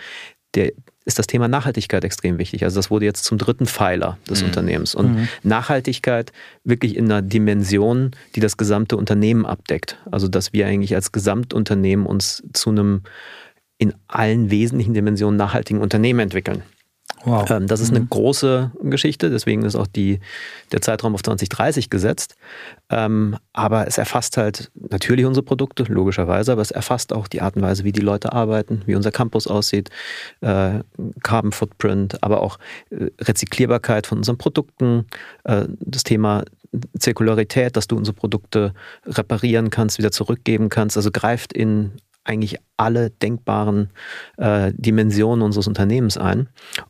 der 0.55 0.71
ist 1.09 1.19
das 1.19 1.27
Thema 1.27 1.47
Nachhaltigkeit 1.47 2.03
extrem 2.03 2.37
wichtig. 2.37 2.63
Also 2.63 2.77
das 2.77 2.89
wurde 2.89 3.03
jetzt 3.03 3.25
zum 3.25 3.37
dritten 3.37 3.65
Pfeiler 3.65 4.17
des 4.29 4.41
mhm. 4.41 4.47
Unternehmens. 4.47 4.95
Und 4.95 5.15
mhm. 5.15 5.27
Nachhaltigkeit 5.43 6.31
wirklich 6.63 6.95
in 6.95 7.05
einer 7.05 7.21
Dimension, 7.21 8.11
die 8.35 8.39
das 8.39 8.55
gesamte 8.55 8.95
Unternehmen 8.95 9.45
abdeckt. 9.45 9.97
Also 10.09 10.27
dass 10.27 10.53
wir 10.53 10.67
eigentlich 10.67 10.95
als 10.95 11.11
Gesamtunternehmen 11.11 12.05
uns 12.05 12.43
zu 12.53 12.69
einem 12.69 13.01
in 13.77 13.93
allen 14.07 14.51
wesentlichen 14.51 14.93
Dimensionen 14.93 15.37
nachhaltigen 15.37 15.81
Unternehmen 15.81 16.19
entwickeln. 16.19 16.63
Wow. 17.25 17.49
Ähm, 17.49 17.67
das 17.67 17.81
ist 17.81 17.89
eine 17.89 18.01
mhm. 18.01 18.09
große 18.09 18.71
Geschichte, 18.83 19.29
deswegen 19.29 19.63
ist 19.63 19.75
auch 19.75 19.87
die, 19.87 20.19
der 20.71 20.81
Zeitraum 20.81 21.15
auf 21.15 21.23
2030 21.23 21.89
gesetzt. 21.89 22.35
Ähm, 22.89 23.37
aber 23.53 23.87
es 23.87 23.97
erfasst 23.97 24.37
halt 24.37 24.71
natürlich 24.73 25.25
unsere 25.25 25.43
Produkte, 25.43 25.83
logischerweise, 25.83 26.53
aber 26.53 26.61
es 26.61 26.71
erfasst 26.71 27.13
auch 27.13 27.27
die 27.27 27.41
Art 27.41 27.55
und 27.55 27.61
Weise, 27.61 27.83
wie 27.83 27.91
die 27.91 28.01
Leute 28.01 28.31
arbeiten, 28.33 28.83
wie 28.85 28.95
unser 28.95 29.11
Campus 29.11 29.47
aussieht, 29.47 29.89
äh, 30.41 30.79
Carbon 31.23 31.51
Footprint, 31.51 32.23
aber 32.23 32.41
auch 32.41 32.57
äh, 32.89 33.07
Rezyklierbarkeit 33.19 34.07
von 34.07 34.19
unseren 34.19 34.37
Produkten, 34.37 35.05
äh, 35.43 35.65
das 35.79 36.03
Thema 36.03 36.45
Zirkularität, 36.97 37.75
dass 37.75 37.87
du 37.87 37.97
unsere 37.97 38.15
Produkte 38.15 38.73
reparieren 39.05 39.69
kannst, 39.71 39.97
wieder 39.97 40.11
zurückgeben 40.11 40.69
kannst, 40.69 40.97
also 40.97 41.09
greift 41.11 41.51
in 41.51 41.93
eigentlich 42.23 42.57
alle 42.77 43.09
denkbaren 43.09 43.89
äh, 44.37 44.71
Dimensionen 44.75 45.41
unseres 45.41 45.67
Unternehmens 45.67 46.17
ein. 46.17 46.47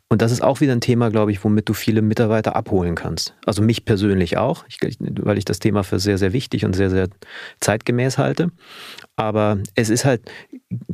Und 0.08 0.22
das 0.22 0.30
ist 0.32 0.42
auch 0.42 0.60
wieder 0.60 0.72
ein 0.72 0.80
Thema, 0.80 1.10
glaube 1.10 1.32
ich, 1.32 1.42
womit 1.42 1.68
du 1.68 1.72
viele 1.72 2.02
Mitarbeiter 2.02 2.54
abholen 2.54 2.94
kannst. 2.94 3.34
Also 3.44 3.62
mich 3.62 3.84
persönlich 3.84 4.36
auch, 4.36 4.64
ich, 4.68 4.78
weil 5.00 5.38
ich 5.38 5.44
das 5.44 5.58
Thema 5.58 5.82
für 5.82 5.98
sehr, 5.98 6.18
sehr 6.18 6.32
wichtig 6.32 6.64
und 6.64 6.74
sehr, 6.76 6.90
sehr 6.90 7.08
zeitgemäß 7.60 8.18
halte. 8.18 8.52
Aber 9.16 9.58
es 9.74 9.90
ist 9.90 10.04
halt, 10.04 10.30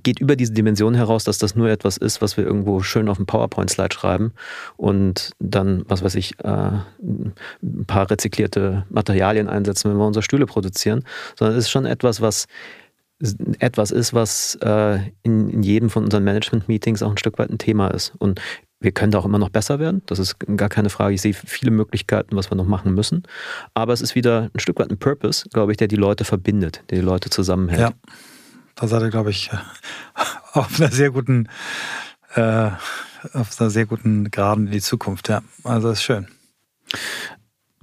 geht 0.03 0.21
über 0.21 0.37
diese 0.37 0.53
Dimension 0.53 0.95
heraus, 0.95 1.25
dass 1.25 1.39
das 1.39 1.55
nur 1.55 1.69
etwas 1.69 1.97
ist, 1.99 2.23
was 2.23 2.37
wir 2.37 2.45
irgendwo 2.45 2.81
schön 2.81 3.09
auf 3.09 3.19
dem 3.19 3.27
PowerPoint-Slide 3.27 3.95
schreiben 3.95 4.33
und 4.77 5.33
dann, 5.39 5.85
was 5.89 6.03
weiß 6.03 6.15
ich, 6.15 6.39
äh, 6.43 6.71
ein 7.03 7.85
paar 7.87 8.11
rezyklierte 8.11 8.87
Materialien 8.89 9.49
einsetzen, 9.49 9.91
wenn 9.91 9.99
wir 9.99 10.07
unsere 10.07 10.23
Stühle 10.23 10.47
produzieren, 10.47 11.05
sondern 11.39 11.59
es 11.59 11.65
ist 11.65 11.71
schon 11.71 11.85
etwas, 11.85 12.21
was 12.21 12.47
etwas 13.59 13.91
ist, 13.91 14.12
was 14.12 14.57
äh, 14.62 14.99
in, 15.23 15.49
in 15.49 15.62
jedem 15.62 15.91
von 15.91 16.05
unseren 16.05 16.25
Management-Meetings 16.25 17.03
auch 17.03 17.11
ein 17.11 17.19
Stück 17.19 17.39
weit 17.39 17.51
ein 17.51 17.59
Thema 17.59 17.89
ist. 17.89 18.12
Und 18.19 18.41
wir 18.79 18.93
können 18.93 19.11
da 19.11 19.19
auch 19.19 19.25
immer 19.25 19.39
noch 19.39 19.49
besser 19.49 19.79
werden. 19.79 20.03
Das 20.07 20.19
ist 20.19 20.39
gar 20.39 20.69
keine 20.69 20.91
Frage. 20.91 21.14
Ich 21.14 21.23
sehe 21.23 21.33
viele 21.33 21.71
Möglichkeiten, 21.71 22.37
was 22.37 22.51
wir 22.51 22.57
noch 22.57 22.67
machen 22.67 22.95
müssen. 22.95 23.23
Aber 23.75 23.93
es 23.93 24.03
ist 24.03 24.14
wieder 24.14 24.51
ein 24.55 24.61
Stück 24.61 24.79
weit 24.79 24.91
ein 24.91 24.99
Purpose, 24.99 25.49
glaube 25.49 25.73
ich, 25.73 25.79
der 25.79 25.89
die 25.89 25.97
Leute 25.97 26.25
verbindet, 26.25 26.83
der 26.91 26.99
die 26.99 27.05
Leute 27.05 27.31
zusammenhält. 27.31 27.81
Ja, 27.81 27.93
da 28.75 28.87
seid 28.87 29.03
ihr, 29.03 29.11
glaube 29.11 29.31
ich, 29.31 29.51
auf 30.53 30.79
einer 30.79 30.91
sehr 30.91 31.11
guten, 31.11 31.49
äh, 32.35 32.71
auf 33.33 33.59
einer 33.59 33.71
sehr 33.71 33.87
guten 33.87 34.31
Graden 34.31 34.67
in 34.67 34.73
die 34.73 34.83
Zukunft. 34.83 35.31
Ja, 35.31 35.43
also 35.64 35.91
ist 35.91 36.03
schön. 36.03 36.29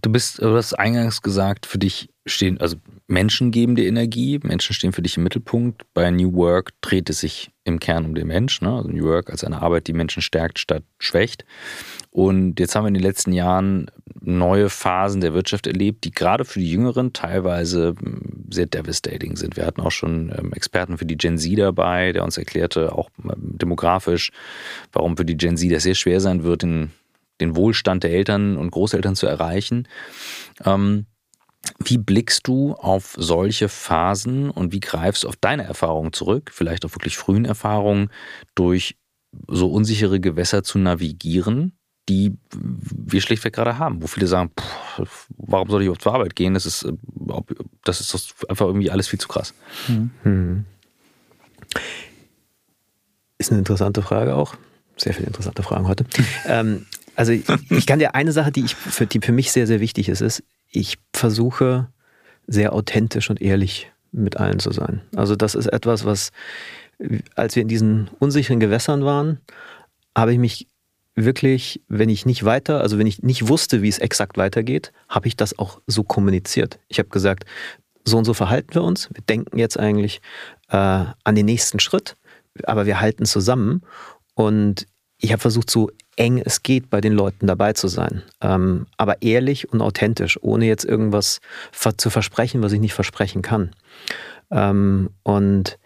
Du 0.03 0.11
bist, 0.11 0.41
du 0.41 0.55
hast 0.55 0.73
eingangs 0.73 1.21
gesagt, 1.21 1.65
für 1.65 1.79
dich 1.79 2.09
stehen, 2.25 2.59
also 2.59 2.77
Menschen 3.14 3.51
geben 3.51 3.76
dir 3.76 3.88
Energie, 3.88 4.39
Menschen 4.41 4.74
stehen 4.74 4.91
für 4.91 5.03
dich 5.03 5.18
im 5.18 5.24
Mittelpunkt. 5.24 5.84
Bei 5.93 6.09
New 6.09 6.34
Work 6.34 6.72
dreht 6.82 7.11
es 7.11 7.20
sich 7.20 7.51
im 7.64 7.80
Kern 7.80 8.05
um 8.05 8.16
den 8.16 8.28
Menschen. 8.28 8.68
Ne? 8.68 8.76
Also 8.76 8.89
New 8.89 9.05
Work 9.05 9.30
als 9.30 9.43
eine 9.43 9.61
Arbeit, 9.61 9.86
die 9.86 9.93
Menschen 9.93 10.24
stärkt 10.24 10.57
statt 10.57 10.84
schwächt. 10.97 11.45
Und 12.09 12.59
jetzt 12.59 12.76
haben 12.76 12.86
wir 12.86 12.88
in 12.88 12.95
den 12.95 13.03
letzten 13.03 13.32
Jahren 13.32 13.86
neue 14.20 14.70
Phasen 14.70 15.22
der 15.22 15.36
Wirtschaft 15.36 15.68
erlebt, 15.68 16.05
die 16.05 16.11
gerade 16.11 16.43
für 16.43 16.59
die 16.59 16.72
Jüngeren 16.72 17.14
teilweise 17.14 17.95
hm, 17.99 18.45
sehr 18.49 18.66
devastating 18.66 19.36
sind. 19.36 19.57
Wir 19.57 19.68
hatten 19.68 19.82
auch 19.82 19.91
schon 19.91 20.34
ähm, 20.36 20.51
Experten 20.51 20.97
für 20.97 21.05
die 21.05 21.18
Gen 21.18 21.38
Z 21.38 21.57
dabei, 21.57 22.14
der 22.14 22.24
uns 22.24 22.38
erklärte, 22.38 22.93
auch 22.93 23.09
ähm, 23.24 23.57
demografisch, 23.59 24.32
warum 24.91 25.18
für 25.18 25.26
die 25.26 25.38
Gen 25.38 25.55
Z 25.55 25.72
das 25.72 25.84
sehr 25.84 25.95
schwer 25.95 26.20
sein 26.20 26.43
wird, 26.43 26.64
den, 26.64 26.91
den 27.39 27.55
Wohlstand 27.55 28.03
der 28.03 28.11
Eltern 28.11 28.57
und 28.57 28.72
Großeltern 28.72 29.16
zu 29.16 29.28
erreichen. 29.28 29.88
Ähm, 30.66 31.05
wie 31.80 31.97
blickst 31.97 32.47
du 32.47 32.74
auf 32.74 33.16
solche 33.18 33.70
Phasen 33.70 34.49
und 34.49 34.72
wie 34.72 34.80
greifst 34.80 35.24
du 35.24 35.28
auf 35.28 35.36
deine 35.36 35.64
Erfahrungen 35.64 36.14
zurück, 36.14 36.51
vielleicht 36.53 36.86
auch 36.86 36.91
wirklich 36.91 37.18
frühen 37.18 37.45
Erfahrungen, 37.45 38.09
durch 38.55 38.97
so 39.47 39.72
unsichere 39.72 40.20
Gewässer 40.20 40.64
zu 40.64 40.78
navigieren, 40.78 41.74
die 42.09 42.38
wir 42.51 43.22
schlichtweg 43.22 43.53
gerade 43.53 43.78
haben, 43.80 44.01
wo 44.01 44.07
viele 44.07 44.28
sagen, 44.28 44.51
pff, 44.59 45.28
warum 45.38 45.70
soll 45.70 45.82
ich 45.82 45.86
überhaupt 45.86 46.03
zur 46.03 46.14
Arbeit 46.14 46.36
gehen? 46.36 46.53
Das 46.53 46.66
ist, 46.66 46.84
äh, 46.84 46.93
das 47.84 48.01
ist 48.01 48.36
einfach 48.49 48.66
irgendwie 48.66 48.91
alles 48.91 49.07
viel 49.07 49.20
zu 49.20 49.28
krass. 49.28 49.53
Mhm. 49.88 50.66
Ist 53.38 53.51
eine 53.51 53.59
interessante 53.59 54.01
Frage 54.01 54.36
auch. 54.36 54.55
Sehr 54.97 55.14
viele 55.14 55.28
interessante 55.28 55.64
Fragen 55.64 55.88
heute. 55.88 56.05
ähm, 56.45 56.86
also 57.16 57.32
ich 57.32 57.86
kann 57.86 57.99
dir 57.99 58.16
eine 58.16 58.32
Sache, 58.32 58.51
die, 58.51 58.66
ich, 58.66 58.76
für, 58.76 59.05
die 59.05 59.20
für 59.22 59.32
mich 59.32 59.51
sehr, 59.51 59.68
sehr 59.68 59.80
wichtig 59.80 60.09
ist, 60.09 60.22
ist, 60.22 60.43
ich 60.74 60.97
versuche 61.13 61.88
sehr 62.47 62.74
authentisch 62.74 63.30
und 63.30 63.41
ehrlich 63.41 63.91
mit 64.11 64.38
allen 64.38 64.59
zu 64.59 64.71
sein. 64.71 65.01
Also 65.15 65.36
das 65.36 65.55
ist 65.55 65.67
etwas, 65.67 66.05
was, 66.05 66.32
als 67.36 67.55
wir 67.55 67.61
in 67.61 67.69
diesen 67.69 68.09
unsicheren 68.19 68.59
Gewässern 68.59 69.05
waren, 69.05 69.39
habe 70.15 70.34
ich 70.34 70.39
mich 70.39 70.67
wirklich, 71.15 71.82
wenn 71.88 72.09
ich 72.09 72.26
nicht 72.26 72.43
weiter, 72.43 72.82
also 72.82 72.97
wenn 72.97 73.07
ich 73.07 73.21
nicht 73.21 73.47
wusste, 73.47 73.82
wie 73.82 73.88
es 73.88 73.99
exakt 73.99 74.38
weitergeht, 74.38 74.91
habe 75.09 75.28
ich 75.28 75.38
das 75.38 75.57
auch 75.57 75.80
so 75.88 76.03
kommuniziert. 76.03 76.80
Ich 76.88 76.99
habe 76.99 77.09
gesagt, 77.09 77.45
so 78.03 78.17
und 78.17 78.26
so 78.26 78.34
verhalten 78.34 78.74
wir 78.74 78.84
uns. 78.84 79.09
Wir 79.13 79.24
denken 79.24 79.57
jetzt 79.57 79.80
eigentlich 79.80 80.21
äh, 80.69 80.78
an 80.78 81.36
den 81.36 81.45
nächsten 81.45 81.80
Schritt, 81.80 82.15
aber 82.63 82.86
wir 82.86 82.99
halten 82.99 83.26
zusammen. 83.26 83.82
Und 84.34 84.88
ich 85.17 85.32
habe 85.32 85.41
versucht, 85.41 85.69
so 85.69 85.89
eng 86.16 86.41
es 86.43 86.64
geht, 86.64 86.89
bei 86.89 87.01
den 87.01 87.14
Leuten 87.14 87.47
dabei 87.47 87.74
zu 87.74 87.88
sein. 87.88 88.24
Ähm, 88.41 88.88
aber 88.97 89.22
ehrlich 89.22 89.72
und 89.72 89.82
authentisch, 89.82 90.38
ohne 90.41 90.66
jetzt 90.66 90.86
irgendwas 90.86 91.39
zu 91.97 92.09
versprechen, 92.09 92.61
was 92.61 92.72
ich 92.72 92.80
nicht 92.80 92.93
versprechen 92.93 93.41
kann. 93.41 93.72
Ähm, 94.51 95.09
und 95.24 95.78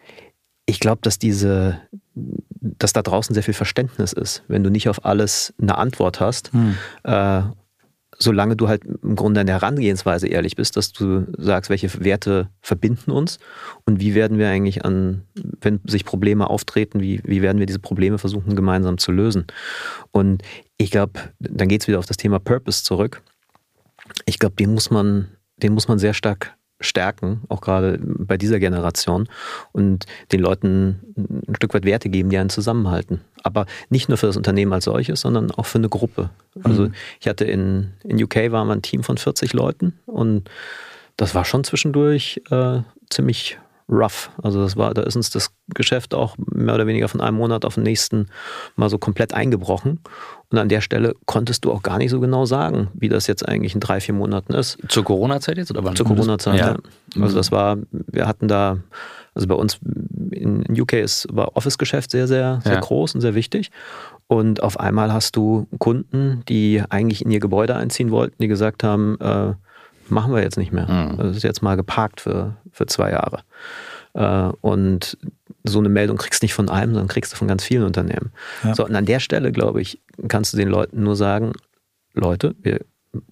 ich 0.66 0.80
glaube, 0.80 1.00
dass 1.02 1.18
diese, 1.18 1.80
dass 2.14 2.94
da 2.94 3.02
draußen 3.02 3.34
sehr 3.34 3.44
viel 3.44 3.54
Verständnis 3.54 4.14
ist, 4.14 4.44
wenn 4.48 4.64
du 4.64 4.70
nicht 4.70 4.90
auf 4.90 5.06
alles 5.06 5.54
eine 5.62 5.78
Antwort 5.78 6.20
hast. 6.20 6.52
Hm. 6.52 6.78
Äh, 7.04 7.42
solange 8.20 8.56
du 8.56 8.68
halt 8.68 8.84
im 8.86 9.16
Grunde 9.16 9.42
in 9.42 9.48
der 9.48 9.62
Herangehensweise 9.62 10.28
ehrlich 10.28 10.56
bist, 10.56 10.76
dass 10.76 10.92
du 10.92 11.28
sagst, 11.38 11.70
welche 11.70 12.04
Werte 12.04 12.50
verbinden 12.62 13.12
uns 13.12 13.40
und 13.86 14.00
wie 14.00 14.16
werden 14.16 14.38
wir 14.38 14.50
eigentlich 14.50 14.84
an, 14.86 15.24
wenn 15.62 15.80
sich 15.86 16.06
Probleme 16.06 16.50
auftreten, 16.50 17.00
wie, 17.00 17.22
wie 17.24 17.42
werden 17.42 17.60
wir 17.60 17.66
diese 17.66 17.80
Probleme 17.80 18.18
versuchen 18.18 18.56
gemeinsam 18.56 18.98
zu 18.98 19.12
lösen. 19.12 19.46
Und 20.12 20.42
ich 20.78 20.92
glaube, 20.92 21.20
dann 21.40 21.68
geht 21.68 21.82
es 21.82 21.88
wieder 21.88 22.00
auf 22.00 22.06
das 22.06 22.18
Thema 22.18 22.40
Purpose 22.40 22.84
zurück. 22.84 23.22
Ich 24.26 24.40
glaube, 24.40 24.56
den 24.56 24.74
muss 24.74 24.90
man, 24.90 25.28
den 25.58 25.74
muss 25.74 25.88
man 25.88 26.00
sehr 26.00 26.14
stark 26.14 26.57
stärken, 26.80 27.42
auch 27.50 27.62
gerade 27.62 28.00
bei 28.02 28.38
dieser 28.38 28.60
Generation 28.60 29.28
und 29.72 30.06
den 30.32 30.40
Leuten 30.40 31.00
ein 31.48 31.56
Stück 31.56 31.74
weit 31.74 31.86
Werte 31.86 32.10
geben, 32.10 32.30
die 32.30 32.38
einen 32.38 32.50
zusammenhalten. 32.50 33.22
Aber 33.44 33.66
nicht 33.90 34.10
nur 34.10 34.18
für 34.18 34.28
das 34.28 34.38
Unternehmen 34.38 34.74
als 34.74 34.86
solches, 34.86 35.22
sondern 35.22 35.52
auch 35.52 35.66
für 35.66 35.80
eine 35.80 35.90
Gruppe. 35.90 36.30
Also 36.64 36.84
mhm. 36.84 36.94
ich 37.20 37.28
hatte 37.28 37.46
in, 37.46 37.94
in 38.04 38.22
UK 38.22 38.52
war 38.52 38.68
ein 38.70 38.82
Team 38.82 39.04
von 39.04 39.18
40 39.18 39.54
Leuten 39.54 40.00
und 40.06 40.50
das 41.16 41.34
war 41.34 41.46
schon 41.46 41.64
zwischendurch 41.64 42.42
äh, 42.52 42.82
ziemlich 43.10 43.58
rough. 43.90 44.30
Also 44.42 44.62
das 44.62 44.76
war, 44.76 44.94
da 44.94 45.04
ist 45.04 45.16
uns 45.16 45.30
das 45.30 45.52
Geschäft 45.74 46.14
auch 46.14 46.36
mehr 46.38 46.76
oder 46.76 46.88
weniger 46.88 47.08
von 47.08 47.22
einem 47.22 47.38
Monat 47.38 47.66
auf 47.66 47.76
den 47.76 47.84
nächsten 47.84 48.28
mal 48.76 48.90
so 48.90 48.98
komplett 48.98 49.34
eingebrochen. 49.34 50.00
Und 50.50 50.58
an 50.58 50.70
der 50.70 50.82
Stelle 50.82 51.16
konntest 51.26 51.66
du 51.66 51.72
auch 51.72 51.84
gar 51.84 51.98
nicht 51.98 52.12
so 52.12 52.20
genau 52.20 52.46
sagen, 52.46 52.90
wie 52.94 53.10
das 53.10 53.28
jetzt 53.28 53.48
eigentlich 53.48 53.74
in 53.74 53.80
drei, 53.80 54.00
vier 54.00 54.14
Monaten 54.14 54.54
ist. 54.54 54.78
Zur 54.88 55.04
Corona-Zeit 55.04 55.58
jetzt 55.58 55.72
oder 55.72 55.84
wann? 55.84 55.96
Zur 55.96 56.06
Corona-Zeit, 56.06 56.60
ja. 56.60 56.78
ja. 57.16 57.22
Also 57.22 57.36
das 57.38 57.52
war, 57.52 57.78
wir 57.92 58.28
hatten 58.28 58.48
da, 58.48 58.78
also 59.34 59.48
bei 59.48 59.56
uns 59.56 59.80
in 60.32 60.66
UK 60.70 60.94
ist, 60.94 61.28
war 61.32 61.56
Office-Geschäft 61.56 62.12
sehr, 62.12 62.28
sehr, 62.28 62.62
sehr 62.64 62.74
ja. 62.74 62.80
groß 62.80 63.16
und 63.16 63.22
sehr 63.22 63.36
wichtig. 63.36 63.72
Und 64.28 64.62
auf 64.62 64.80
einmal 64.80 65.14
hast 65.14 65.36
du 65.36 65.68
Kunden, 65.80 66.44
die 66.50 66.84
eigentlich 66.90 67.24
in 67.24 67.32
ihr 67.32 67.40
Gebäude 67.40 67.76
einziehen 67.76 68.12
wollten, 68.12 68.36
die 68.42 68.48
gesagt 68.48 68.84
haben, 68.84 69.18
äh, 69.20 69.54
machen 70.10 70.34
wir 70.34 70.42
jetzt 70.42 70.58
nicht 70.58 70.72
mehr. 70.72 70.88
Mhm. 70.88 71.18
Das 71.18 71.36
ist 71.36 71.44
jetzt 71.44 71.62
mal 71.62 71.76
geparkt 71.76 72.22
für, 72.22 72.58
für 72.72 72.86
zwei 72.86 73.12
Jahre. 73.12 73.44
Äh, 74.14 74.52
und 74.62 75.18
so 75.64 75.80
eine 75.80 75.90
Meldung 75.90 76.18
kriegst 76.18 76.42
du 76.42 76.46
nicht 76.46 76.54
von 76.54 76.70
einem, 76.70 76.94
sondern 76.94 77.08
kriegst 77.08 77.34
du 77.34 77.38
von 77.38 77.48
ganz 77.48 77.64
vielen 77.64 77.84
Unternehmen. 77.84 78.32
Ja. 78.64 78.76
So, 78.76 78.86
und 78.86 78.96
an 78.96 79.06
der 79.06 79.20
Stelle, 79.20 79.52
glaube 79.52 79.82
ich, 79.82 80.02
kannst 80.28 80.54
du 80.54 80.58
den 80.58 80.70
Leuten 80.70 81.04
nur 81.04 81.16
sagen, 81.16 81.54
Leute, 82.14 82.56
wir 82.62 82.82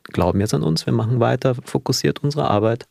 glauben 0.03 0.39
jetzt 0.39 0.53
an 0.53 0.63
uns, 0.63 0.85
wir 0.85 0.93
machen 0.93 1.19
weiter 1.19 1.55
fokussiert 1.55 2.23
unsere 2.23 2.49
Arbeit. 2.49 2.87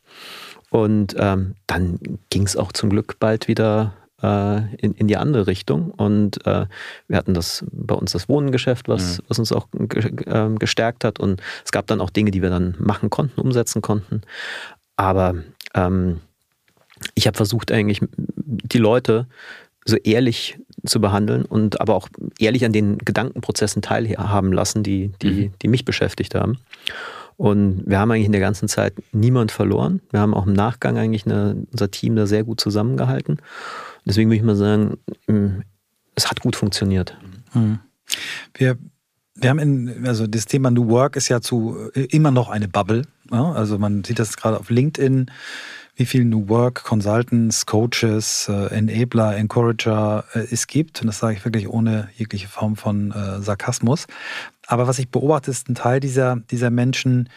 Und 0.69 1.15
ähm, 1.17 1.55
dann 1.67 1.99
ging 2.29 2.43
es 2.43 2.57
auch 2.57 2.71
zum 2.71 2.89
Glück 2.89 3.19
bald 3.19 3.47
wieder 3.47 3.93
äh, 4.25 4.75
in, 4.77 4.93
in 4.93 5.07
die 5.07 5.17
andere 5.17 5.47
Richtung. 5.47 5.91
Und 5.91 6.45
äh, 6.45 6.65
wir 7.07 7.17
hatten 7.17 7.33
das 7.33 7.63
bei 7.71 7.95
uns 7.95 8.11
das 8.11 8.27
Wohnengeschäft, 8.27 8.87
was, 8.87 9.17
mhm. 9.17 9.23
was 9.27 9.39
uns 9.39 9.51
auch 9.51 9.67
äh, 9.73 10.49
gestärkt 10.57 11.03
hat. 11.03 11.19
Und 11.19 11.41
es 11.63 11.71
gab 11.71 11.87
dann 11.87 12.01
auch 12.01 12.09
Dinge, 12.09 12.31
die 12.31 12.41
wir 12.41 12.49
dann 12.49 12.75
machen 12.79 13.09
konnten, 13.09 13.39
umsetzen 13.39 13.81
konnten. 13.81 14.21
Aber 14.95 15.35
ähm, 15.73 16.21
ich 17.13 17.27
habe 17.27 17.37
versucht, 17.37 17.71
eigentlich 17.71 18.01
die 18.11 18.77
Leute 18.77 19.27
so 19.85 19.97
ehrlich 19.97 20.57
zu 20.85 20.99
behandeln 20.99 21.45
und 21.45 21.79
aber 21.79 21.95
auch 21.95 22.09
ehrlich 22.39 22.65
an 22.65 22.71
den 22.71 22.97
Gedankenprozessen 22.97 23.81
teilhaben 23.81 24.51
lassen, 24.51 24.81
die, 24.81 25.11
die, 25.21 25.47
mhm. 25.47 25.53
die 25.61 25.67
mich 25.67 25.85
beschäftigt 25.85 26.33
haben. 26.33 26.57
Und 27.37 27.83
wir 27.85 27.99
haben 27.99 28.11
eigentlich 28.11 28.25
in 28.25 28.31
der 28.31 28.41
ganzen 28.41 28.67
Zeit 28.69 28.93
niemand 29.11 29.51
verloren. 29.51 30.01
Wir 30.11 30.21
haben 30.21 30.33
auch 30.33 30.47
im 30.47 30.53
Nachgang 30.53 30.97
eigentlich 30.97 31.25
eine, 31.25 31.65
unser 31.71 31.91
Team 31.91 32.15
da 32.15 32.27
sehr 32.27 32.43
gut 32.43 32.61
zusammengehalten. 32.61 33.39
Deswegen 34.05 34.29
würde 34.29 34.37
ich 34.37 34.43
mal 34.43 34.55
sagen, 34.55 34.97
es 36.15 36.29
hat 36.29 36.39
gut 36.41 36.55
funktioniert. 36.55 37.17
Mhm. 37.53 37.79
Wir, 38.53 38.77
wir 39.35 39.49
haben 39.49 39.59
in, 39.59 40.07
also 40.07 40.27
das 40.27 40.45
Thema 40.45 40.71
New 40.71 40.87
Work 40.87 41.15
ist 41.15 41.27
ja 41.29 41.41
zu 41.41 41.89
immer 41.93 42.31
noch 42.31 42.49
eine 42.49 42.67
Bubble. 42.67 43.03
Ja? 43.31 43.51
Also 43.51 43.77
man 43.77 44.03
sieht 44.03 44.19
das 44.19 44.37
gerade 44.37 44.59
auf 44.59 44.69
LinkedIn, 44.69 45.31
wie 45.95 46.05
viele 46.05 46.25
New 46.25 46.47
Work 46.49 46.83
Consultants, 46.83 47.65
Coaches, 47.65 48.47
äh, 48.49 48.67
Enabler, 48.67 49.35
Encourager 49.37 50.25
äh, 50.33 50.45
es 50.51 50.67
gibt. 50.67 51.01
Und 51.01 51.07
das 51.07 51.19
sage 51.19 51.37
ich 51.37 51.45
wirklich 51.45 51.67
ohne 51.67 52.09
jegliche 52.15 52.47
Form 52.47 52.75
von 52.75 53.11
äh, 53.11 53.41
Sarkasmus. 53.41 54.07
Aber 54.67 54.87
was 54.87 54.99
ich 54.99 55.09
beobachte, 55.09 55.51
ist 55.51 55.69
ein 55.69 55.75
Teil 55.75 55.99
dieser, 55.99 56.37
dieser 56.51 56.69
Menschen, 56.69 57.29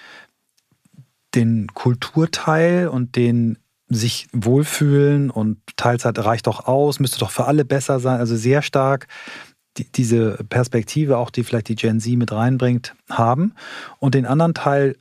den 1.34 1.68
Kulturteil 1.68 2.88
und 2.88 3.16
den 3.16 3.58
sich 3.88 4.28
wohlfühlen 4.32 5.30
und 5.30 5.58
Teilzeit 5.76 6.18
reicht 6.18 6.46
doch 6.46 6.66
aus, 6.66 7.00
müsste 7.00 7.18
doch 7.18 7.30
für 7.30 7.46
alle 7.46 7.64
besser 7.64 8.00
sein. 8.00 8.20
Also 8.20 8.36
sehr 8.36 8.62
stark 8.62 9.06
die, 9.78 9.90
diese 9.90 10.38
Perspektive, 10.48 11.16
auch 11.16 11.30
die 11.30 11.44
vielleicht 11.44 11.68
die 11.68 11.76
Gen 11.76 12.00
Z 12.00 12.16
mit 12.16 12.32
reinbringt, 12.32 12.94
haben. 13.08 13.54
Und 13.98 14.14
den 14.14 14.26
anderen 14.26 14.54
Teil, 14.54 14.96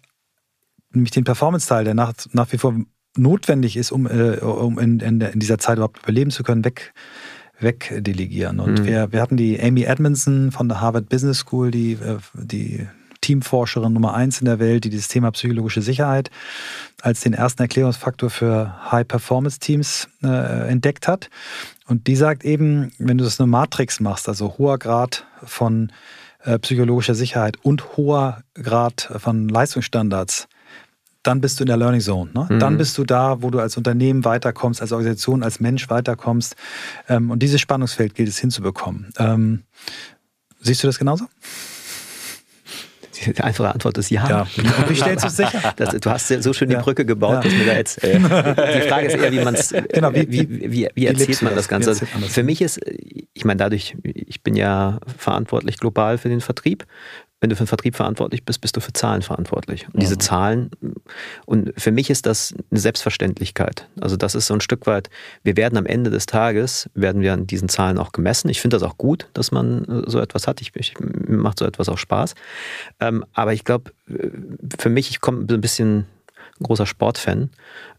nämlich 0.92 1.12
den 1.12 1.24
Performance-Teil, 1.24 1.84
der 1.84 1.94
nach, 1.94 2.14
nach 2.32 2.52
wie 2.52 2.58
vor 2.58 2.76
notwendig 3.18 3.78
ist, 3.78 3.92
um, 3.92 4.08
äh, 4.08 4.38
um 4.38 4.80
in, 4.80 5.00
in, 5.00 5.22
in, 5.22 5.40
dieser 5.40 5.58
Zeit 5.58 5.78
überhaupt 5.78 6.04
überleben 6.04 6.32
zu 6.32 6.44
können, 6.44 6.64
weg, 6.64 6.94
wegdelegieren. 7.60 8.60
Und 8.60 8.82
mhm. 8.82 8.86
wir, 8.86 9.12
wir 9.12 9.22
hatten 9.22 9.38
die 9.38 9.60
Amy 9.60 9.84
Edmondson 9.84 10.52
von 10.52 10.70
der 10.70 10.82
Harvard 10.82 11.10
Business 11.10 11.40
School, 11.40 11.72
die, 11.72 11.94
äh, 11.94 12.18
die 12.34 12.88
Teamforscherin 13.28 13.92
Nummer 13.92 14.14
eins 14.14 14.40
in 14.40 14.46
der 14.46 14.58
Welt, 14.60 14.86
die 14.86 14.90
dieses 14.90 15.10
Thema 15.10 15.32
psychologische 15.32 15.82
Sicherheit 15.82 16.32
als 17.02 17.20
den 17.20 17.34
ersten 17.34 17.62
Erklärungsfaktor 17.62 18.30
für 18.30 18.74
High-Performance-Teams 18.90 20.08
äh, 20.24 20.70
entdeckt 20.70 21.10
hat. 21.10 21.30
Und 21.88 22.08
die 22.08 22.16
sagt 22.16 22.46
eben, 22.46 22.94
wenn 23.00 23.18
du 23.18 23.26
das 23.26 23.38
eine 23.40 23.48
Matrix 23.48 24.00
machst, 24.00 24.30
also 24.30 24.58
hoher 24.58 24.78
Grad 24.78 25.26
von 25.44 25.92
äh, 26.44 26.58
psychologischer 26.60 27.16
Sicherheit 27.16 27.58
und 27.64 27.98
hoher 27.98 28.44
Grad 28.54 29.10
von 29.18 29.50
Leistungsstandards, 29.50 30.48
dann 31.22 31.42
bist 31.42 31.60
du 31.60 31.64
in 31.64 31.68
der 31.68 31.76
Learning 31.76 32.00
Zone. 32.00 32.32
Ne? 32.34 32.48
Mhm. 32.50 32.60
Dann 32.60 32.78
bist 32.78 32.98
du 32.98 33.04
da, 33.04 33.42
wo 33.42 33.50
du 33.50 33.60
als 33.60 33.76
Unternehmen 33.76 34.24
weiterkommst, 34.24 34.82
als 34.82 34.94
Organisation, 34.94 35.44
als 35.44 35.60
Mensch 35.60 35.90
weiterkommst. 35.90 36.56
Ähm, 37.10 37.30
und 37.30 37.40
dieses 37.40 37.60
Spannungsfeld 37.60 38.16
gilt 38.16 38.30
es 38.30 38.38
hinzubekommen. 38.38 39.12
Ähm, 39.18 39.64
siehst 40.62 40.82
du 40.82 40.88
das 40.88 40.98
genauso? 40.98 41.26
Die 43.26 43.42
einfache 43.42 43.74
Antwort 43.74 43.98
ist 43.98 44.10
ja. 44.10 44.28
ja. 44.30 44.48
Wie 44.88 44.96
stellst 44.96 45.24
du 45.24 45.28
es 45.28 45.38
sicher? 45.38 45.74
Das, 45.76 45.96
du 45.96 46.10
hast 46.10 46.28
so 46.28 46.54
schön 46.54 46.70
die 46.70 46.76
ja. 46.76 46.82
Brücke 46.82 47.06
gebaut, 47.06 47.46
dass 47.46 47.54
mir 47.54 47.66
da 47.66 47.74
jetzt. 47.74 48.04
Äh, 48.04 48.20
die 48.20 48.88
Frage 48.88 49.08
ist 49.08 49.16
eher, 49.16 49.32
wie 49.32 49.40
man 49.40 49.56
es. 49.56 49.74
Genau, 49.98 50.14
wie, 50.14 50.30
wie, 50.30 50.72
wie, 50.72 50.90
wie, 50.94 51.06
erzählt 51.06 51.42
man 51.42 51.56
das 51.56 51.68
Ganze? 51.68 51.96
Für 51.96 52.44
mich 52.44 52.62
ist, 52.62 52.80
ich 53.34 53.46
meine, 53.46 53.58
dadurch, 53.58 53.96
ich 54.04 54.44
bin 54.44 54.56
ja 54.56 55.00
verantwortlich 55.18 55.78
global 55.78 56.18
für 56.18 56.30
den 56.30 56.42
Vertrieb 56.42 56.86
wenn 57.40 57.50
du 57.50 57.56
für 57.56 57.64
den 57.64 57.68
Vertrieb 57.68 57.96
verantwortlich 57.96 58.44
bist, 58.44 58.62
bist 58.62 58.76
du 58.76 58.82
für 58.82 58.94
Zahlen 58.94 59.22
verantwortlich. 59.22 59.86
Und 59.88 59.96
mhm. 59.96 60.00
diese 60.00 60.18
Zahlen, 60.18 60.72
und 61.46 61.72
für 61.80 61.92
mich 61.92 62.10
ist 62.10 62.26
das 62.26 62.56
eine 62.72 62.80
Selbstverständlichkeit. 62.80 63.88
Also 64.00 64.18
das 64.18 64.34
ist 64.34 64.48
so 64.48 64.56
ein 64.56 64.62
Stück 64.62 64.88
weit, 64.88 65.10
wir 65.44 65.56
werden 65.56 65.78
am 65.78 65.86
Ende 65.86 66.10
des 66.10 66.26
Tages, 66.26 66.90
werden 66.96 67.22
wir 67.22 67.34
an 67.34 67.46
diesen 67.46 67.70
Zahlen 67.70 68.00
auch 68.00 68.12
gemessen. 68.12 68.50
Ich 68.50 68.60
finde 68.60 68.76
das 68.76 68.84
auch 68.84 68.98
gut, 68.98 69.30
dass 69.34 69.52
man 69.52 69.86
äh, 69.86 70.10
so 70.10 70.20
etwas 70.20 70.48
hat. 70.48 70.62
Ich, 70.62 70.76
ich 70.76 70.96
mir 71.00 71.38
macht 71.38 71.60
so 71.60 71.66
etwas 71.66 71.90
auch 71.90 71.98
Spaß. 71.98 72.34
Ähm, 73.00 73.24
aber 73.34 73.54
ich 73.54 73.64
glaube, 73.64 73.92
äh, 74.10 74.30
für 74.80 74.90
mich, 74.90 75.12
ich 75.12 75.22
komme 75.22 75.46
ein 75.48 75.62
bisschen 75.62 76.06
großer 76.64 76.86
Sportfan. 76.86 77.50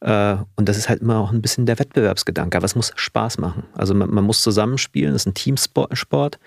Äh, 0.00 0.36
und 0.56 0.68
das 0.68 0.76
ist 0.76 0.88
halt 0.88 1.00
immer 1.00 1.18
auch 1.18 1.32
ein 1.32 1.42
bisschen 1.42 1.66
der 1.66 1.78
Wettbewerbsgedanke. 1.78 2.56
Aber 2.56 2.64
es 2.64 2.74
muss 2.74 2.92
Spaß 2.94 3.38
machen. 3.38 3.64
Also 3.74 3.94
man, 3.94 4.10
man 4.10 4.24
muss 4.24 4.42
zusammenspielen, 4.42 5.12
das 5.12 5.22
ist 5.22 5.26
ein 5.26 5.34
Teamsport. 5.34 6.38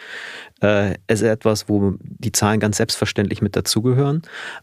Äh, 0.61 0.95
es 1.07 1.21
ist 1.21 1.27
etwas, 1.27 1.69
wo 1.69 1.95
die 1.99 2.31
Zahlen 2.31 2.59
ganz 2.59 2.77
selbstverständlich 2.77 3.41
mit 3.41 3.55
dazugehören, 3.55 4.21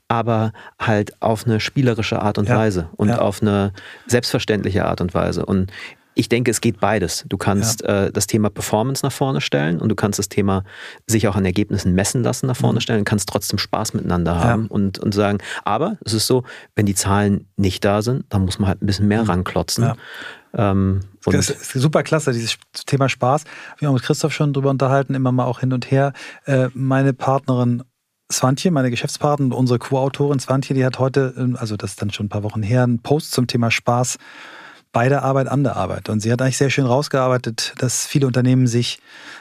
aber 0.09 0.53
halt 0.79 1.21
auf 1.23 1.47
eine 1.47 1.61
spielerische 1.61 2.21
Art 2.21 2.39
und 2.39 2.49
ja, 2.49 2.57
Weise 2.57 2.89
und 2.97 3.09
ja. 3.09 3.19
auf 3.19 3.43
eine 3.43 3.73
selbstverständliche 4.07 4.85
Art 4.85 5.01
und 5.01 5.15
Weise. 5.15 5.45
Und 5.45 5.73
ich 6.19 6.29
denke, 6.29 6.51
es 6.51 6.61
geht 6.61 6.81
beides. 6.81 7.25
Du 7.29 7.37
kannst 7.37 7.83
ja. 7.83 8.07
äh, 8.07 8.13
das 8.13 8.27
Thema 8.27 8.51
Performance 8.51 9.07
nach 9.07 9.13
vorne 9.13 9.41
stellen 9.41 9.81
und 9.81 9.89
du 9.89 9.95
kannst 9.95 10.19
das 10.19 10.29
Thema 10.29 10.65
sich 11.07 11.29
auch 11.29 11.37
an 11.37 11.45
Ergebnissen 11.45 11.95
messen 11.95 12.25
lassen 12.25 12.49
nach 12.49 12.57
vorne 12.57 12.79
mhm. 12.79 12.81
stellen 12.81 12.99
und 12.99 13.05
kannst 13.05 13.29
trotzdem 13.29 13.57
Spaß 13.57 13.95
miteinander 13.95 14.41
haben 14.41 14.65
ja. 14.65 14.71
und, 14.71 14.99
und 14.99 15.15
sagen, 15.15 15.39
aber 15.65 15.97
es 16.05 16.15
ist 16.15 16.27
so, 16.27 16.43
wenn 16.75 16.87
die 16.87 16.97
Zahlen 16.97 17.47
nicht 17.57 17.85
da 17.85 18.03
sind, 18.03 18.25
dann 18.31 18.45
muss 18.45 18.59
man 18.59 18.69
halt 18.69 18.83
ein 18.83 18.87
bisschen 18.87 19.07
mehr 19.07 19.23
mhm. 19.23 19.31
ranklotzen. 19.31 19.85
Ja. 19.85 19.97
Ähm, 20.55 21.03
das 21.25 21.51
ist 21.51 21.73
super 21.75 22.03
klasse, 22.03 22.33
dieses 22.33 22.59
Thema 22.87 23.09
Spaß. 23.09 23.45
Wir 23.79 23.87
haben 23.87 23.95
mit 23.95 24.03
Christoph 24.03 24.33
schon 24.33 24.53
drüber 24.53 24.71
unterhalten, 24.71 25.15
immer 25.15 25.31
mal 25.31 25.45
auch 25.45 25.61
hin 25.61 25.73
und 25.73 25.89
her. 25.89 26.15
Äh, 26.47 26.69
meine 26.75 27.13
Partnerin 27.13 27.85
Swantje, 28.33 28.73
meine 28.73 28.91
Geschäftspartnerin, 28.91 29.53
unsere 29.53 29.79
Co-Autorin 29.79 30.41
Swantje, 30.41 30.75
die 30.75 30.85
hat 30.85 30.99
heute, 30.99 31.33
ähm, 31.39 31.57
also 31.57 31.77
das 31.77 31.91
ist 31.91 32.03
dann 32.03 32.11
schon 32.11 32.27
ein 32.27 32.29
paar 32.29 32.43
Wochen 32.43 32.63
her, 32.63 32.83
einen 32.83 32.99
Post 33.03 33.31
zum 33.31 33.47
Thema 33.47 33.71
Spaß 33.71 34.19
bei 34.99 35.09
der 35.09 35.23
Arbeit 35.23 35.47
an 35.47 35.63
der 35.63 35.77
Arbeit. 35.77 36.09
Und 36.09 36.19
sie 36.19 36.33
hat 36.33 36.43
eigentlich 36.43 36.59
sehr 36.59 36.71
schön 36.71 36.85
rausgearbeitet, 36.85 37.73
dass 37.79 38.05
viele 38.05 38.27
Unternehmen 38.27 38.67
sich 38.67 38.99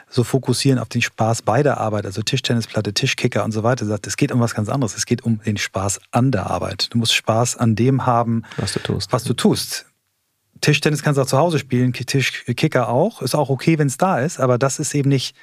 so 0.07 0.23
fokussieren 0.23 0.77
auf 0.77 0.87
den 0.87 1.01
Spaß 1.01 1.41
bei 1.41 1.63
der 1.63 1.79
Arbeit, 1.79 2.05
also 2.05 2.21
Tischtennisplatte, 2.21 2.93
Tischkicker 2.93 3.43
und 3.43 3.53
so 3.53 3.63
weiter. 3.63 3.83
Sie 3.83 3.89
sagt, 3.89 4.05
es 4.05 4.17
geht 4.17 4.31
um 4.31 4.39
was 4.39 4.53
ganz 4.53 4.69
anderes. 4.69 4.95
Es 4.95 5.07
geht 5.07 5.23
um 5.23 5.41
den 5.41 5.57
Spaß 5.57 5.99
an 6.11 6.29
der 6.31 6.51
Arbeit. 6.51 6.93
Du 6.93 6.99
musst 6.99 7.15
Spaß 7.15 7.57
an 7.57 7.75
dem 7.75 8.05
haben, 8.05 8.43
was 8.57 8.73
du 8.73 8.79
tust. 8.81 9.11
Was 9.11 9.23
du 9.23 9.33
tust. 9.33 9.87
Tischtennis 10.61 11.01
kannst 11.01 11.17
du 11.17 11.23
auch 11.23 11.27
zu 11.27 11.39
Hause 11.39 11.57
spielen, 11.57 11.91
Tischkicker 11.91 12.89
auch. 12.89 13.23
Ist 13.23 13.33
auch 13.33 13.49
okay, 13.49 13.79
wenn 13.79 13.87
es 13.87 13.97
da 13.97 14.19
ist, 14.19 14.39
aber 14.39 14.59
das 14.59 14.77
ist 14.77 14.93
eben 14.93 15.09
nicht 15.09 15.35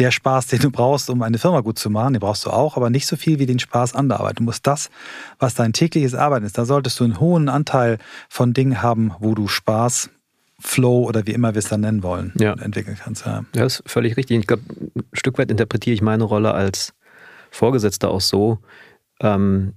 der 0.00 0.10
Spaß, 0.10 0.48
den 0.48 0.60
du 0.60 0.70
brauchst, 0.70 1.10
um 1.10 1.22
eine 1.22 1.38
Firma 1.38 1.60
gut 1.60 1.78
zu 1.78 1.90
machen, 1.90 2.14
den 2.14 2.20
brauchst 2.20 2.46
du 2.46 2.50
auch, 2.50 2.76
aber 2.76 2.90
nicht 2.90 3.06
so 3.06 3.16
viel 3.16 3.38
wie 3.38 3.46
den 3.46 3.58
Spaß 3.58 3.94
an 3.94 4.08
der 4.08 4.18
Arbeit. 4.18 4.38
Du 4.38 4.42
musst 4.42 4.66
das, 4.66 4.90
was 5.38 5.54
dein 5.54 5.72
tägliches 5.72 6.14
Arbeiten 6.14 6.46
ist, 6.46 6.56
da 6.56 6.64
solltest 6.64 6.98
du 6.98 7.04
einen 7.04 7.20
hohen 7.20 7.48
Anteil 7.48 7.98
von 8.28 8.54
Dingen 8.54 8.82
haben, 8.82 9.12
wo 9.20 9.34
du 9.34 9.46
Spaß, 9.46 10.10
Flow 10.58 11.04
oder 11.04 11.26
wie 11.26 11.32
immer 11.32 11.54
wir 11.54 11.58
es 11.58 11.68
dann 11.68 11.80
nennen 11.80 12.02
wollen, 12.02 12.32
ja. 12.38 12.52
entwickeln 12.54 12.98
kannst. 13.02 13.26
Ja. 13.26 13.44
ja, 13.54 13.64
ist 13.64 13.82
völlig 13.86 14.16
richtig. 14.16 14.38
Ich 14.38 14.46
glaube, 14.46 14.62
ein 14.96 15.04
Stück 15.12 15.38
weit 15.38 15.50
interpretiere 15.50 15.94
ich 15.94 16.02
meine 16.02 16.24
Rolle 16.24 16.52
als 16.52 16.94
Vorgesetzter 17.50 18.10
auch 18.10 18.20
so, 18.20 18.58
ähm, 19.20 19.74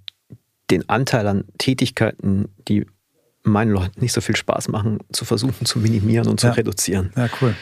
den 0.72 0.88
Anteil 0.90 1.28
an 1.28 1.44
Tätigkeiten, 1.58 2.50
die 2.68 2.86
meinen 3.44 3.72
Leuten 3.72 4.00
nicht 4.00 4.14
so 4.14 4.22
viel 4.22 4.36
Spaß 4.38 4.70
machen, 4.70 5.00
zu 5.12 5.26
versuchen 5.26 5.66
zu 5.66 5.80
minimieren 5.80 6.28
und 6.28 6.40
zu 6.40 6.48
ja. 6.48 6.54
reduzieren. 6.54 7.12
Ja, 7.16 7.28
cool. 7.42 7.56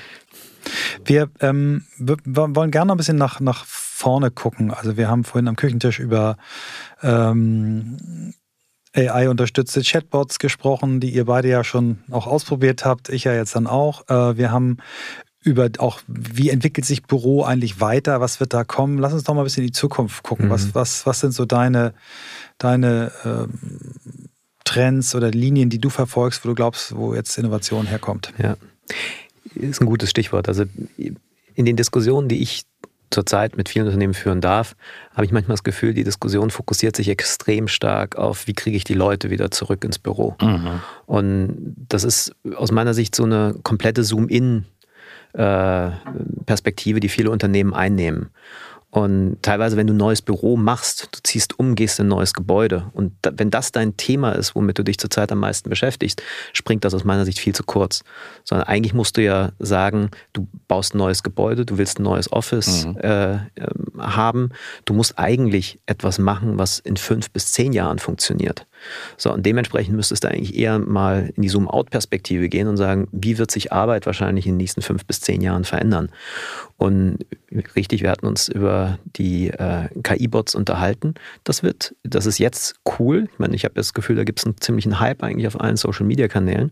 Wir, 1.06 1.30
ähm, 1.40 1.86
wir 1.98 2.18
wollen 2.26 2.72
gerne 2.72 2.88
noch 2.88 2.96
ein 2.96 2.98
bisschen 2.98 3.18
nach, 3.18 3.40
nach 3.40 3.66
vorne 3.66 4.32
gucken. 4.32 4.72
Also 4.72 4.98
wir 4.98 5.08
haben 5.08 5.24
vorhin 5.24 5.48
am 5.48 5.56
Küchentisch 5.56 6.00
über 6.00 6.38
ähm, 7.02 8.34
AI-unterstützte 8.96 9.82
Chatbots 9.82 10.40
gesprochen, 10.40 11.00
die 11.00 11.12
ihr 11.12 11.26
beide 11.26 11.50
ja 11.50 11.64
schon 11.64 12.00
auch 12.10 12.28
ausprobiert 12.28 12.86
habt. 12.86 13.10
Ich 13.10 13.24
ja 13.24 13.34
jetzt 13.34 13.56
dann 13.56 13.68
auch. 13.68 14.10
Äh, 14.10 14.38
wir 14.38 14.52
haben 14.52 14.78
über 15.44 15.70
auch, 15.80 16.02
wie 16.08 16.50
entwickelt 16.50 16.86
sich 16.86 17.04
Büro 17.04 17.44
eigentlich 17.44 17.80
weiter? 17.80 18.22
Was 18.22 18.40
wird 18.40 18.54
da 18.54 18.64
kommen? 18.64 19.00
Lass 19.00 19.14
uns 19.14 19.24
doch 19.24 19.34
mal 19.34 19.42
ein 19.42 19.46
bisschen 19.46 19.64
in 19.64 19.68
die 19.68 19.74
Zukunft 19.74 20.24
gucken. 20.24 20.48
Mhm. 20.48 20.52
Was, 20.52 20.76
was, 20.76 21.06
was 21.06 21.20
sind 21.20 21.34
so 21.34 21.46
deine, 21.46 21.94
deine 22.58 23.12
ähm, 23.26 23.60
Trends 24.66 25.16
oder 25.16 25.32
Linien, 25.32 25.70
die 25.70 25.80
du 25.80 25.90
verfolgst, 25.90 26.46
wo 26.46 26.50
du 26.50 26.56
glaubst, 26.56 26.96
wo 26.96 27.16
jetzt 27.16 27.38
Innovation 27.38 27.88
herkommt? 27.88 28.34
Ja 28.38 28.56
ist 29.56 29.82
ein 29.82 29.86
gutes 29.86 30.10
Stichwort. 30.10 30.48
Also 30.48 30.66
in 30.98 31.66
den 31.66 31.76
Diskussionen, 31.76 32.28
die 32.28 32.42
ich 32.42 32.64
zurzeit 33.12 33.58
mit 33.58 33.70
vielen 33.70 33.86
Unternehmen 33.86 34.14
führen 34.14 34.42
darf, 34.42 34.76
habe 35.14 35.26
ich 35.26 35.32
manchmal 35.32 35.54
das 35.54 35.64
Gefühl, 35.64 35.94
die 35.94 36.04
Diskussion 36.04 36.50
fokussiert 36.50 36.96
sich 36.96 37.10
extrem 37.10 37.68
stark 37.68 38.16
auf, 38.16 38.48
wie 38.48 38.54
kriege 38.54 38.78
ich 38.78 38.84
die 38.84 38.94
Leute 38.94 39.30
wieder 39.30 39.52
zurück 39.52 39.84
ins 39.84 40.00
Büro. 40.00 40.36
Mhm. 40.42 40.82
Und 41.06 41.76
das 41.90 42.04
ist 42.04 42.34
aus 42.56 42.72
meiner 42.72 42.94
Sicht 42.94 43.16
so 43.16 43.24
eine 43.24 43.56
komplette 43.64 44.04
Zoom-in-Perspektive, 44.04 46.98
äh, 46.98 47.02
die 47.02 47.10
viele 47.10 47.32
Unternehmen 47.32 47.74
einnehmen. 47.74 48.30
Und 48.92 49.38
teilweise, 49.42 49.78
wenn 49.78 49.88
du 49.88 49.94
ein 49.94 49.98
neues 49.98 50.22
Büro 50.22 50.58
machst, 50.58 51.08
du 51.14 51.20
ziehst 51.24 51.58
um, 51.58 51.76
gehst 51.76 52.00
in 52.00 52.08
ein 52.08 52.10
neues 52.10 52.34
Gebäude. 52.34 52.92
Und 52.92 53.14
da, 53.22 53.32
wenn 53.34 53.50
das 53.50 53.72
dein 53.72 53.96
Thema 53.96 54.34
ist, 54.34 54.54
womit 54.54 54.78
du 54.78 54.84
dich 54.84 54.98
zurzeit 54.98 55.32
am 55.32 55.40
meisten 55.40 55.70
beschäftigst, 55.70 56.22
springt 56.52 56.84
das 56.84 56.94
aus 56.94 57.06
meiner 57.06 57.24
Sicht 57.24 57.40
viel 57.40 57.56
zu 57.56 57.64
kurz. 57.64 58.04
Sondern 58.44 58.68
eigentlich 58.68 58.94
musst 58.94 59.16
du 59.16 59.24
ja 59.24 59.54
sagen, 59.60 60.12
du 60.34 60.46
baust 60.68 60.94
ein 60.94 60.98
neues 60.98 61.24
Gebäude, 61.24 61.66
du 61.66 61.78
willst 61.78 62.00
ein 62.00 62.04
neues 62.04 62.30
Office 62.34 62.86
mhm. 62.86 62.98
äh, 62.98 63.36
äh, 63.36 63.40
haben. 63.98 64.50
Du 64.84 64.94
musst 64.94 65.18
eigentlich 65.18 65.80
etwas 65.86 66.20
machen, 66.20 66.58
was 66.58 66.80
in 66.80 66.98
fünf 66.98 67.32
bis 67.32 67.54
zehn 67.54 67.72
Jahren 67.72 67.98
funktioniert. 67.98 68.68
So, 69.18 69.34
und 69.34 69.46
dementsprechend 69.46 69.96
müsstest 69.96 70.24
du 70.24 70.30
eigentlich 70.30 70.58
eher 70.58 70.80
mal 70.80 71.32
in 71.36 71.42
die 71.42 71.50
Zoom-out-Perspektive 71.50 72.50
gehen 72.50 72.68
und 72.68 72.78
sagen, 72.78 73.08
wie 73.12 73.38
wird 73.38 73.52
sich 73.52 73.72
Arbeit 73.72 74.06
wahrscheinlich 74.06 74.46
in 74.46 74.54
den 74.54 74.58
nächsten 74.58 74.82
fünf 74.82 75.06
bis 75.06 75.22
zehn 75.22 75.42
Jahren 75.42 75.64
verändern? 75.64 76.10
Und 76.78 77.20
richtig, 77.76 78.02
wir 78.02 78.10
hatten 78.10 78.26
uns 78.26 78.48
über 78.48 78.98
die 79.06 79.50
äh, 79.50 79.88
KI-Bots 80.02 80.56
unterhalten. 80.56 81.14
Das 81.44 81.62
wird, 81.62 81.96
das 82.04 82.26
ist 82.26 82.40
jetzt 82.40 82.76
cool. 82.98 83.28
Ich 83.32 83.40
meine, 83.40 83.56
ich 83.56 83.66
habe 83.66 83.76
das 83.76 83.94
Gefühl, 83.94 84.16
da 84.16 84.24
gibt 84.24 84.40
es 84.40 84.46
einen 84.46 84.60
ziemlichen 84.60 85.00
Hype 85.00 85.22
eigentlich 85.22 85.48
auf 85.48 85.60
allen 85.60 85.78
Social-Media-Kanälen. 85.78 86.72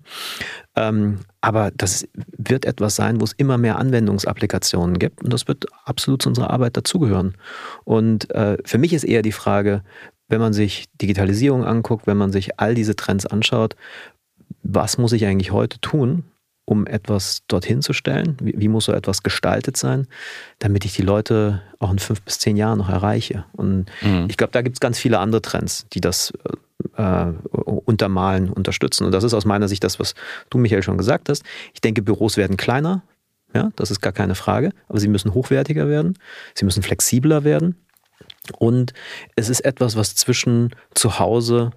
Ähm, 0.76 1.20
aber 1.42 1.72
das 1.76 2.08
wird 2.38 2.66
etwas 2.66 2.96
sein, 2.96 3.20
wo 3.20 3.24
es 3.24 3.34
immer 3.34 3.58
mehr 3.58 3.78
Anwendungsapplikationen 3.78 5.00
gibt 5.00 5.24
und 5.24 5.32
das 5.32 5.48
wird 5.48 5.66
absolut 5.86 6.22
zu 6.22 6.30
unserer 6.30 6.50
Arbeit 6.50 6.76
dazugehören. 6.76 7.36
Und 7.84 8.30
äh, 8.32 8.58
für 8.66 8.78
mich 8.78 8.94
ist 8.94 9.04
eher 9.04 9.22
die 9.22 9.32
Frage, 9.32 9.84
wenn 10.30 10.40
man 10.40 10.54
sich 10.54 10.86
Digitalisierung 11.02 11.66
anguckt, 11.66 12.08
wenn 12.08 12.18
man 12.18 12.32
sich 12.32 12.60
all 12.60 12.76
diese 12.76 12.96
Trends 12.96 13.26
anschaut, 13.26 13.76
was 14.64 14.98
muss 14.98 15.12
ich 15.12 15.26
eigentlich 15.26 15.52
heute 15.52 15.80
tun, 15.82 16.24
um 16.66 16.86
etwas 16.86 17.42
dorthin 17.48 17.82
zu 17.82 17.94
stellen? 17.94 18.38
Wie, 18.42 18.54
wie, 18.56 18.68
muss 18.68 18.86
so 18.86 18.94
etwas 18.94 19.24
gestaltet 19.24 19.76
sein, 19.76 20.08
damit 20.60 20.86
ich 20.86 20.96
die 20.96 21.02
Leute 21.02 21.64
auch 21.80 21.92
in 21.92 21.98
fünf 21.98 22.22
bis 22.22 22.38
zehn 22.38 22.58
Jahren 22.58 22.78
noch 22.78 22.90
erreiche? 22.90 23.46
Und 23.54 23.88
mhm. 24.02 24.28
ich 24.30 24.38
glaube, 24.38 24.52
da 24.52 24.62
gibt 24.62 24.76
es 24.76 24.80
ganz 24.80 25.00
viele 25.00 25.20
andere 25.20 25.42
Trends, 25.42 25.88
die 25.94 26.00
das 26.00 26.32
äh, 26.96 27.26
untermalen, 27.64 28.50
unterstützen. 28.50 29.06
Und 29.06 29.12
das 29.12 29.24
ist 29.24 29.34
aus 29.34 29.46
meiner 29.46 29.68
Sicht 29.68 29.84
das, 29.84 30.00
was 30.00 30.14
du, 30.52 30.60
Michael, 30.60 30.84
schon 30.84 30.98
gesagt 30.98 31.30
hast. 31.30 31.44
Ich 31.74 31.82
denke, 31.82 32.04
Büros 32.04 32.38
werden 32.38 32.56
kleiner, 32.56 33.02
ja, 33.54 33.72
das 33.76 33.90
ist 33.90 34.02
gar 34.02 34.14
keine 34.14 34.36
Frage, 34.36 34.72
aber 34.88 35.00
sie 35.00 35.08
müssen 35.08 35.34
hochwertiger 35.34 35.88
werden, 35.88 36.20
sie 36.54 36.66
müssen 36.66 36.84
flexibler 36.84 37.44
werden. 37.44 37.76
Und 38.58 38.94
es 39.36 39.50
ist 39.50 39.62
etwas, 39.62 39.96
was 39.96 40.16
zwischen 40.16 40.76
zu 40.94 41.20
Hause 41.20 41.72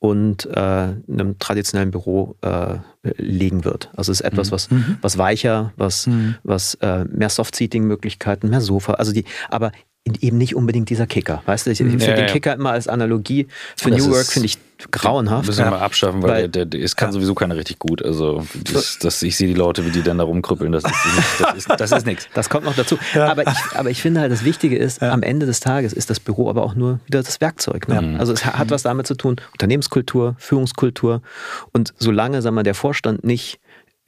und 0.00 0.46
äh, 0.46 0.60
einem 0.60 1.38
traditionellen 1.38 1.90
Büro 1.90 2.36
äh, 2.42 2.78
liegen 3.16 3.64
wird. 3.64 3.90
Also 3.96 4.12
es 4.12 4.20
ist 4.20 4.26
etwas, 4.26 4.48
mhm. 4.48 4.52
was, 4.52 4.70
mhm. 4.70 4.98
was 5.00 5.18
weicher, 5.18 5.72
was, 5.76 6.06
mhm. 6.06 6.36
was 6.44 6.74
äh, 6.74 7.04
mehr 7.04 7.30
Soft-Seating-Möglichkeiten, 7.30 8.48
mehr 8.48 8.60
Sofa, 8.60 8.94
also 8.94 9.12
die, 9.12 9.24
aber 9.48 9.72
eben 10.20 10.38
nicht 10.38 10.54
unbedingt 10.54 10.90
dieser 10.90 11.06
Kicker. 11.06 11.42
Weißt 11.46 11.66
du, 11.66 11.70
ich, 11.70 11.80
ich 11.80 11.86
finde 11.86 12.04
ja, 12.04 12.14
den 12.14 12.26
ja. 12.26 12.32
Kicker 12.32 12.54
immer 12.54 12.72
als 12.72 12.88
Analogie 12.88 13.46
für 13.76 13.90
das 13.90 14.06
New 14.06 14.12
Work 14.12 14.26
finde 14.26 14.46
ich 14.46 14.58
grauenhaft. 14.90 15.46
Müssen 15.46 15.58
wir 15.58 15.64
ja. 15.64 15.70
mal 15.72 15.80
abschaffen, 15.80 16.22
weil, 16.22 16.30
weil 16.30 16.48
der, 16.48 16.64
der, 16.64 16.80
es 16.80 16.94
kann 16.94 17.10
sowieso 17.12 17.34
keiner 17.34 17.56
richtig 17.56 17.78
gut. 17.78 18.04
Also 18.04 18.46
das, 18.72 18.98
das, 19.00 19.22
ich 19.22 19.36
sehe 19.36 19.48
die 19.48 19.54
Leute, 19.54 19.84
wie 19.84 19.90
die 19.90 20.02
dann 20.02 20.18
da 20.18 20.24
rumkrüppeln, 20.24 20.70
das 20.70 20.84
ist, 20.84 20.94
das 21.40 21.54
ist, 21.56 21.68
das 21.76 21.92
ist 21.92 22.06
nichts. 22.06 22.28
Das 22.34 22.48
kommt 22.48 22.64
noch 22.64 22.76
dazu. 22.76 22.96
Aber, 23.14 23.42
ich, 23.42 23.58
aber 23.74 23.90
ich 23.90 24.00
finde 24.00 24.20
halt, 24.20 24.30
das 24.30 24.44
Wichtige 24.44 24.76
ist, 24.76 25.02
am 25.02 25.22
Ende 25.22 25.46
des 25.46 25.60
Tages 25.60 25.92
ist 25.92 26.10
das 26.10 26.20
Büro 26.20 26.48
aber 26.48 26.62
auch 26.62 26.74
nur 26.74 27.00
wieder 27.06 27.22
das 27.22 27.40
Werkzeug. 27.40 27.88
Ne? 27.88 28.16
Also 28.18 28.32
es 28.32 28.44
hat 28.44 28.70
was 28.70 28.82
damit 28.82 29.06
zu 29.06 29.14
tun, 29.16 29.36
Unternehmenskultur, 29.52 30.36
Führungskultur 30.38 31.22
und 31.72 31.92
solange, 31.98 32.40
sagen 32.42 32.54
wir, 32.54 32.62
der 32.62 32.74
Vorstand 32.74 33.24
nicht 33.24 33.58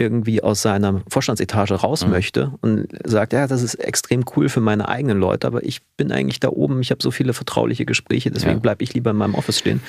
irgendwie 0.01 0.42
aus 0.42 0.62
seiner 0.62 1.03
Vorstandsetage 1.09 1.74
raus 1.74 2.05
mhm. 2.05 2.11
möchte 2.11 2.53
und 2.61 2.88
sagt, 3.05 3.32
ja, 3.32 3.46
das 3.46 3.62
ist 3.62 3.74
extrem 3.74 4.24
cool 4.36 4.48
für 4.48 4.61
meine 4.61 4.88
eigenen 4.88 5.18
Leute, 5.18 5.46
aber 5.46 5.64
ich 5.64 5.82
bin 5.96 6.11
eigentlich 6.12 6.40
da 6.40 6.48
oben, 6.48 6.80
ich 6.80 6.90
habe 6.90 7.03
so 7.03 7.11
viele 7.11 7.32
vertrauliche 7.32 7.84
Gespräche, 7.84 8.30
deswegen 8.30 8.55
ja. 8.55 8.59
bleibe 8.59 8.82
ich 8.82 8.94
lieber 8.94 9.11
in 9.11 9.16
meinem 9.16 9.34
Office 9.34 9.59
stehen, 9.59 9.80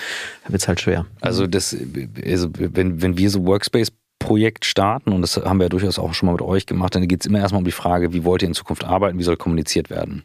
dann 0.44 0.54
wird 0.54 0.62
es 0.62 0.68
halt 0.68 0.82
schwer. 0.82 1.06
Also 1.22 1.48
das, 1.48 1.76
also 2.26 2.50
wenn, 2.54 3.02
wenn 3.02 3.18
wir 3.18 3.30
so 3.30 3.46
Workspace 3.46 3.92
Projekt 4.22 4.66
starten, 4.66 5.12
und 5.12 5.22
das 5.22 5.38
haben 5.38 5.60
wir 5.60 5.66
ja 5.66 5.70
durchaus 5.70 6.00
auch 6.00 6.14
schon 6.14 6.28
mal 6.28 6.34
mit 6.34 6.42
euch 6.42 6.66
gemacht, 6.66 6.96
dann 6.96 7.08
geht 7.08 7.22
es 7.22 7.28
immer 7.28 7.40
erstmal 7.40 7.60
um 7.60 7.66
die 7.66 7.72
Frage, 7.72 8.14
wie 8.14 8.24
wollt 8.24 8.44
ihr 8.44 8.48
in 8.48 8.54
Zukunft 8.54 8.84
arbeiten, 8.84 9.20
wie 9.20 9.24
soll 9.24 9.36
kommuniziert 9.36 9.90
werden? 9.90 10.24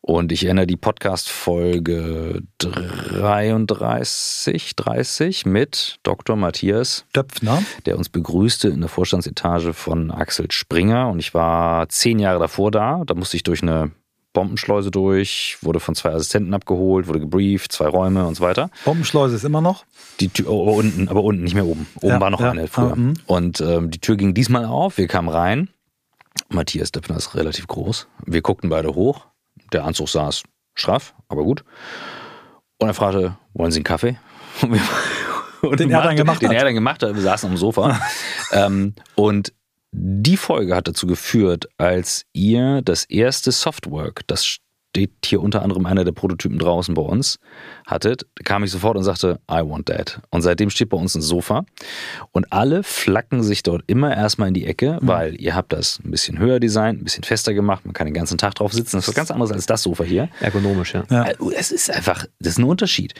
Und 0.00 0.32
ich 0.32 0.44
erinnere 0.44 0.66
die 0.66 0.76
Podcast-Folge 0.76 2.42
33, 2.58 4.76
30 4.76 5.46
mit 5.46 5.98
Dr. 6.02 6.36
Matthias 6.36 7.04
Döpfner, 7.14 7.62
der 7.86 7.98
uns 7.98 8.08
begrüßte 8.08 8.68
in 8.68 8.80
der 8.80 8.88
Vorstandsetage 8.88 9.72
von 9.72 10.10
Axel 10.10 10.50
Springer. 10.50 11.08
Und 11.08 11.18
ich 11.18 11.34
war 11.34 11.88
zehn 11.88 12.18
Jahre 12.18 12.40
davor 12.40 12.70
da. 12.70 13.02
Da 13.06 13.14
musste 13.14 13.36
ich 13.36 13.42
durch 13.42 13.62
eine 13.62 13.92
Bombenschleuse 14.34 14.90
durch, 14.90 15.56
wurde 15.62 15.80
von 15.80 15.94
zwei 15.94 16.10
Assistenten 16.10 16.52
abgeholt, 16.52 17.06
wurde 17.06 17.20
gebrieft, 17.20 17.72
zwei 17.72 17.86
Räume 17.86 18.26
und 18.26 18.34
so 18.34 18.44
weiter. 18.44 18.68
Bombenschleuse 18.84 19.36
ist 19.36 19.44
immer 19.44 19.62
noch? 19.62 19.86
Die 20.20 20.28
Tür, 20.28 20.50
oh, 20.50 20.68
oh 20.68 20.74
unten, 20.74 21.08
aber 21.08 21.22
unten, 21.22 21.44
nicht 21.44 21.54
mehr 21.54 21.64
oben. 21.64 21.86
Oben 21.96 22.08
ja, 22.08 22.20
war 22.20 22.30
noch 22.30 22.40
ja, 22.40 22.50
eine 22.50 22.66
früher. 22.66 22.96
Mhm. 22.96 23.14
und 23.26 23.62
ähm, 23.62 23.90
die 23.90 24.00
Tür 24.00 24.16
ging 24.16 24.34
diesmal 24.34 24.66
auf, 24.66 24.98
wir 24.98 25.06
kamen 25.06 25.30
rein. 25.30 25.70
Matthias 26.48 26.92
Döpfner 26.92 27.16
ist 27.16 27.34
relativ 27.34 27.66
groß. 27.68 28.08
Wir 28.26 28.42
guckten 28.42 28.68
beide 28.68 28.94
hoch. 28.94 29.26
Der 29.72 29.84
Anzug 29.84 30.08
saß 30.08 30.42
straff, 30.74 31.14
aber 31.28 31.44
gut. 31.44 31.64
Und 32.78 32.88
er 32.88 32.94
fragte, 32.94 33.36
wollen 33.54 33.70
Sie 33.70 33.78
einen 33.78 33.84
Kaffee? 33.84 34.18
Und 35.62 35.80
den 35.80 35.90
er 35.90 36.02
dann 36.02 36.16
gemacht 36.16 36.42
den 36.42 36.48
hat. 36.48 36.52
Den 36.52 36.58
er 36.58 36.64
dann 36.64 36.74
gemacht 36.74 37.02
hat. 37.02 37.14
Wir 37.14 37.22
saßen 37.22 37.50
am 37.50 37.56
Sofa. 37.56 37.98
ähm, 38.52 38.94
und 39.14 39.54
die 39.96 40.36
Folge 40.36 40.74
hat 40.74 40.88
dazu 40.88 41.06
geführt, 41.06 41.68
als 41.78 42.26
ihr 42.32 42.82
das 42.82 43.04
erste 43.04 43.52
Softwork, 43.52 44.22
das 44.26 44.44
steht 44.44 45.12
hier 45.24 45.40
unter 45.40 45.62
anderem 45.62 45.86
einer 45.86 46.02
der 46.02 46.10
Prototypen 46.10 46.58
draußen 46.58 46.94
bei 46.94 47.02
uns, 47.02 47.38
hattet, 47.86 48.26
kam 48.42 48.64
ich 48.64 48.72
sofort 48.72 48.96
und 48.96 49.04
sagte, 49.04 49.38
I 49.48 49.60
want 49.60 49.86
that. 49.86 50.20
Und 50.30 50.42
seitdem 50.42 50.68
steht 50.70 50.88
bei 50.88 50.96
uns 50.96 51.14
ein 51.14 51.22
Sofa 51.22 51.64
und 52.32 52.52
alle 52.52 52.82
flacken 52.82 53.44
sich 53.44 53.62
dort 53.62 53.84
immer 53.86 54.16
erstmal 54.16 54.48
in 54.48 54.54
die 54.54 54.66
Ecke, 54.66 54.98
mhm. 55.00 55.06
weil 55.06 55.40
ihr 55.40 55.54
habt 55.54 55.72
das 55.72 56.00
ein 56.04 56.10
bisschen 56.10 56.40
höher 56.40 56.58
designt, 56.58 57.00
ein 57.00 57.04
bisschen 57.04 57.24
fester 57.24 57.54
gemacht, 57.54 57.84
man 57.84 57.94
kann 57.94 58.06
den 58.06 58.14
ganzen 58.14 58.36
Tag 58.36 58.56
drauf 58.56 58.72
sitzen. 58.72 58.96
Das 58.96 59.04
ist 59.04 59.08
was 59.08 59.14
ganz 59.14 59.30
anderes 59.30 59.52
als 59.52 59.66
das 59.66 59.82
Sofa 59.82 60.02
hier. 60.02 60.28
Ergonomisch, 60.40 60.94
ja. 60.94 61.04
ja. 61.08 61.22
Äh, 61.24 61.36
es 61.56 61.70
ist 61.70 61.88
einfach, 61.88 62.26
das 62.40 62.54
ist 62.54 62.58
ein 62.58 62.64
Unterschied. 62.64 63.14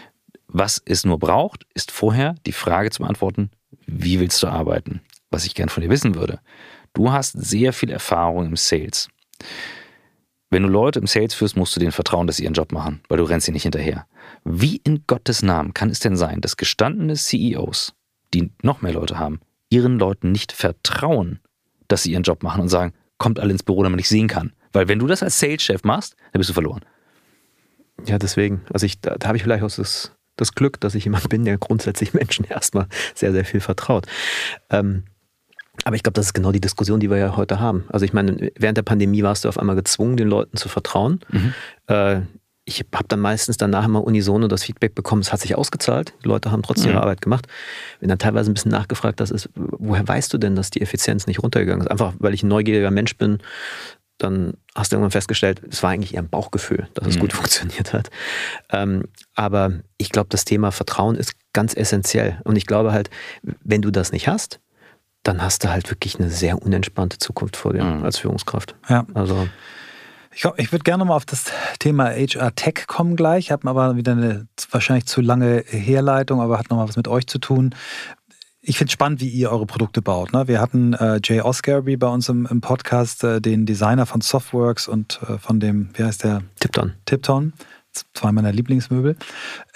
Was 0.49 0.83
es 0.85 1.05
nur 1.05 1.21
braucht, 1.21 1.67
ist 1.75 1.93
vorher 1.93 2.35
die 2.47 2.53
Frage 2.53 2.91
zu 2.91 3.03
beantworten, 3.03 3.51
wie 3.87 4.19
willst 4.19 4.43
du 4.43 4.49
arbeiten? 4.49 5.03
Was 5.35 5.45
ich 5.45 5.55
gern 5.55 5.69
von 5.69 5.83
dir 5.83 5.91
wissen 5.91 6.15
würde. 6.15 6.41
Du 6.95 7.13
hast 7.13 7.33
sehr 7.33 7.73
viel 7.73 7.91
Erfahrung 7.91 8.47
im 8.47 8.57
Sales. 8.57 9.09
Wenn 10.51 10.63
du 10.63 10.69
Leute 10.69 11.01
im 11.01 11.09
Sales 11.09 11.35
führst, 11.35 11.57
musst 11.57 11.75
du 11.75 11.81
denen 11.81 11.93
vertrauen, 11.93 12.27
dass 12.27 12.37
sie 12.37 12.45
ihren 12.45 12.55
Job 12.55 12.71
machen, 12.71 13.01
weil 13.09 13.19
du 13.19 13.25
rennst 13.25 13.47
sie 13.47 13.53
nicht 13.53 13.65
hinterher. 13.65 14.07
Wie 14.45 14.77
in 14.77 15.03
Gottes 15.07 15.43
Namen 15.43 15.75
kann 15.75 15.91
es 15.91 15.99
denn 15.99 16.17
sein, 16.17 16.41
dass 16.41 16.57
gestandene 16.57 17.15
CEOs, 17.15 17.95
die 18.33 18.53
noch 18.63 18.81
mehr 18.81 18.93
Leute 18.93 19.19
haben, 19.19 19.41
ihren 19.69 19.99
Leuten 19.99 20.31
nicht 20.31 20.53
vertrauen, 20.53 21.41
dass 21.89 22.05
sie 22.05 22.13
ihren 22.13 22.23
Job 22.23 22.43
machen 22.45 22.63
und 22.63 22.69
sagen, 22.69 22.93
kommt 23.19 23.41
alle 23.41 23.53
ins 23.53 23.65
Büro, 23.65 23.83
damit 23.83 24.01
ich 24.01 24.09
sehen 24.09 24.29
kann. 24.29 24.53
Weil 24.73 24.87
wenn 24.87 25.01
du 25.01 25.07
das 25.07 25.23
als 25.23 25.41
Sales-Chef 25.41 25.83
machst, 25.83 26.15
dann 26.33 26.39
bist 26.39 26.51
du 26.51 26.55
verloren. 26.55 26.85
Ja, 28.07 28.19
deswegen. 28.19 28.63
Also 28.73 28.87
ich, 28.87 29.01
da, 29.01 29.17
da 29.17 29.29
habe 29.29 29.37
ich 29.37 29.43
vielleicht 29.43 29.65
auch 29.65 29.71
das, 29.71 30.13
das 30.37 30.55
Glück, 30.55 30.81
dass 30.81 30.95
ich 30.95 31.05
jemand 31.05 31.29
bin, 31.29 31.45
der 31.45 31.59
grundsätzlich 31.59 32.15
Menschen 32.15 32.45
erstmal 32.45 32.87
sehr, 33.15 33.33
sehr 33.33 33.45
viel 33.45 33.61
vertraut. 33.61 34.07
Ähm, 34.71 35.05
aber 35.83 35.97
ich 35.97 36.03
glaube, 36.03 36.15
das 36.15 36.27
ist 36.27 36.35
genau 36.35 36.53
die 36.53 36.61
Diskussion, 36.61 37.01
die 37.01 37.11
wir 37.11 37.17
ja 37.17 37.37
heute 37.37 37.59
haben. 37.59 37.85
Also 37.89 38.07
ich 38.07 38.13
meine, 38.13 38.53
während 38.57 38.79
der 38.79 38.83
Pandemie 38.83 39.23
warst 39.23 39.45
du 39.45 39.49
auf 39.49 39.59
einmal 39.59 39.77
gezwungen, 39.77 40.17
den 40.17 40.29
Leuten 40.29 40.57
zu 40.57 40.69
vertrauen. 40.69 41.21
Mhm. 41.31 41.55
Äh, 41.89 42.21
ich 42.67 42.83
habe 42.95 43.09
dann 43.09 43.21
meistens 43.21 43.59
danach 43.59 43.85
immer 43.85 44.03
unisono 44.05 44.49
das 44.49 44.65
Feedback 44.65 44.95
bekommen, 44.95 45.21
es 45.21 45.33
hat 45.33 45.41
sich 45.41 45.55
ausgezahlt, 45.55 46.15
die 46.25 46.29
Leute 46.29 46.51
haben 46.51 46.63
trotzdem 46.63 46.91
mhm. 46.91 46.95
ihre 46.97 47.03
Arbeit 47.03 47.21
gemacht. 47.21 47.47
Wenn 48.01 48.09
dann 48.09 48.19
teilweise 48.19 48.51
ein 48.51 48.55
bisschen 48.55 48.71
nachgefragt 48.71 49.21
das 49.21 49.31
ist, 49.31 49.51
woher 49.55 50.07
weißt 50.07 50.33
du 50.33 50.39
denn, 50.39 50.57
dass 50.57 50.71
die 50.71 50.81
Effizienz 50.81 51.27
nicht 51.27 51.43
runtergegangen 51.43 51.85
ist? 51.85 51.91
Einfach, 51.91 52.15
weil 52.19 52.33
ich 52.33 52.43
ein 52.43 52.49
neugieriger 52.49 52.91
Mensch 52.91 53.17
bin, 53.17 53.39
dann 54.19 54.55
hast 54.75 54.93
du 54.93 54.97
irgendwann 54.97 55.11
festgestellt, 55.11 55.61
es 55.69 55.83
war 55.83 55.91
eigentlich 55.91 56.15
eher 56.15 56.23
ein 56.23 56.29
Bauchgefühl, 56.29 56.89
dass 56.95 57.09
es 57.09 57.17
mhm. 57.17 57.21
gut 57.21 57.33
funktioniert 57.35 57.93
hat. 57.93 58.11
Ähm, 58.71 59.05
aber 59.35 59.73
ich 59.99 60.11
glaube, 60.11 60.29
das 60.31 60.45
Thema 60.45 60.71
Vertrauen 60.71 61.17
ist 61.17 61.35
ganz 61.53 61.77
essentiell. 61.77 62.41
Und 62.45 62.57
ich 62.57 62.67
glaube 62.67 62.93
halt, 62.93 63.11
wenn 63.43 63.83
du 63.83 63.91
das 63.91 64.13
nicht 64.13 64.29
hast, 64.29 64.61
dann 65.25 65.43
hast 65.43 65.65
du 65.65 65.71
halt 65.71 65.91
wirklich 65.91 66.21
eine 66.21 66.31
sehr 66.31 66.63
unentspannte 66.63 67.19
Zukunft 67.19 67.57
vor 67.57 67.73
dir 67.73 67.83
mhm. 67.83 68.05
als 68.05 68.19
Führungskraft. 68.19 68.77
Ja. 68.89 69.07
Also. 69.15 69.49
Ich, 70.33 70.45
ich 70.57 70.73
würde 70.73 70.83
gerne 70.83 71.05
mal 71.05 71.17
auf 71.17 71.25
das 71.25 71.47
Thema 71.79 72.11
HR 72.11 72.55
Tech 72.55 72.87
kommen 72.87 73.17
gleich. 73.17 73.47
Ich 73.47 73.53
habe 73.53 73.69
aber 73.69 73.97
wieder 73.97 74.13
eine 74.13 74.47
wahrscheinlich 74.71 75.07
zu 75.07 75.21
lange 75.21 75.65
Herleitung, 75.67 76.41
aber 76.41 76.59
hat 76.59 76.71
nochmal 76.71 76.89
was 76.89 76.97
mit 76.97 77.09
euch 77.09 77.27
zu 77.27 77.39
tun. 77.39 77.75
Ich 78.61 78.79
finde 78.79 78.89
es 78.89 78.93
spannend, 78.93 79.21
wie 79.21 79.29
ihr 79.29 79.51
eure 79.51 79.67
Produkte 79.67 80.03
baut. 80.03 80.33
Ne? 80.33 80.49
Wir 80.49 80.61
hatten 80.61 80.95
äh, 80.95 81.21
Jay 81.23 81.41
Oscarby 81.41 81.97
bei 81.97 82.09
uns 82.09 82.29
im, 82.29 82.47
im 82.51 82.61
Podcast, 82.61 83.23
äh, 83.23 83.41
den 83.41 83.67
Designer 83.67 84.07
von 84.07 84.23
Softworks 84.23 84.89
und 84.89 85.21
äh, 85.29 85.39
von 85.39 85.61
dem, 85.61 85.91
wie 85.95 86.05
heißt 86.05 86.25
der? 86.25 86.43
Tipton. 86.61 86.95
Tipton, 87.05 87.53
zwei 88.15 88.33
meiner 88.33 88.53
Lieblingsmöbel. 88.53 89.17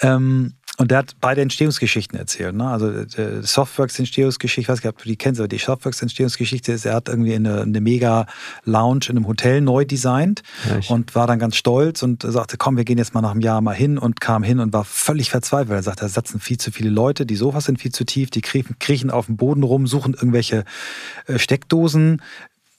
Ähm, 0.01 0.53
und 0.79 0.91
der 0.91 0.99
hat 0.99 1.17
beide 1.19 1.41
Entstehungsgeschichten 1.41 2.17
erzählt. 2.17 2.55
Ne? 2.55 2.65
Also 2.65 2.89
äh, 2.89 3.41
Softworks 3.41 3.99
Entstehungsgeschichte, 3.99 4.61
ich 4.61 4.69
weiß 4.69 4.81
nicht, 4.81 4.87
ob 4.87 4.97
du 4.97 5.09
die 5.09 5.17
kennst, 5.17 5.41
aber 5.41 5.49
die 5.49 5.57
Softworks 5.57 6.01
Entstehungsgeschichte 6.01 6.71
ist, 6.71 6.85
er 6.85 6.93
hat 6.93 7.09
irgendwie 7.09 7.35
eine, 7.35 7.63
eine 7.63 7.81
mega 7.81 8.27
Lounge 8.63 9.07
in 9.09 9.17
einem 9.17 9.27
Hotel 9.27 9.59
neu 9.59 9.83
designt 9.83 10.41
ja, 10.69 10.79
und 10.87 11.15
war 11.15 11.27
dann 11.27 11.37
ganz 11.37 11.57
stolz 11.57 12.01
und 12.01 12.23
sagte, 12.23 12.55
komm, 12.55 12.77
wir 12.77 12.85
gehen 12.85 12.97
jetzt 12.97 13.13
mal 13.13 13.19
nach 13.19 13.31
einem 13.31 13.41
Jahr 13.41 13.59
mal 13.59 13.75
hin 13.75 13.97
und 13.97 14.21
kam 14.21 14.41
hin 14.41 14.61
und 14.61 14.71
war 14.71 14.85
völlig 14.85 15.31
verzweifelt. 15.31 15.71
Er 15.71 15.83
sagte, 15.83 16.05
da 16.05 16.07
sitzen 16.07 16.39
viel 16.39 16.57
zu 16.57 16.71
viele 16.71 16.89
Leute, 16.89 17.25
die 17.25 17.35
Sofas 17.35 17.65
sind 17.65 17.81
viel 17.81 17.91
zu 17.91 18.05
tief, 18.05 18.29
die 18.29 18.39
kriechen, 18.39 18.77
kriechen 18.79 19.11
auf 19.11 19.25
dem 19.25 19.35
Boden 19.35 19.63
rum, 19.63 19.85
suchen 19.85 20.13
irgendwelche 20.13 20.63
äh, 21.27 21.39
Steckdosen, 21.39 22.21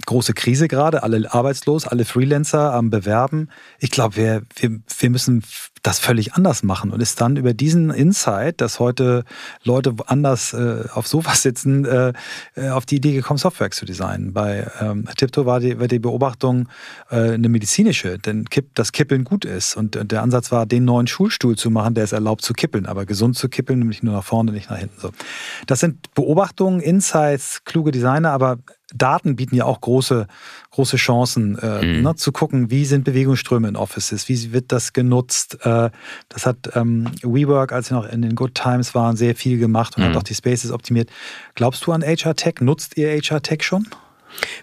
große 0.06 0.34
Krise 0.34 0.68
gerade, 0.68 1.02
alle 1.02 1.32
arbeitslos, 1.32 1.86
alle 1.86 2.04
Freelancer 2.04 2.72
am 2.72 2.90
Bewerben. 2.90 3.48
Ich 3.78 3.90
glaube, 3.90 4.16
wir, 4.16 4.42
wir, 4.56 4.80
wir 4.98 5.10
müssen 5.10 5.42
das 5.82 5.98
völlig 5.98 6.34
anders 6.34 6.62
machen 6.62 6.90
und 6.90 7.00
ist 7.00 7.20
dann 7.20 7.36
über 7.36 7.54
diesen 7.54 7.90
Insight, 7.90 8.60
dass 8.60 8.80
heute 8.80 9.24
Leute 9.64 9.94
anders 10.06 10.52
äh, 10.52 10.84
auf 10.92 11.06
Sofas 11.06 11.42
sitzen, 11.42 11.84
äh, 11.84 12.12
äh, 12.54 12.68
auf 12.68 12.84
die 12.84 12.96
Idee 12.96 13.12
gekommen, 13.12 13.38
Software 13.38 13.70
zu 13.70 13.86
designen. 13.86 14.32
Bei 14.32 14.70
ähm, 14.80 15.08
Tipto 15.16 15.46
war 15.46 15.60
die, 15.60 15.80
war 15.80 15.88
die 15.88 15.98
Beobachtung 15.98 16.68
äh, 17.10 17.32
eine 17.32 17.48
medizinische, 17.48 18.18
denn 18.18 18.44
Kipp, 18.44 18.74
dass 18.74 18.92
Kippeln 18.92 19.24
gut 19.24 19.44
ist. 19.44 19.76
Und, 19.76 19.96
und 19.96 20.12
der 20.12 20.22
Ansatz 20.22 20.52
war, 20.52 20.66
den 20.66 20.84
neuen 20.84 21.06
Schulstuhl 21.06 21.56
zu 21.56 21.70
machen, 21.70 21.94
der 21.94 22.04
es 22.04 22.12
erlaubt 22.12 22.42
zu 22.42 22.52
kippeln, 22.52 22.86
aber 22.86 23.06
gesund 23.06 23.36
zu 23.36 23.48
kippeln, 23.48 23.78
nämlich 23.78 24.02
nur 24.02 24.14
nach 24.14 24.24
vorne, 24.24 24.52
nicht 24.52 24.68
nach 24.68 24.78
hinten. 24.78 25.00
So. 25.00 25.10
Das 25.66 25.80
sind 25.80 26.12
Beobachtungen, 26.14 26.80
Insights, 26.80 27.64
kluge 27.64 27.90
Designer, 27.90 28.32
aber 28.32 28.58
Daten 28.94 29.36
bieten 29.36 29.56
ja 29.56 29.64
auch 29.64 29.80
große, 29.80 30.26
große 30.70 30.96
Chancen, 30.96 31.58
äh, 31.58 31.84
mhm. 31.84 32.02
ne, 32.02 32.14
zu 32.16 32.32
gucken, 32.32 32.70
wie 32.70 32.84
sind 32.84 33.04
Bewegungsströme 33.04 33.68
in 33.68 33.76
Offices, 33.76 34.28
wie 34.28 34.52
wird 34.52 34.72
das 34.72 34.92
genutzt. 34.92 35.58
Äh, 35.64 35.90
das 36.28 36.46
hat 36.46 36.70
ähm, 36.74 37.10
WeWork, 37.22 37.72
als 37.72 37.88
sie 37.88 37.94
noch 37.94 38.08
in 38.08 38.22
den 38.22 38.34
Good 38.34 38.54
Times 38.54 38.94
waren, 38.94 39.16
sehr 39.16 39.34
viel 39.34 39.58
gemacht 39.58 39.96
und 39.96 40.02
mhm. 40.02 40.08
hat 40.08 40.16
auch 40.16 40.22
die 40.22 40.34
Spaces 40.34 40.70
optimiert. 40.70 41.10
Glaubst 41.54 41.86
du 41.86 41.92
an 41.92 42.02
HR 42.02 42.34
Tech? 42.36 42.54
Nutzt 42.60 42.96
ihr 42.96 43.10
HR 43.10 43.42
Tech 43.42 43.62
schon? 43.62 43.86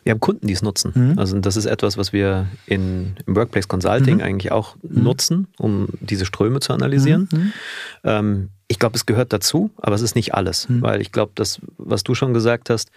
Wir 0.03 0.11
haben 0.11 0.19
Kunden, 0.19 0.47
die 0.47 0.53
es 0.53 0.61
nutzen. 0.61 0.91
Mhm. 0.95 1.19
Also 1.19 1.39
das 1.39 1.57
ist 1.57 1.65
etwas, 1.65 1.97
was 1.97 2.13
wir 2.13 2.47
in, 2.65 3.15
im 3.25 3.35
Workplace 3.35 3.67
Consulting 3.67 4.15
mhm. 4.15 4.21
eigentlich 4.21 4.51
auch 4.51 4.75
mhm. 4.81 5.03
nutzen, 5.03 5.47
um 5.57 5.89
diese 5.99 6.25
Ströme 6.25 6.59
zu 6.59 6.73
analysieren. 6.73 7.27
Mhm. 7.31 7.53
Ähm, 8.03 8.49
ich 8.67 8.79
glaube, 8.79 8.95
es 8.95 9.05
gehört 9.05 9.31
dazu, 9.33 9.71
aber 9.77 9.95
es 9.95 10.01
ist 10.01 10.15
nicht 10.15 10.33
alles. 10.33 10.67
Mhm. 10.69 10.81
Weil 10.81 11.01
ich 11.01 11.11
glaube, 11.11 11.31
das, 11.35 11.59
was 11.77 12.03
du 12.03 12.15
schon 12.15 12.33
gesagt 12.33 12.69
hast, 12.69 12.91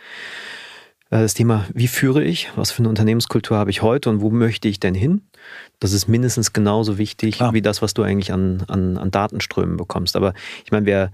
das 1.11 1.35
Thema, 1.35 1.67
wie 1.75 1.89
führe 1.89 2.23
ich, 2.23 2.51
was 2.55 2.71
für 2.71 2.81
eine 2.81 2.89
Unternehmenskultur 2.89 3.57
habe 3.57 3.71
ich 3.71 3.83
heute 3.83 4.11
und 4.11 4.21
wo 4.21 4.31
möchte 4.31 4.69
ich 4.69 4.79
denn 4.79 4.95
hin? 4.95 5.23
Das 5.81 5.93
ist 5.93 6.07
mindestens 6.07 6.53
genauso 6.53 6.99
wichtig 6.99 7.37
Klar. 7.37 7.53
wie 7.53 7.63
das, 7.63 7.83
was 7.83 7.95
du 7.95 8.03
eigentlich 8.03 8.33
an, 8.33 8.63
an, 8.69 8.97
an 8.97 9.11
Datenströmen 9.11 9.77
bekommst. 9.77 10.15
Aber 10.15 10.35
ich 10.65 10.71
meine, 10.71 10.87
wir 10.87 11.11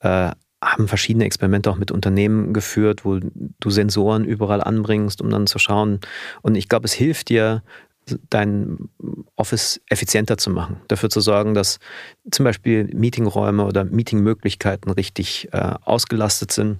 äh, 0.00 0.30
haben 0.62 0.86
verschiedene 0.86 1.24
Experimente 1.24 1.68
auch 1.70 1.76
mit 1.76 1.90
Unternehmen 1.90 2.52
geführt, 2.52 3.04
wo 3.04 3.18
du 3.18 3.70
Sensoren 3.70 4.24
überall 4.24 4.62
anbringst, 4.62 5.20
um 5.20 5.30
dann 5.30 5.48
zu 5.48 5.58
schauen. 5.58 5.98
Und 6.42 6.54
ich 6.54 6.68
glaube, 6.68 6.84
es 6.84 6.92
hilft 6.92 7.28
dir, 7.28 7.62
dein 8.28 8.88
Office 9.36 9.80
effizienter 9.88 10.36
zu 10.36 10.50
machen. 10.50 10.80
Dafür 10.88 11.10
zu 11.10 11.20
sorgen, 11.20 11.54
dass 11.54 11.78
zum 12.30 12.44
Beispiel 12.44 12.84
Meetingräume 12.92 13.64
oder 13.64 13.84
Meetingmöglichkeiten 13.84 14.90
richtig 14.90 15.48
äh, 15.52 15.74
ausgelastet 15.82 16.52
sind 16.52 16.78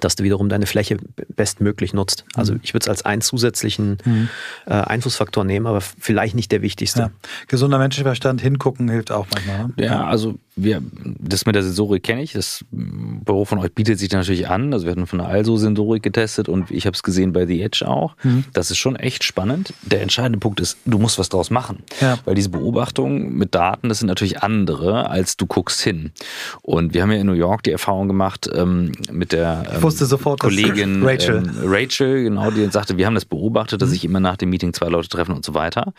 dass 0.00 0.16
du 0.16 0.24
wiederum 0.24 0.48
deine 0.48 0.66
Fläche 0.66 0.96
bestmöglich 1.34 1.94
nutzt. 1.94 2.24
Also 2.34 2.54
mhm. 2.54 2.60
ich 2.62 2.74
würde 2.74 2.84
es 2.84 2.88
als 2.88 3.04
einen 3.04 3.22
zusätzlichen 3.22 3.98
mhm. 4.04 4.28
äh, 4.66 4.72
Einflussfaktor 4.72 5.44
nehmen, 5.44 5.66
aber 5.66 5.80
vielleicht 5.80 6.34
nicht 6.34 6.52
der 6.52 6.62
wichtigste. 6.62 7.00
Ja. 7.00 7.10
Gesunder 7.48 7.78
Menschenverstand, 7.78 8.40
hingucken 8.40 8.88
hilft 8.88 9.10
auch 9.10 9.26
manchmal. 9.32 9.68
Ne? 9.68 9.72
Ja, 9.76 10.04
also 10.04 10.38
wir, 10.54 10.82
das 11.18 11.46
mit 11.46 11.54
der 11.54 11.62
Sensorik 11.62 12.02
kenne 12.02 12.22
ich. 12.22 12.32
Das 12.32 12.64
Büro 12.70 13.44
von 13.44 13.58
euch 13.58 13.72
bietet 13.72 13.98
sich 13.98 14.10
natürlich 14.10 14.48
an. 14.48 14.72
Also 14.72 14.84
wir 14.84 14.92
hatten 14.92 15.06
von 15.06 15.18
der 15.18 15.28
Also 15.28 15.56
Sensorik 15.56 16.02
getestet 16.02 16.48
und 16.48 16.70
ich 16.70 16.84
habe 16.84 16.94
es 16.94 17.02
gesehen 17.02 17.32
bei 17.32 17.46
The 17.46 17.62
Edge 17.62 17.88
auch. 17.88 18.16
Mhm. 18.22 18.44
Das 18.52 18.70
ist 18.70 18.78
schon 18.78 18.96
echt 18.96 19.24
spannend. 19.24 19.72
Der 19.82 20.02
entscheidende 20.02 20.38
Punkt 20.38 20.60
ist, 20.60 20.76
du 20.84 20.98
musst 20.98 21.18
was 21.18 21.30
draus 21.30 21.50
machen. 21.50 21.78
Ja. 22.00 22.18
Weil 22.24 22.34
diese 22.34 22.50
Beobachtungen 22.50 23.34
mit 23.34 23.54
Daten, 23.54 23.88
das 23.88 24.00
sind 24.00 24.08
natürlich 24.08 24.42
andere, 24.42 25.08
als 25.08 25.36
du 25.36 25.46
guckst 25.46 25.80
hin. 25.80 26.12
Und 26.60 26.92
wir 26.92 27.02
haben 27.02 27.12
ja 27.12 27.18
in 27.18 27.26
New 27.26 27.32
York 27.32 27.62
die 27.62 27.72
Erfahrung 27.72 28.08
gemacht 28.08 28.48
ähm, 28.54 28.92
mit 29.10 29.32
der 29.32 29.64
ähm, 29.72 29.80
wusste 29.82 30.06
sofort, 30.06 30.40
Kollegin 30.40 31.02
Rachel. 31.02 31.36
Ähm, 31.36 31.50
Rachel, 31.64 32.24
genau, 32.24 32.50
die 32.50 32.66
sagte, 32.66 32.96
wir 32.96 33.06
haben 33.06 33.14
das 33.14 33.24
beobachtet, 33.24 33.82
dass 33.82 33.90
sich 33.90 34.04
immer 34.04 34.20
nach 34.20 34.36
dem 34.36 34.50
Meeting 34.50 34.72
zwei 34.72 34.88
Leute 34.88 35.08
treffen 35.08 35.34
und 35.34 35.44
so 35.44 35.54
weiter. 35.54 35.92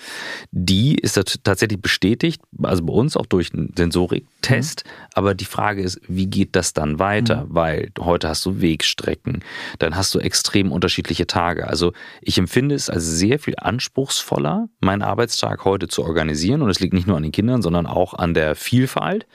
Die 0.52 0.96
ist 0.96 1.20
tatsächlich 1.44 1.82
bestätigt, 1.82 2.42
also 2.62 2.84
bei 2.84 2.94
uns 2.94 3.18
auch 3.18 3.26
durch 3.26 3.54
einen 3.54 3.74
Sensorik 3.76 4.26
Test. 4.42 4.84
Mhm. 4.86 4.90
Aber 5.16 5.36
die 5.36 5.46
Frage 5.46 5.82
ist, 5.82 6.00
wie 6.08 6.28
geht 6.28 6.56
das 6.56 6.74
dann 6.74 7.00
weiter? 7.00 7.46
Mhm. 7.46 7.56
Weil 7.56 7.92
heute 8.00 8.30
hast 8.30 8.46
du 8.46 8.62
Wegstrecken, 8.62 9.44
dann 9.80 9.96
hast 9.96 10.14
du 10.14 10.20
extrem 10.20 10.72
unterschiedliche 10.72 11.26
Tage. 11.26 11.68
Also 11.68 11.94
ich 12.22 12.38
empfinde 12.38 12.76
es 12.76 12.90
als 12.90 13.06
sehr 13.06 13.40
viel 13.40 13.56
anspruchsvoller, 13.58 14.68
meinen 14.80 15.02
Arbeitstag 15.02 15.66
heute 15.66 15.88
zu 15.88 16.04
organisieren. 16.04 16.62
Und 16.62 16.70
es 16.70 16.80
liegt 16.80 16.94
nicht 16.94 17.08
nur 17.08 17.18
an 17.18 17.24
den 17.24 17.32
Kindern, 17.32 17.62
sondern 17.62 17.88
auch 17.88 18.14
an 18.14 18.34
der 18.34 18.56
Vielfalt, 18.56 19.26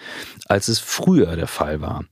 als 0.47 0.69
es 0.69 0.79
früher 0.79 1.35
der 1.37 1.49
Fall 1.49 1.81
war. 1.81 2.05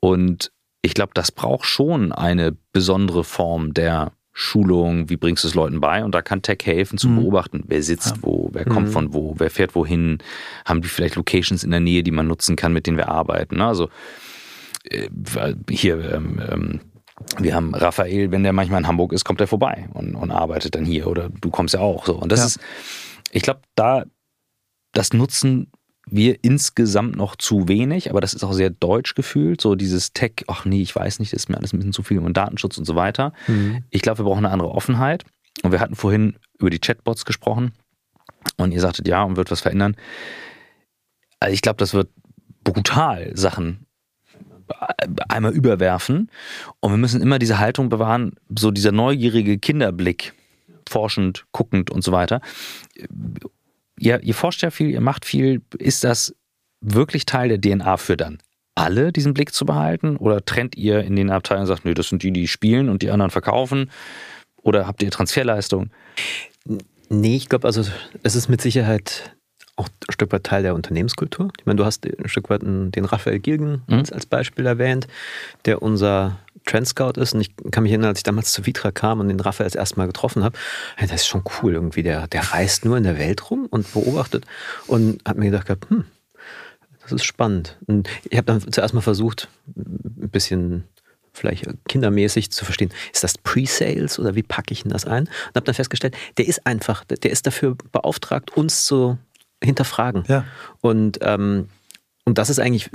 Und 0.00 0.50
ich 0.82 0.94
glaube, 0.94 1.12
das 1.14 1.32
braucht 1.32 1.66
schon 1.66 2.12
eine 2.12 2.56
besondere 2.72 3.24
Form 3.24 3.74
der 3.74 4.12
Schulung, 4.32 5.10
wie 5.10 5.16
bringst 5.16 5.44
du 5.44 5.48
es 5.48 5.54
Leuten 5.54 5.80
bei? 5.80 6.04
Und 6.04 6.14
da 6.14 6.22
kann 6.22 6.40
Tech 6.40 6.58
helfen 6.64 6.98
zu 6.98 7.08
mhm. 7.08 7.16
beobachten, 7.16 7.64
wer 7.66 7.82
sitzt 7.82 8.16
ja. 8.16 8.22
wo, 8.22 8.48
wer 8.52 8.64
kommt 8.64 8.88
mhm. 8.88 8.92
von 8.92 9.12
wo, 9.14 9.34
wer 9.36 9.50
fährt 9.50 9.74
wohin, 9.74 10.18
haben 10.64 10.80
die 10.80 10.88
vielleicht 10.88 11.16
Locations 11.16 11.64
in 11.64 11.70
der 11.70 11.80
Nähe, 11.80 12.02
die 12.02 12.10
man 12.10 12.26
nutzen 12.26 12.56
kann, 12.56 12.72
mit 12.72 12.86
denen 12.86 12.96
wir 12.96 13.08
arbeiten. 13.08 13.56
Ne? 13.56 13.66
Also 13.66 13.90
äh, 14.84 15.08
hier, 15.68 16.14
ähm, 16.14 16.40
ähm, 16.48 16.80
wir 17.38 17.54
haben 17.54 17.74
Raphael, 17.74 18.30
wenn 18.30 18.44
der 18.44 18.52
manchmal 18.52 18.80
in 18.80 18.86
Hamburg 18.86 19.12
ist, 19.12 19.24
kommt 19.24 19.40
er 19.40 19.46
vorbei 19.46 19.88
und, 19.92 20.14
und 20.14 20.30
arbeitet 20.30 20.74
dann 20.74 20.86
hier 20.86 21.06
oder 21.06 21.28
du 21.28 21.50
kommst 21.50 21.74
ja 21.74 21.80
auch 21.80 22.06
so. 22.06 22.14
Und 22.14 22.32
das 22.32 22.40
ja. 22.40 22.46
ist, 22.46 22.60
ich 23.32 23.42
glaube, 23.42 23.60
da 23.74 24.04
das 24.92 25.12
nutzen 25.12 25.70
wir 26.12 26.38
insgesamt 26.42 27.16
noch 27.16 27.36
zu 27.36 27.68
wenig, 27.68 28.10
aber 28.10 28.20
das 28.20 28.34
ist 28.34 28.44
auch 28.44 28.52
sehr 28.52 28.70
deutsch 28.70 29.14
gefühlt, 29.14 29.60
so 29.60 29.74
dieses 29.74 30.12
Tech, 30.12 30.44
ach 30.46 30.64
nee, 30.64 30.82
ich 30.82 30.94
weiß 30.94 31.18
nicht, 31.18 31.32
das 31.32 31.42
ist 31.42 31.48
mir 31.48 31.56
alles 31.56 31.72
ein 31.72 31.78
bisschen 31.78 31.92
zu 31.92 32.02
viel 32.02 32.18
und 32.18 32.36
Datenschutz 32.36 32.78
und 32.78 32.84
so 32.84 32.96
weiter. 32.96 33.32
Mhm. 33.46 33.84
Ich 33.90 34.02
glaube, 34.02 34.18
wir 34.18 34.24
brauchen 34.24 34.44
eine 34.44 34.52
andere 34.52 34.70
Offenheit. 34.70 35.24
Und 35.62 35.72
wir 35.72 35.80
hatten 35.80 35.94
vorhin 35.94 36.36
über 36.58 36.70
die 36.70 36.78
Chatbots 36.78 37.24
gesprochen 37.24 37.72
und 38.56 38.72
ihr 38.72 38.80
sagtet, 38.80 39.06
ja, 39.06 39.22
und 39.22 39.36
wird 39.36 39.50
was 39.50 39.60
verändern. 39.60 39.96
Also 41.38 41.52
ich 41.52 41.62
glaube, 41.62 41.76
das 41.76 41.92
wird 41.92 42.08
brutal 42.64 43.36
Sachen 43.36 43.86
einmal 45.28 45.52
überwerfen. 45.52 46.30
Und 46.80 46.92
wir 46.92 46.96
müssen 46.96 47.20
immer 47.20 47.38
diese 47.38 47.58
Haltung 47.58 47.88
bewahren, 47.88 48.32
so 48.56 48.70
dieser 48.70 48.92
neugierige 48.92 49.58
Kinderblick, 49.58 50.32
forschend, 50.88 51.44
guckend 51.52 51.90
und 51.90 52.02
so 52.02 52.12
weiter 52.12 52.40
ihr, 54.00 54.22
ihr 54.22 54.34
forscht 54.34 54.62
ja 54.62 54.70
viel, 54.70 54.90
ihr 54.90 55.00
macht 55.00 55.24
viel. 55.24 55.62
Ist 55.78 56.04
das 56.04 56.34
wirklich 56.80 57.26
Teil 57.26 57.56
der 57.56 57.60
DNA 57.60 57.96
für 57.98 58.16
dann 58.16 58.38
alle, 58.74 59.12
diesen 59.12 59.34
Blick 59.34 59.52
zu 59.52 59.66
behalten? 59.66 60.16
Oder 60.16 60.44
trennt 60.44 60.76
ihr 60.76 61.02
in 61.02 61.16
den 61.16 61.30
Abteilungen 61.30 61.62
und 61.62 61.68
sagt, 61.68 61.84
nö, 61.84 61.94
das 61.94 62.08
sind 62.08 62.22
die, 62.22 62.32
die 62.32 62.48
spielen 62.48 62.88
und 62.88 63.02
die 63.02 63.10
anderen 63.10 63.30
verkaufen? 63.30 63.90
Oder 64.62 64.86
habt 64.86 65.02
ihr 65.02 65.10
Transferleistung? 65.10 65.90
Nee, 67.08 67.36
ich 67.36 67.48
glaube, 67.48 67.66
also 67.66 67.84
es 68.22 68.34
ist 68.34 68.48
mit 68.48 68.60
Sicherheit 68.60 69.36
auch 69.76 69.88
ein 69.88 70.12
Stück 70.12 70.32
weit 70.32 70.44
Teil 70.44 70.62
der 70.62 70.74
Unternehmenskultur. 70.74 71.50
Ich 71.58 71.66
meine, 71.66 71.76
du 71.76 71.84
hast 71.84 72.06
ein 72.06 72.28
Stück 72.28 72.50
weit 72.50 72.62
den 72.62 73.04
Raphael 73.04 73.38
Gilgen 73.38 73.82
mhm. 73.86 74.04
als 74.12 74.26
Beispiel 74.26 74.66
erwähnt, 74.66 75.08
der 75.64 75.82
unser 75.82 76.38
Trendscout 76.70 77.20
ist. 77.20 77.34
Und 77.34 77.40
ich 77.40 77.50
kann 77.70 77.82
mich 77.82 77.92
erinnern, 77.92 78.10
als 78.10 78.20
ich 78.20 78.24
damals 78.24 78.52
zu 78.52 78.66
Vitra 78.66 78.90
kam 78.90 79.20
und 79.20 79.28
den 79.28 79.40
Raphael 79.40 79.66
das 79.66 79.74
erste 79.74 79.98
Mal 79.98 80.06
getroffen 80.06 80.44
habe, 80.44 80.56
das 81.00 81.10
ist 81.12 81.26
schon 81.26 81.42
cool 81.62 81.74
irgendwie. 81.74 82.02
Der, 82.02 82.28
der 82.28 82.52
reist 82.52 82.84
nur 82.84 82.96
in 82.96 83.04
der 83.04 83.18
Welt 83.18 83.50
rum 83.50 83.66
und 83.70 83.92
beobachtet. 83.92 84.44
Und 84.86 85.20
habe 85.26 85.40
mir 85.40 85.50
gedacht, 85.50 85.68
hm, 85.88 86.04
das 87.02 87.12
ist 87.12 87.24
spannend. 87.24 87.76
Und 87.86 88.08
ich 88.28 88.36
habe 88.36 88.46
dann 88.46 88.72
zuerst 88.72 88.94
mal 88.94 89.00
versucht, 89.00 89.48
ein 89.76 90.30
bisschen 90.30 90.84
vielleicht 91.32 91.66
kindermäßig 91.88 92.50
zu 92.50 92.64
verstehen, 92.64 92.90
ist 93.12 93.22
das 93.22 93.38
Pre-Sales 93.38 94.18
oder 94.18 94.34
wie 94.34 94.42
packe 94.42 94.72
ich 94.72 94.82
denn 94.82 94.90
das 94.90 95.04
ein? 95.04 95.24
Und 95.24 95.54
habe 95.54 95.64
dann 95.64 95.74
festgestellt, 95.74 96.16
der 96.38 96.46
ist 96.46 96.66
einfach, 96.66 97.04
der 97.04 97.30
ist 97.30 97.46
dafür 97.46 97.76
beauftragt, 97.92 98.56
uns 98.56 98.84
zu 98.84 99.16
hinterfragen. 99.62 100.24
Ja. 100.26 100.44
Und, 100.80 101.18
ähm, 101.22 101.68
und 102.24 102.38
das 102.38 102.50
ist 102.50 102.58
eigentlich 102.58 102.90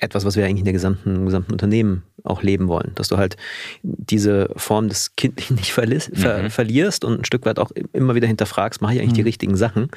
etwas, 0.00 0.24
was 0.24 0.36
wir 0.36 0.44
eigentlich 0.44 0.60
in 0.60 0.64
der 0.64 0.72
gesamten, 0.72 1.26
gesamten 1.26 1.52
Unternehmen 1.52 2.02
auch 2.24 2.42
leben 2.42 2.68
wollen. 2.68 2.92
Dass 2.94 3.08
du 3.08 3.16
halt 3.16 3.36
diese 3.82 4.50
Form 4.56 4.88
des 4.88 5.14
Kindlichen 5.16 5.56
nicht 5.56 5.72
verli 5.72 6.00
ver 6.00 6.42
mhm. 6.42 6.50
verlierst 6.50 7.04
und 7.04 7.20
ein 7.20 7.24
Stück 7.24 7.44
weit 7.46 7.58
auch 7.58 7.70
immer 7.92 8.14
wieder 8.14 8.26
hinterfragst, 8.26 8.80
mache 8.80 8.94
ich 8.94 9.00
eigentlich 9.00 9.12
mhm. 9.12 9.16
die 9.16 9.22
richtigen 9.22 9.56
Sachen? 9.56 9.88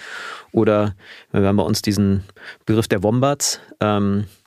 Oder 0.52 0.96
wir 1.32 1.48
haben 1.48 1.58
bei 1.58 1.64
uns 1.64 1.82
diesen 1.82 2.24
Begriff 2.66 2.88
der 2.88 3.04
Wombats. 3.04 3.60
Ähm, 3.80 4.26
äh, 4.26 4.43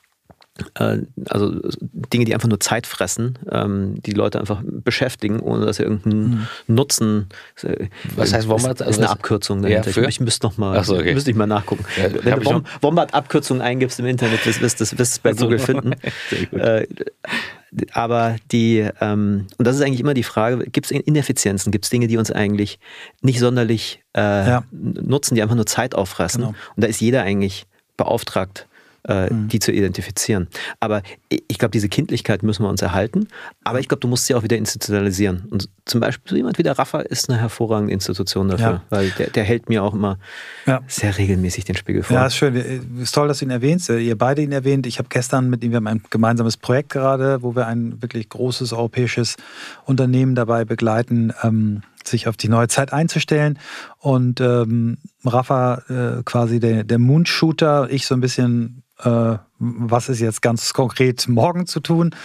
also 0.73 1.59
Dinge, 1.81 2.25
die 2.25 2.33
einfach 2.33 2.47
nur 2.47 2.59
Zeit 2.59 2.87
fressen, 2.87 3.37
ähm, 3.51 4.01
die 4.05 4.11
Leute 4.11 4.39
einfach 4.39 4.61
beschäftigen, 4.65 5.39
ohne 5.39 5.65
dass 5.65 5.77
sie 5.77 5.83
irgendeinen 5.83 6.29
mhm. 6.29 6.47
Nutzen. 6.75 7.29
Äh, 7.63 7.87
was 8.15 8.33
heißt 8.33 8.47
Wombat? 8.47 8.81
Das 8.81 8.89
ist 8.89 8.97
eine 8.97 9.09
Abkürzung 9.09 9.61
dahinter. 9.61 9.91
Ja, 9.91 10.07
ich 10.07 10.19
müsste 10.19 10.47
noch 10.47 10.57
mal, 10.57 10.83
so, 10.83 10.95
okay. 10.95 11.13
müsste 11.13 11.31
ich 11.31 11.37
mal 11.37 11.47
nachgucken. 11.47 11.85
Ja, 11.97 12.09
Wenn 12.23 12.39
du 12.39 12.63
Wombat-Abkürzung 12.81 13.61
eingibst 13.61 13.99
im 13.99 14.05
Internet, 14.05 14.45
wirst 14.45 14.79
du 14.79 15.01
es 15.01 15.19
bei 15.19 15.33
Google 15.33 15.59
finden. 15.59 15.95
Äh, 16.51 16.87
aber 17.91 18.37
die, 18.51 18.87
ähm, 19.01 19.47
und 19.57 19.67
das 19.67 19.75
ist 19.75 19.81
eigentlich 19.81 19.99
immer 19.99 20.13
die 20.13 20.23
Frage, 20.23 20.65
gibt 20.69 20.85
es 20.85 20.91
Ineffizienzen, 20.91 21.71
gibt 21.71 21.85
es 21.85 21.89
Dinge, 21.89 22.07
die 22.07 22.17
uns 22.17 22.31
eigentlich 22.31 22.79
nicht 23.21 23.39
sonderlich 23.39 24.03
äh, 24.15 24.21
ja. 24.21 24.63
nutzen, 24.71 25.35
die 25.35 25.41
einfach 25.41 25.55
nur 25.55 25.65
Zeit 25.65 25.95
auffressen? 25.95 26.41
Genau. 26.41 26.55
Und 26.75 26.83
da 26.83 26.87
ist 26.87 27.01
jeder 27.01 27.23
eigentlich 27.23 27.65
beauftragt, 27.97 28.67
äh, 29.07 29.33
mhm. 29.33 29.47
die 29.47 29.59
zu 29.59 29.71
identifizieren. 29.71 30.47
Aber 30.79 31.01
ich 31.29 31.57
glaube, 31.57 31.71
diese 31.71 31.89
Kindlichkeit 31.89 32.43
müssen 32.43 32.63
wir 32.63 32.69
uns 32.69 32.81
erhalten. 32.81 33.27
Aber 33.63 33.79
ich 33.79 33.87
glaube, 33.87 34.01
du 34.01 34.07
musst 34.07 34.25
sie 34.25 34.35
auch 34.35 34.43
wieder 34.43 34.57
institutionalisieren. 34.57 35.47
Und 35.49 35.69
zum 35.85 36.01
Beispiel 36.01 36.29
so 36.29 36.35
jemand 36.35 36.57
wie 36.57 36.63
der 36.63 36.77
Rafa 36.77 36.99
ist 36.99 37.29
eine 37.29 37.39
hervorragende 37.39 37.93
Institution 37.93 38.49
dafür, 38.49 38.65
ja. 38.65 38.83
weil 38.89 39.09
der, 39.11 39.29
der, 39.29 39.43
hält 39.43 39.69
mir 39.69 39.83
auch 39.83 39.93
immer 39.93 40.17
ja. 40.65 40.81
sehr 40.87 41.17
regelmäßig 41.17 41.65
den 41.65 41.75
Spiegel 41.75 42.03
vor. 42.03 42.15
Ja, 42.15 42.27
ist 42.27 42.35
schön. 42.35 42.55
Ist 43.01 43.15
toll, 43.15 43.27
dass 43.27 43.39
du 43.39 43.45
ihn 43.45 43.51
erwähnst. 43.51 43.89
Ihr 43.89 44.17
beide 44.17 44.41
ihn 44.41 44.51
erwähnt. 44.51 44.85
Ich 44.87 44.99
habe 44.99 45.09
gestern 45.09 45.49
mit 45.49 45.63
ihm, 45.63 45.71
wir 45.71 45.77
haben 45.77 45.87
ein 45.87 46.03
gemeinsames 46.09 46.57
Projekt 46.57 46.89
gerade, 46.89 47.41
wo 47.41 47.55
wir 47.55 47.67
ein 47.67 48.01
wirklich 48.01 48.29
großes 48.29 48.73
europäisches 48.73 49.37
Unternehmen 49.85 50.35
dabei 50.35 50.65
begleiten, 50.65 51.33
ähm, 51.43 51.81
sich 52.07 52.27
auf 52.27 52.37
die 52.37 52.49
neue 52.49 52.67
Zeit 52.67 52.93
einzustellen. 52.93 53.59
Und 53.97 54.41
ähm, 54.41 54.97
Rafa 55.25 55.83
äh, 55.89 56.23
quasi 56.23 56.59
der, 56.59 56.83
der 56.83 56.99
Moonshooter, 56.99 57.89
ich 57.89 58.07
so 58.07 58.15
ein 58.15 58.21
bisschen 58.21 58.83
äh, 58.99 59.37
was 59.59 60.09
ist 60.09 60.19
jetzt 60.19 60.41
ganz 60.41 60.73
konkret 60.73 61.27
morgen 61.27 61.65
zu 61.65 61.79
tun. 61.79 62.15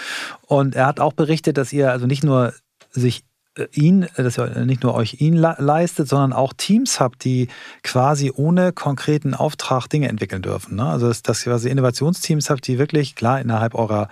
Und 0.46 0.74
er 0.74 0.86
hat 0.86 1.00
auch 1.00 1.12
berichtet, 1.12 1.56
dass 1.56 1.72
ihr 1.72 1.90
also 1.90 2.06
nicht 2.06 2.24
nur 2.24 2.52
sich 2.90 3.24
ihn, 3.72 4.07
dass 4.16 4.38
ihr 4.38 4.64
nicht 4.64 4.82
nur 4.82 4.94
euch 4.94 5.20
ihn 5.20 5.34
leistet, 5.34 6.09
sondern 6.09 6.32
auch 6.32 6.53
Teams 6.55 7.00
habt, 7.00 7.24
die 7.24 7.48
quasi 7.82 8.32
ohne 8.34 8.72
konkreten 8.72 9.34
Auftrag 9.34 9.88
Dinge 9.88 10.09
entwickeln 10.09 10.42
dürfen. 10.42 10.76
Ne? 10.76 10.86
Also 10.86 11.09
dass, 11.09 11.22
dass 11.22 11.44
ihr 11.44 11.53
quasi 11.53 11.68
Innovationsteams 11.68 12.48
habt, 12.48 12.66
die 12.66 12.78
wirklich 12.78 13.14
klar 13.14 13.40
innerhalb 13.40 13.74
eurer 13.74 14.09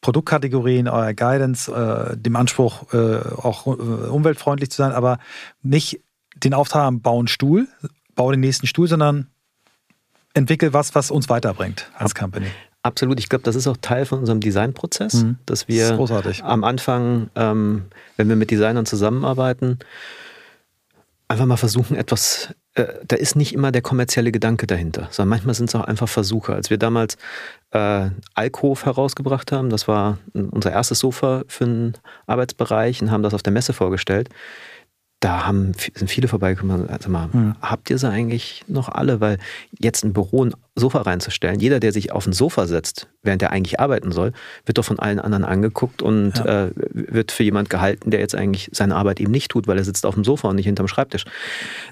Produktkategorien, 0.00 0.88
eurer 0.88 1.14
Guidance, 1.14 1.72
äh, 1.72 2.16
dem 2.16 2.36
Anspruch 2.36 2.92
äh, 2.92 3.18
auch 3.18 3.66
äh, 3.66 3.70
umweltfreundlich 3.70 4.70
zu 4.70 4.76
sein, 4.76 4.92
aber 4.92 5.18
nicht 5.62 6.00
den 6.36 6.54
Auftrag 6.54 6.82
haben, 6.82 7.00
bauen 7.00 7.26
Stuhl, 7.26 7.66
bau 8.14 8.30
den 8.30 8.40
nächsten 8.40 8.66
Stuhl, 8.66 8.86
sondern 8.86 9.28
entwickel 10.34 10.72
was, 10.72 10.94
was 10.94 11.10
uns 11.10 11.28
weiterbringt 11.28 11.90
als 11.94 12.14
Company. 12.14 12.46
Absolut. 12.86 13.18
Ich 13.18 13.28
glaube, 13.28 13.42
das 13.42 13.56
ist 13.56 13.66
auch 13.66 13.76
Teil 13.80 14.06
von 14.06 14.20
unserem 14.20 14.40
Designprozess, 14.40 15.14
Mhm. 15.24 15.36
dass 15.44 15.66
wir 15.68 15.88
Das 15.88 15.96
am 16.42 16.62
Anfang, 16.64 17.30
ähm, 17.34 17.86
wenn 18.16 18.28
wir 18.28 18.36
mit 18.36 18.50
Designern 18.50 18.86
zusammenarbeiten, 18.86 19.78
einfach 21.28 21.46
mal 21.46 21.56
versuchen, 21.56 21.96
etwas, 21.96 22.54
äh, 22.74 22.84
da 23.08 23.16
ist 23.16 23.34
nicht 23.34 23.52
immer 23.52 23.72
der 23.72 23.82
kommerzielle 23.82 24.30
Gedanke 24.30 24.68
dahinter, 24.68 25.08
sondern 25.10 25.30
manchmal 25.30 25.54
sind 25.56 25.68
es 25.68 25.74
auch 25.74 25.80
einfach 25.84 26.08
Versuche. 26.08 26.54
Als 26.54 26.70
wir 26.70 26.78
damals 26.78 27.16
äh, 27.72 28.10
Alkov 28.34 28.84
herausgebracht 28.84 29.50
haben, 29.50 29.68
das 29.70 29.88
war 29.88 30.18
unser 30.32 30.70
erstes 30.70 31.00
Sofa 31.00 31.42
für 31.48 31.64
einen 31.64 31.94
Arbeitsbereich 32.28 33.02
und 33.02 33.10
haben 33.10 33.24
das 33.24 33.34
auf 33.34 33.42
der 33.42 33.52
Messe 33.52 33.72
vorgestellt. 33.72 34.28
Da 35.18 35.46
haben, 35.46 35.72
sind 35.94 36.08
viele 36.10 36.28
vorbeigekommen 36.28 36.82
und 36.82 36.90
also 36.90 37.08
mal, 37.10 37.28
Mhm. 37.32 37.56
habt 37.60 37.90
ihr 37.90 37.98
sie 37.98 38.08
eigentlich 38.08 38.64
noch 38.68 38.88
alle? 38.88 39.20
Weil 39.20 39.38
jetzt 39.80 40.04
ein 40.04 40.12
Büro 40.12 40.44
ein 40.44 40.54
Sofa 40.78 41.00
reinzustellen, 41.02 41.58
jeder, 41.58 41.80
der 41.80 41.92
sich 41.92 42.12
auf 42.12 42.26
ein 42.26 42.34
Sofa 42.34 42.66
setzt, 42.66 43.08
während 43.22 43.40
er 43.42 43.50
eigentlich 43.50 43.80
arbeiten 43.80 44.12
soll, 44.12 44.32
wird 44.66 44.76
doch 44.76 44.84
von 44.84 44.98
allen 44.98 45.18
anderen 45.18 45.44
angeguckt 45.44 46.02
und 46.02 46.36
Ja. 46.38 46.66
äh, 46.66 46.70
wird 46.74 47.32
für 47.32 47.42
jemand 47.44 47.70
gehalten, 47.70 48.10
der 48.10 48.20
jetzt 48.20 48.34
eigentlich 48.34 48.68
seine 48.72 48.94
Arbeit 48.94 49.18
eben 49.20 49.30
nicht 49.32 49.50
tut, 49.50 49.66
weil 49.66 49.78
er 49.78 49.84
sitzt 49.84 50.04
auf 50.04 50.14
dem 50.14 50.22
Sofa 50.24 50.48
und 50.48 50.56
nicht 50.56 50.66
hinterm 50.66 50.86
Schreibtisch. 50.86 51.24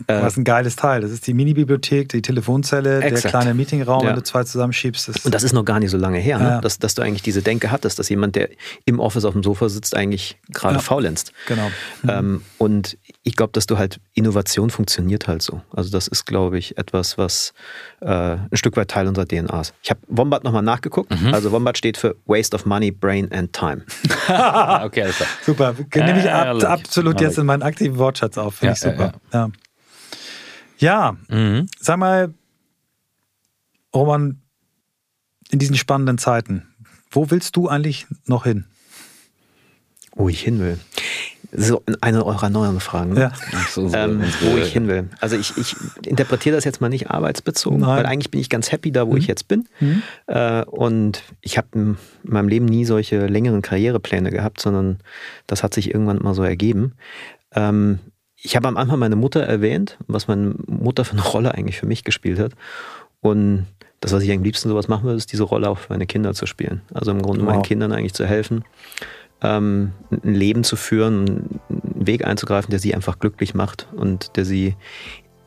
Äh, 0.06 0.20
Das 0.20 0.34
ist 0.34 0.36
ein 0.36 0.44
geiles 0.44 0.76
Teil. 0.76 1.00
Das 1.00 1.10
ist 1.10 1.26
die 1.26 1.32
Mini-Bibliothek, 1.34 2.10
die 2.10 2.20
Telefonzelle, 2.20 3.00
der 3.00 3.04
Exakt. 3.12 3.30
kleine 3.32 3.54
Meetingraum, 3.54 4.02
Ja. 4.02 4.10
wenn 4.10 4.16
du 4.16 4.22
zwei 4.22 4.44
zusammenschiebst. 4.44 5.08
Das 5.08 5.24
Und 5.24 5.34
das 5.34 5.42
ist 5.42 5.54
noch 5.54 5.64
gar 5.64 5.80
nicht 5.80 5.90
so 5.90 5.96
lange 5.96 6.18
her, 6.18 6.38
ne? 6.38 6.44
Ja. 6.44 6.60
dass, 6.60 6.78
dass 6.78 6.94
du 6.94 7.00
eigentlich 7.02 7.22
diese 7.22 7.40
Denke 7.42 7.70
hattest, 7.70 7.98
dass 7.98 8.08
jemand, 8.10 8.36
der 8.36 8.50
im 8.84 9.00
Office 9.00 9.24
auf 9.24 9.32
dem 9.32 9.42
Sofa 9.42 9.68
sitzt, 9.70 9.96
eigentlich 9.96 10.36
gerade 10.52 10.78
faulenzt. 10.78 11.32
genau. 11.48 11.70
Ähm, 12.06 12.42
und 12.58 12.98
ich 13.22 13.34
glaube, 13.36 13.52
dass 13.52 13.66
du 13.66 13.78
halt, 13.78 13.98
Innovation 14.12 14.68
funktioniert 14.70 15.26
halt 15.26 15.40
so. 15.42 15.62
Also 15.72 15.90
das 15.90 16.06
ist, 16.08 16.26
glaube 16.26 16.58
ich, 16.58 16.76
etwas, 16.76 17.16
was 17.16 17.54
ein 18.06 18.48
Stück 18.56 18.76
weit 18.76 18.88
Teil 18.90 19.06
unserer 19.08 19.26
DNA 19.26 19.60
ist. 19.60 19.74
Ich 19.82 19.90
habe 19.90 20.00
Wombat 20.08 20.44
nochmal 20.44 20.62
nachgeguckt. 20.62 21.10
Also 21.32 21.52
Wombat 21.52 21.78
steht 21.78 21.96
für 21.96 22.16
Waste 22.26 22.54
of 22.54 22.66
Money, 22.66 22.90
Brain 22.90 23.30
and 23.32 23.52
Time. 23.52 23.82
Okay, 24.28 25.02
alles 25.02 25.16
klar. 25.16 25.28
Super. 25.42 25.74
Nehme 25.94 26.20
ich 26.20 26.30
ab, 26.30 26.62
absolut 26.64 27.20
jetzt 27.20 27.38
in 27.38 27.46
meinen 27.46 27.62
aktiven 27.62 27.98
Wortschatz 27.98 28.36
auf. 28.38 28.56
Finde 28.56 28.66
Ja, 28.68 28.72
ich 28.72 28.80
super. 28.80 29.12
ja, 29.32 29.50
Ja. 30.78 31.16
ja. 31.30 31.36
Mhm. 31.36 31.66
Sag 31.80 31.98
mal, 31.98 32.32
Roman, 33.94 34.40
in 35.50 35.58
diesen 35.58 35.76
spannenden 35.76 36.18
Zeiten, 36.18 36.66
wo 37.10 37.30
willst 37.30 37.56
du 37.56 37.68
eigentlich 37.68 38.06
noch 38.26 38.44
hin? 38.44 38.64
Wo 40.16 40.28
ich 40.28 40.40
hin 40.40 40.58
will. 40.60 40.78
So 41.56 41.82
eine 42.00 42.24
eurer 42.26 42.50
neuen 42.50 42.80
Fragen. 42.80 43.16
Ja. 43.16 43.32
Ist 43.66 43.78
unsere- 43.78 44.04
ähm, 44.04 44.22
wo 44.42 44.56
ich 44.56 44.72
hin 44.72 44.88
will. 44.88 45.08
Also 45.20 45.36
ich, 45.36 45.56
ich 45.56 45.76
interpretiere 46.04 46.54
das 46.56 46.64
jetzt 46.64 46.80
mal 46.80 46.88
nicht 46.88 47.10
arbeitsbezogen, 47.10 47.80
Nein. 47.80 47.88
weil 47.90 48.06
eigentlich 48.06 48.30
bin 48.30 48.40
ich 48.40 48.50
ganz 48.50 48.72
happy 48.72 48.90
da, 48.92 49.06
wo 49.06 49.16
ich 49.16 49.26
jetzt 49.26 49.46
bin. 49.48 49.68
Mhm. 49.80 50.02
Äh, 50.26 50.64
und 50.64 51.22
ich 51.40 51.56
habe 51.56 51.68
in 51.74 51.96
meinem 52.24 52.48
Leben 52.48 52.64
nie 52.66 52.84
solche 52.84 53.26
längeren 53.26 53.62
Karrierepläne 53.62 54.30
gehabt, 54.30 54.60
sondern 54.60 54.98
das 55.46 55.62
hat 55.62 55.74
sich 55.74 55.92
irgendwann 55.94 56.18
mal 56.18 56.34
so 56.34 56.42
ergeben. 56.42 56.92
Ähm, 57.54 58.00
ich 58.36 58.56
habe 58.56 58.68
am 58.68 58.76
Anfang 58.76 58.98
meine 58.98 59.16
Mutter 59.16 59.42
erwähnt, 59.42 59.96
was 60.06 60.28
meine 60.28 60.54
Mutter 60.66 61.04
für 61.04 61.12
eine 61.12 61.22
Rolle 61.32 61.54
eigentlich 61.54 61.78
für 61.78 61.86
mich 61.86 62.04
gespielt 62.04 62.38
hat. 62.38 62.52
Und 63.20 63.66
das, 64.00 64.12
was 64.12 64.22
ich 64.22 64.30
am 64.32 64.42
liebsten 64.42 64.68
sowas 64.68 64.86
machen 64.88 65.04
würde, 65.04 65.16
ist 65.16 65.32
diese 65.32 65.44
Rolle 65.44 65.70
auch 65.70 65.78
für 65.78 65.92
meine 65.92 66.06
Kinder 66.06 66.34
zu 66.34 66.44
spielen. 66.46 66.82
Also 66.92 67.10
im 67.10 67.22
Grunde 67.22 67.40
Wow. 67.46 67.52
meinen 67.52 67.62
Kindern 67.62 67.92
eigentlich 67.92 68.12
zu 68.12 68.26
helfen, 68.26 68.64
ähm, 69.44 69.92
ein 70.10 70.34
Leben 70.34 70.64
zu 70.64 70.74
führen, 70.74 71.60
einen 71.68 72.06
Weg 72.06 72.26
einzugreifen, 72.26 72.70
der 72.70 72.80
sie 72.80 72.94
einfach 72.94 73.18
glücklich 73.18 73.54
macht 73.54 73.86
und 73.94 74.36
der 74.36 74.44
sie 74.44 74.74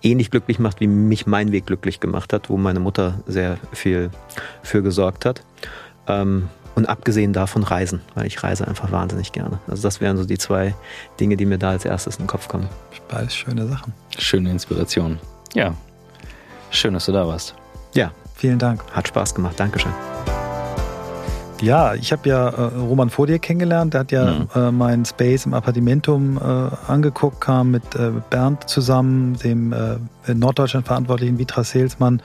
ähnlich 0.04 0.30
glücklich 0.30 0.60
macht, 0.60 0.80
wie 0.80 0.88
mich 0.88 1.26
mein 1.26 1.52
Weg 1.52 1.66
glücklich 1.66 2.00
gemacht 2.00 2.32
hat, 2.32 2.50
wo 2.50 2.58
meine 2.58 2.80
Mutter 2.80 3.24
sehr 3.26 3.58
viel 3.74 4.12
für 4.62 4.84
gesorgt 4.84 5.26
hat. 5.26 5.42
Ähm, 6.08 6.48
und 6.76 6.86
abgesehen 6.88 7.34
davon 7.34 7.64
Reisen, 7.64 8.02
weil 8.14 8.28
ich 8.28 8.44
reise 8.44 8.68
einfach 8.68 8.92
wahnsinnig 8.92 9.32
gerne. 9.32 9.58
Also 9.68 9.82
das 9.82 10.00
wären 10.00 10.16
so 10.16 10.26
die 10.26 10.38
zwei 10.38 10.76
Dinge, 11.20 11.36
die 11.36 11.48
mir 11.48 11.58
da 11.58 11.72
als 11.72 11.86
erstes 11.86 12.18
in 12.18 12.24
den 12.24 12.28
Kopf 12.28 12.48
kommen. 12.48 12.70
Beides 13.10 13.36
schöne 13.36 13.68
Sachen. 13.68 13.94
Schöne 14.16 14.52
Inspiration. 14.52 15.18
Ja. 15.56 15.74
Schön, 16.70 16.94
dass 16.94 17.08
du 17.08 17.14
da 17.14 17.26
warst. 17.26 17.56
Ja, 17.96 18.12
Vielen 18.36 18.60
Dank. 18.60 18.84
hat 18.92 19.08
Spaß 19.08 19.34
gemacht. 19.34 19.60
Dankeschön. 19.60 19.94
Ja, 21.62 21.96
ich 21.96 22.12
habe 22.12 22.30
ja 22.30 22.50
äh, 22.50 22.62
Roman 22.78 23.10
vor 23.10 23.26
dir 23.26 23.40
kennengelernt. 23.40 23.94
Der 23.94 24.02
hat 24.02 24.12
ja 24.12 24.26
Mhm. 24.26 24.48
äh, 24.56 24.72
mein 24.72 25.06
Space 25.06 25.46
im 25.48 25.54
Appartementum 25.56 26.38
äh, 26.38 26.92
angeguckt, 26.92 27.42
kam 27.42 27.72
mit 27.72 27.96
äh, 27.96 28.12
Bernd 28.30 28.70
zusammen, 28.70 29.38
dem 29.40 29.74
äh, 29.74 29.96
in 30.28 30.38
Norddeutschland 30.40 30.86
verantwortlichen 30.86 31.40
Vitra 31.40 31.64
Salesmann, 31.64 32.22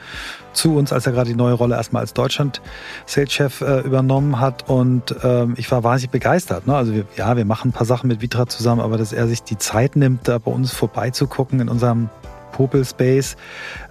zu 0.53 0.75
uns, 0.75 0.93
als 0.93 1.07
er 1.07 1.13
gerade 1.13 1.29
die 1.29 1.35
neue 1.35 1.53
Rolle 1.53 1.75
erstmal 1.75 2.01
als 2.01 2.13
Deutschland 2.13 2.61
Sales-Chef 3.07 3.61
äh, 3.61 3.79
übernommen 3.79 4.39
hat. 4.39 4.69
Und 4.69 5.15
ähm, 5.23 5.55
ich 5.57 5.71
war 5.71 5.83
wahnsinnig 5.83 6.11
begeistert. 6.11 6.67
Ne? 6.67 6.75
Also 6.75 6.93
wir, 6.93 7.05
ja, 7.15 7.35
wir 7.35 7.45
machen 7.45 7.69
ein 7.69 7.73
paar 7.73 7.87
Sachen 7.87 8.09
mit 8.09 8.21
Vitra 8.21 8.45
zusammen, 8.45 8.81
aber 8.81 8.97
dass 8.97 9.13
er 9.13 9.27
sich 9.27 9.41
die 9.41 9.57
Zeit 9.57 9.95
nimmt, 9.95 10.27
da 10.27 10.37
bei 10.37 10.51
uns 10.51 10.71
vorbeizugucken 10.71 11.59
in 11.59 11.69
unserem 11.69 12.09
Popel 12.51 12.85
Space, 12.85 13.35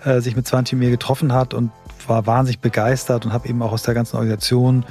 äh, 0.04 0.20
sich 0.20 0.36
mit 0.36 0.46
20 0.46 0.78
mir 0.78 0.90
getroffen 0.90 1.32
hat 1.32 1.52
und 1.52 1.72
war 2.08 2.26
wahnsinnig 2.26 2.60
begeistert 2.60 3.24
und 3.26 3.32
habe 3.32 3.48
eben 3.48 3.62
auch 3.62 3.72
aus 3.72 3.82
der 3.82 3.94
ganzen 3.94 4.16
Organisation 4.16 4.84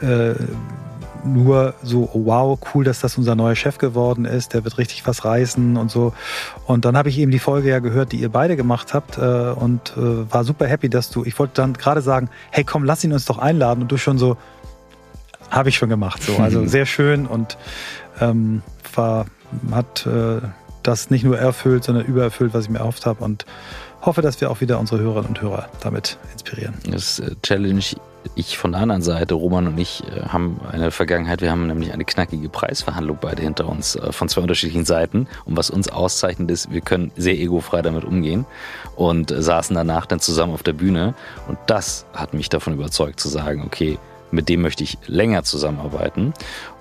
äh, 0.00 0.34
nur 1.24 1.74
so, 1.82 2.10
oh 2.12 2.26
wow, 2.26 2.58
cool, 2.74 2.84
dass 2.84 3.00
das 3.00 3.16
unser 3.16 3.34
neuer 3.34 3.56
Chef 3.56 3.78
geworden 3.78 4.24
ist, 4.24 4.52
der 4.52 4.64
wird 4.64 4.78
richtig 4.78 5.06
was 5.06 5.24
reißen 5.24 5.76
und 5.76 5.90
so. 5.90 6.12
Und 6.66 6.84
dann 6.84 6.96
habe 6.96 7.08
ich 7.08 7.18
eben 7.18 7.30
die 7.30 7.38
Folge 7.38 7.70
ja 7.70 7.78
gehört, 7.78 8.12
die 8.12 8.18
ihr 8.18 8.28
beide 8.28 8.56
gemacht 8.56 8.94
habt 8.94 9.18
äh, 9.18 9.20
und 9.20 9.94
äh, 9.96 10.30
war 10.30 10.44
super 10.44 10.66
happy, 10.66 10.88
dass 10.88 11.10
du, 11.10 11.24
ich 11.24 11.38
wollte 11.38 11.54
dann 11.54 11.74
gerade 11.74 12.02
sagen, 12.02 12.28
hey 12.50 12.64
komm, 12.64 12.84
lass 12.84 13.02
ihn 13.04 13.12
uns 13.12 13.24
doch 13.24 13.38
einladen 13.38 13.82
und 13.82 13.92
du 13.92 13.96
schon 13.96 14.18
so, 14.18 14.36
habe 15.50 15.68
ich 15.68 15.76
schon 15.76 15.88
gemacht. 15.88 16.22
So, 16.22 16.36
also 16.36 16.66
sehr 16.66 16.86
schön 16.86 17.26
und 17.26 17.56
ähm, 18.20 18.62
war, 18.94 19.26
hat 19.70 20.06
äh, 20.06 20.40
das 20.82 21.10
nicht 21.10 21.24
nur 21.24 21.38
erfüllt, 21.38 21.84
sondern 21.84 22.04
übererfüllt, 22.04 22.54
was 22.54 22.64
ich 22.64 22.70
mir 22.70 22.80
erhofft 22.80 23.06
habe 23.06 23.24
und 23.24 23.46
hoffe, 24.06 24.22
dass 24.22 24.40
wir 24.40 24.50
auch 24.50 24.60
wieder 24.60 24.78
unsere 24.78 25.00
Hörerinnen 25.00 25.28
und 25.30 25.40
Hörer 25.40 25.68
damit 25.80 26.18
inspirieren. 26.32 26.74
Das 26.90 27.18
äh, 27.18 27.34
challenge 27.42 27.96
ich 28.34 28.56
von 28.56 28.72
der 28.72 28.80
anderen 28.80 29.02
Seite. 29.02 29.34
Roman 29.34 29.66
und 29.66 29.78
ich 29.78 30.02
äh, 30.04 30.22
haben 30.22 30.60
eine 30.70 30.90
Vergangenheit, 30.90 31.40
wir 31.42 31.50
haben 31.50 31.66
nämlich 31.66 31.92
eine 31.92 32.04
knackige 32.04 32.48
Preisverhandlung 32.48 33.18
beide 33.20 33.42
hinter 33.42 33.68
uns 33.68 33.96
äh, 33.96 34.12
von 34.12 34.28
zwei 34.28 34.42
unterschiedlichen 34.42 34.84
Seiten. 34.84 35.26
Und 35.44 35.56
was 35.56 35.70
uns 35.70 35.88
auszeichnet 35.88 36.50
ist, 36.50 36.72
wir 36.72 36.80
können 36.80 37.12
sehr 37.16 37.38
egofrei 37.38 37.82
damit 37.82 38.04
umgehen 38.04 38.46
und 38.96 39.32
saßen 39.36 39.74
danach 39.74 40.06
dann 40.06 40.20
zusammen 40.20 40.54
auf 40.54 40.62
der 40.62 40.72
Bühne. 40.72 41.14
Und 41.48 41.58
das 41.66 42.06
hat 42.12 42.34
mich 42.34 42.48
davon 42.48 42.74
überzeugt 42.74 43.20
zu 43.20 43.28
sagen, 43.28 43.62
okay, 43.66 43.98
mit 44.30 44.48
dem 44.48 44.62
möchte 44.62 44.82
ich 44.82 44.98
länger 45.06 45.44
zusammenarbeiten. 45.44 46.34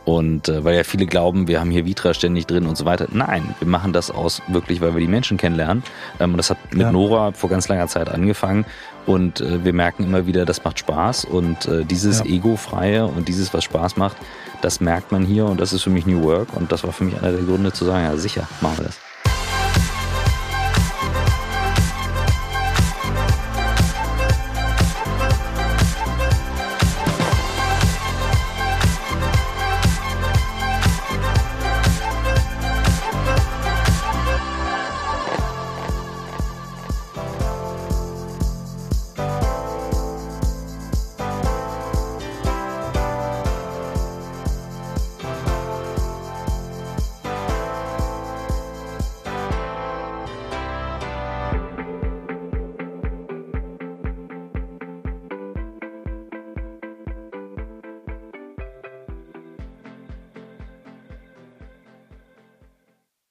Und 0.05 0.49
äh, 0.49 0.63
weil 0.65 0.75
ja 0.75 0.83
viele 0.83 1.05
glauben, 1.05 1.47
wir 1.47 1.59
haben 1.61 1.71
hier 1.71 1.85
Vitra 1.85 2.13
ständig 2.13 2.45
drin 2.45 2.65
und 2.67 2.77
so 2.77 2.83
weiter. 2.83 3.07
Nein, 3.11 3.55
wir 3.59 3.67
machen 3.67 3.93
das 3.93 4.11
aus 4.11 4.41
wirklich, 4.47 4.81
weil 4.81 4.93
wir 4.93 4.99
die 4.99 5.07
Menschen 5.07 5.37
kennenlernen. 5.37 5.83
Ähm, 6.19 6.31
und 6.31 6.37
das 6.37 6.49
hat 6.49 6.57
mit 6.71 6.81
Ja. 6.81 6.91
Nora 6.91 7.31
vor 7.31 7.49
ganz 7.49 7.67
langer 7.69 7.87
Zeit 7.87 8.09
angefangen. 8.09 8.65
Und 9.05 9.39
äh, 9.41 9.63
wir 9.63 9.73
merken 9.73 10.03
immer 10.03 10.25
wieder, 10.27 10.45
das 10.45 10.63
macht 10.63 10.79
Spaß. 10.79 11.23
Und 11.25 11.67
äh, 11.67 11.85
dieses 11.85 12.19
Ja. 12.19 12.25
Ego-freie 12.25 13.05
und 13.05 13.27
dieses, 13.29 13.53
was 13.53 13.63
Spaß 13.63 13.95
macht, 13.95 14.17
das 14.61 14.81
merkt 14.81 15.11
man 15.13 15.23
hier. 15.25 15.45
Und 15.45 15.59
das 15.61 15.71
ist 15.71 15.83
für 15.83 15.89
mich 15.89 16.05
New 16.05 16.21
Work. 16.23 16.53
Und 16.53 16.71
das 16.71 16.83
war 16.83 16.91
für 16.91 17.05
mich 17.05 17.17
einer 17.21 17.31
der 17.31 17.41
Gründe 17.43 17.71
zu 17.71 17.85
sagen, 17.85 18.03
ja 18.03 18.17
sicher, 18.17 18.47
machen 18.61 18.79
wir 18.79 18.85
das. 18.85 18.99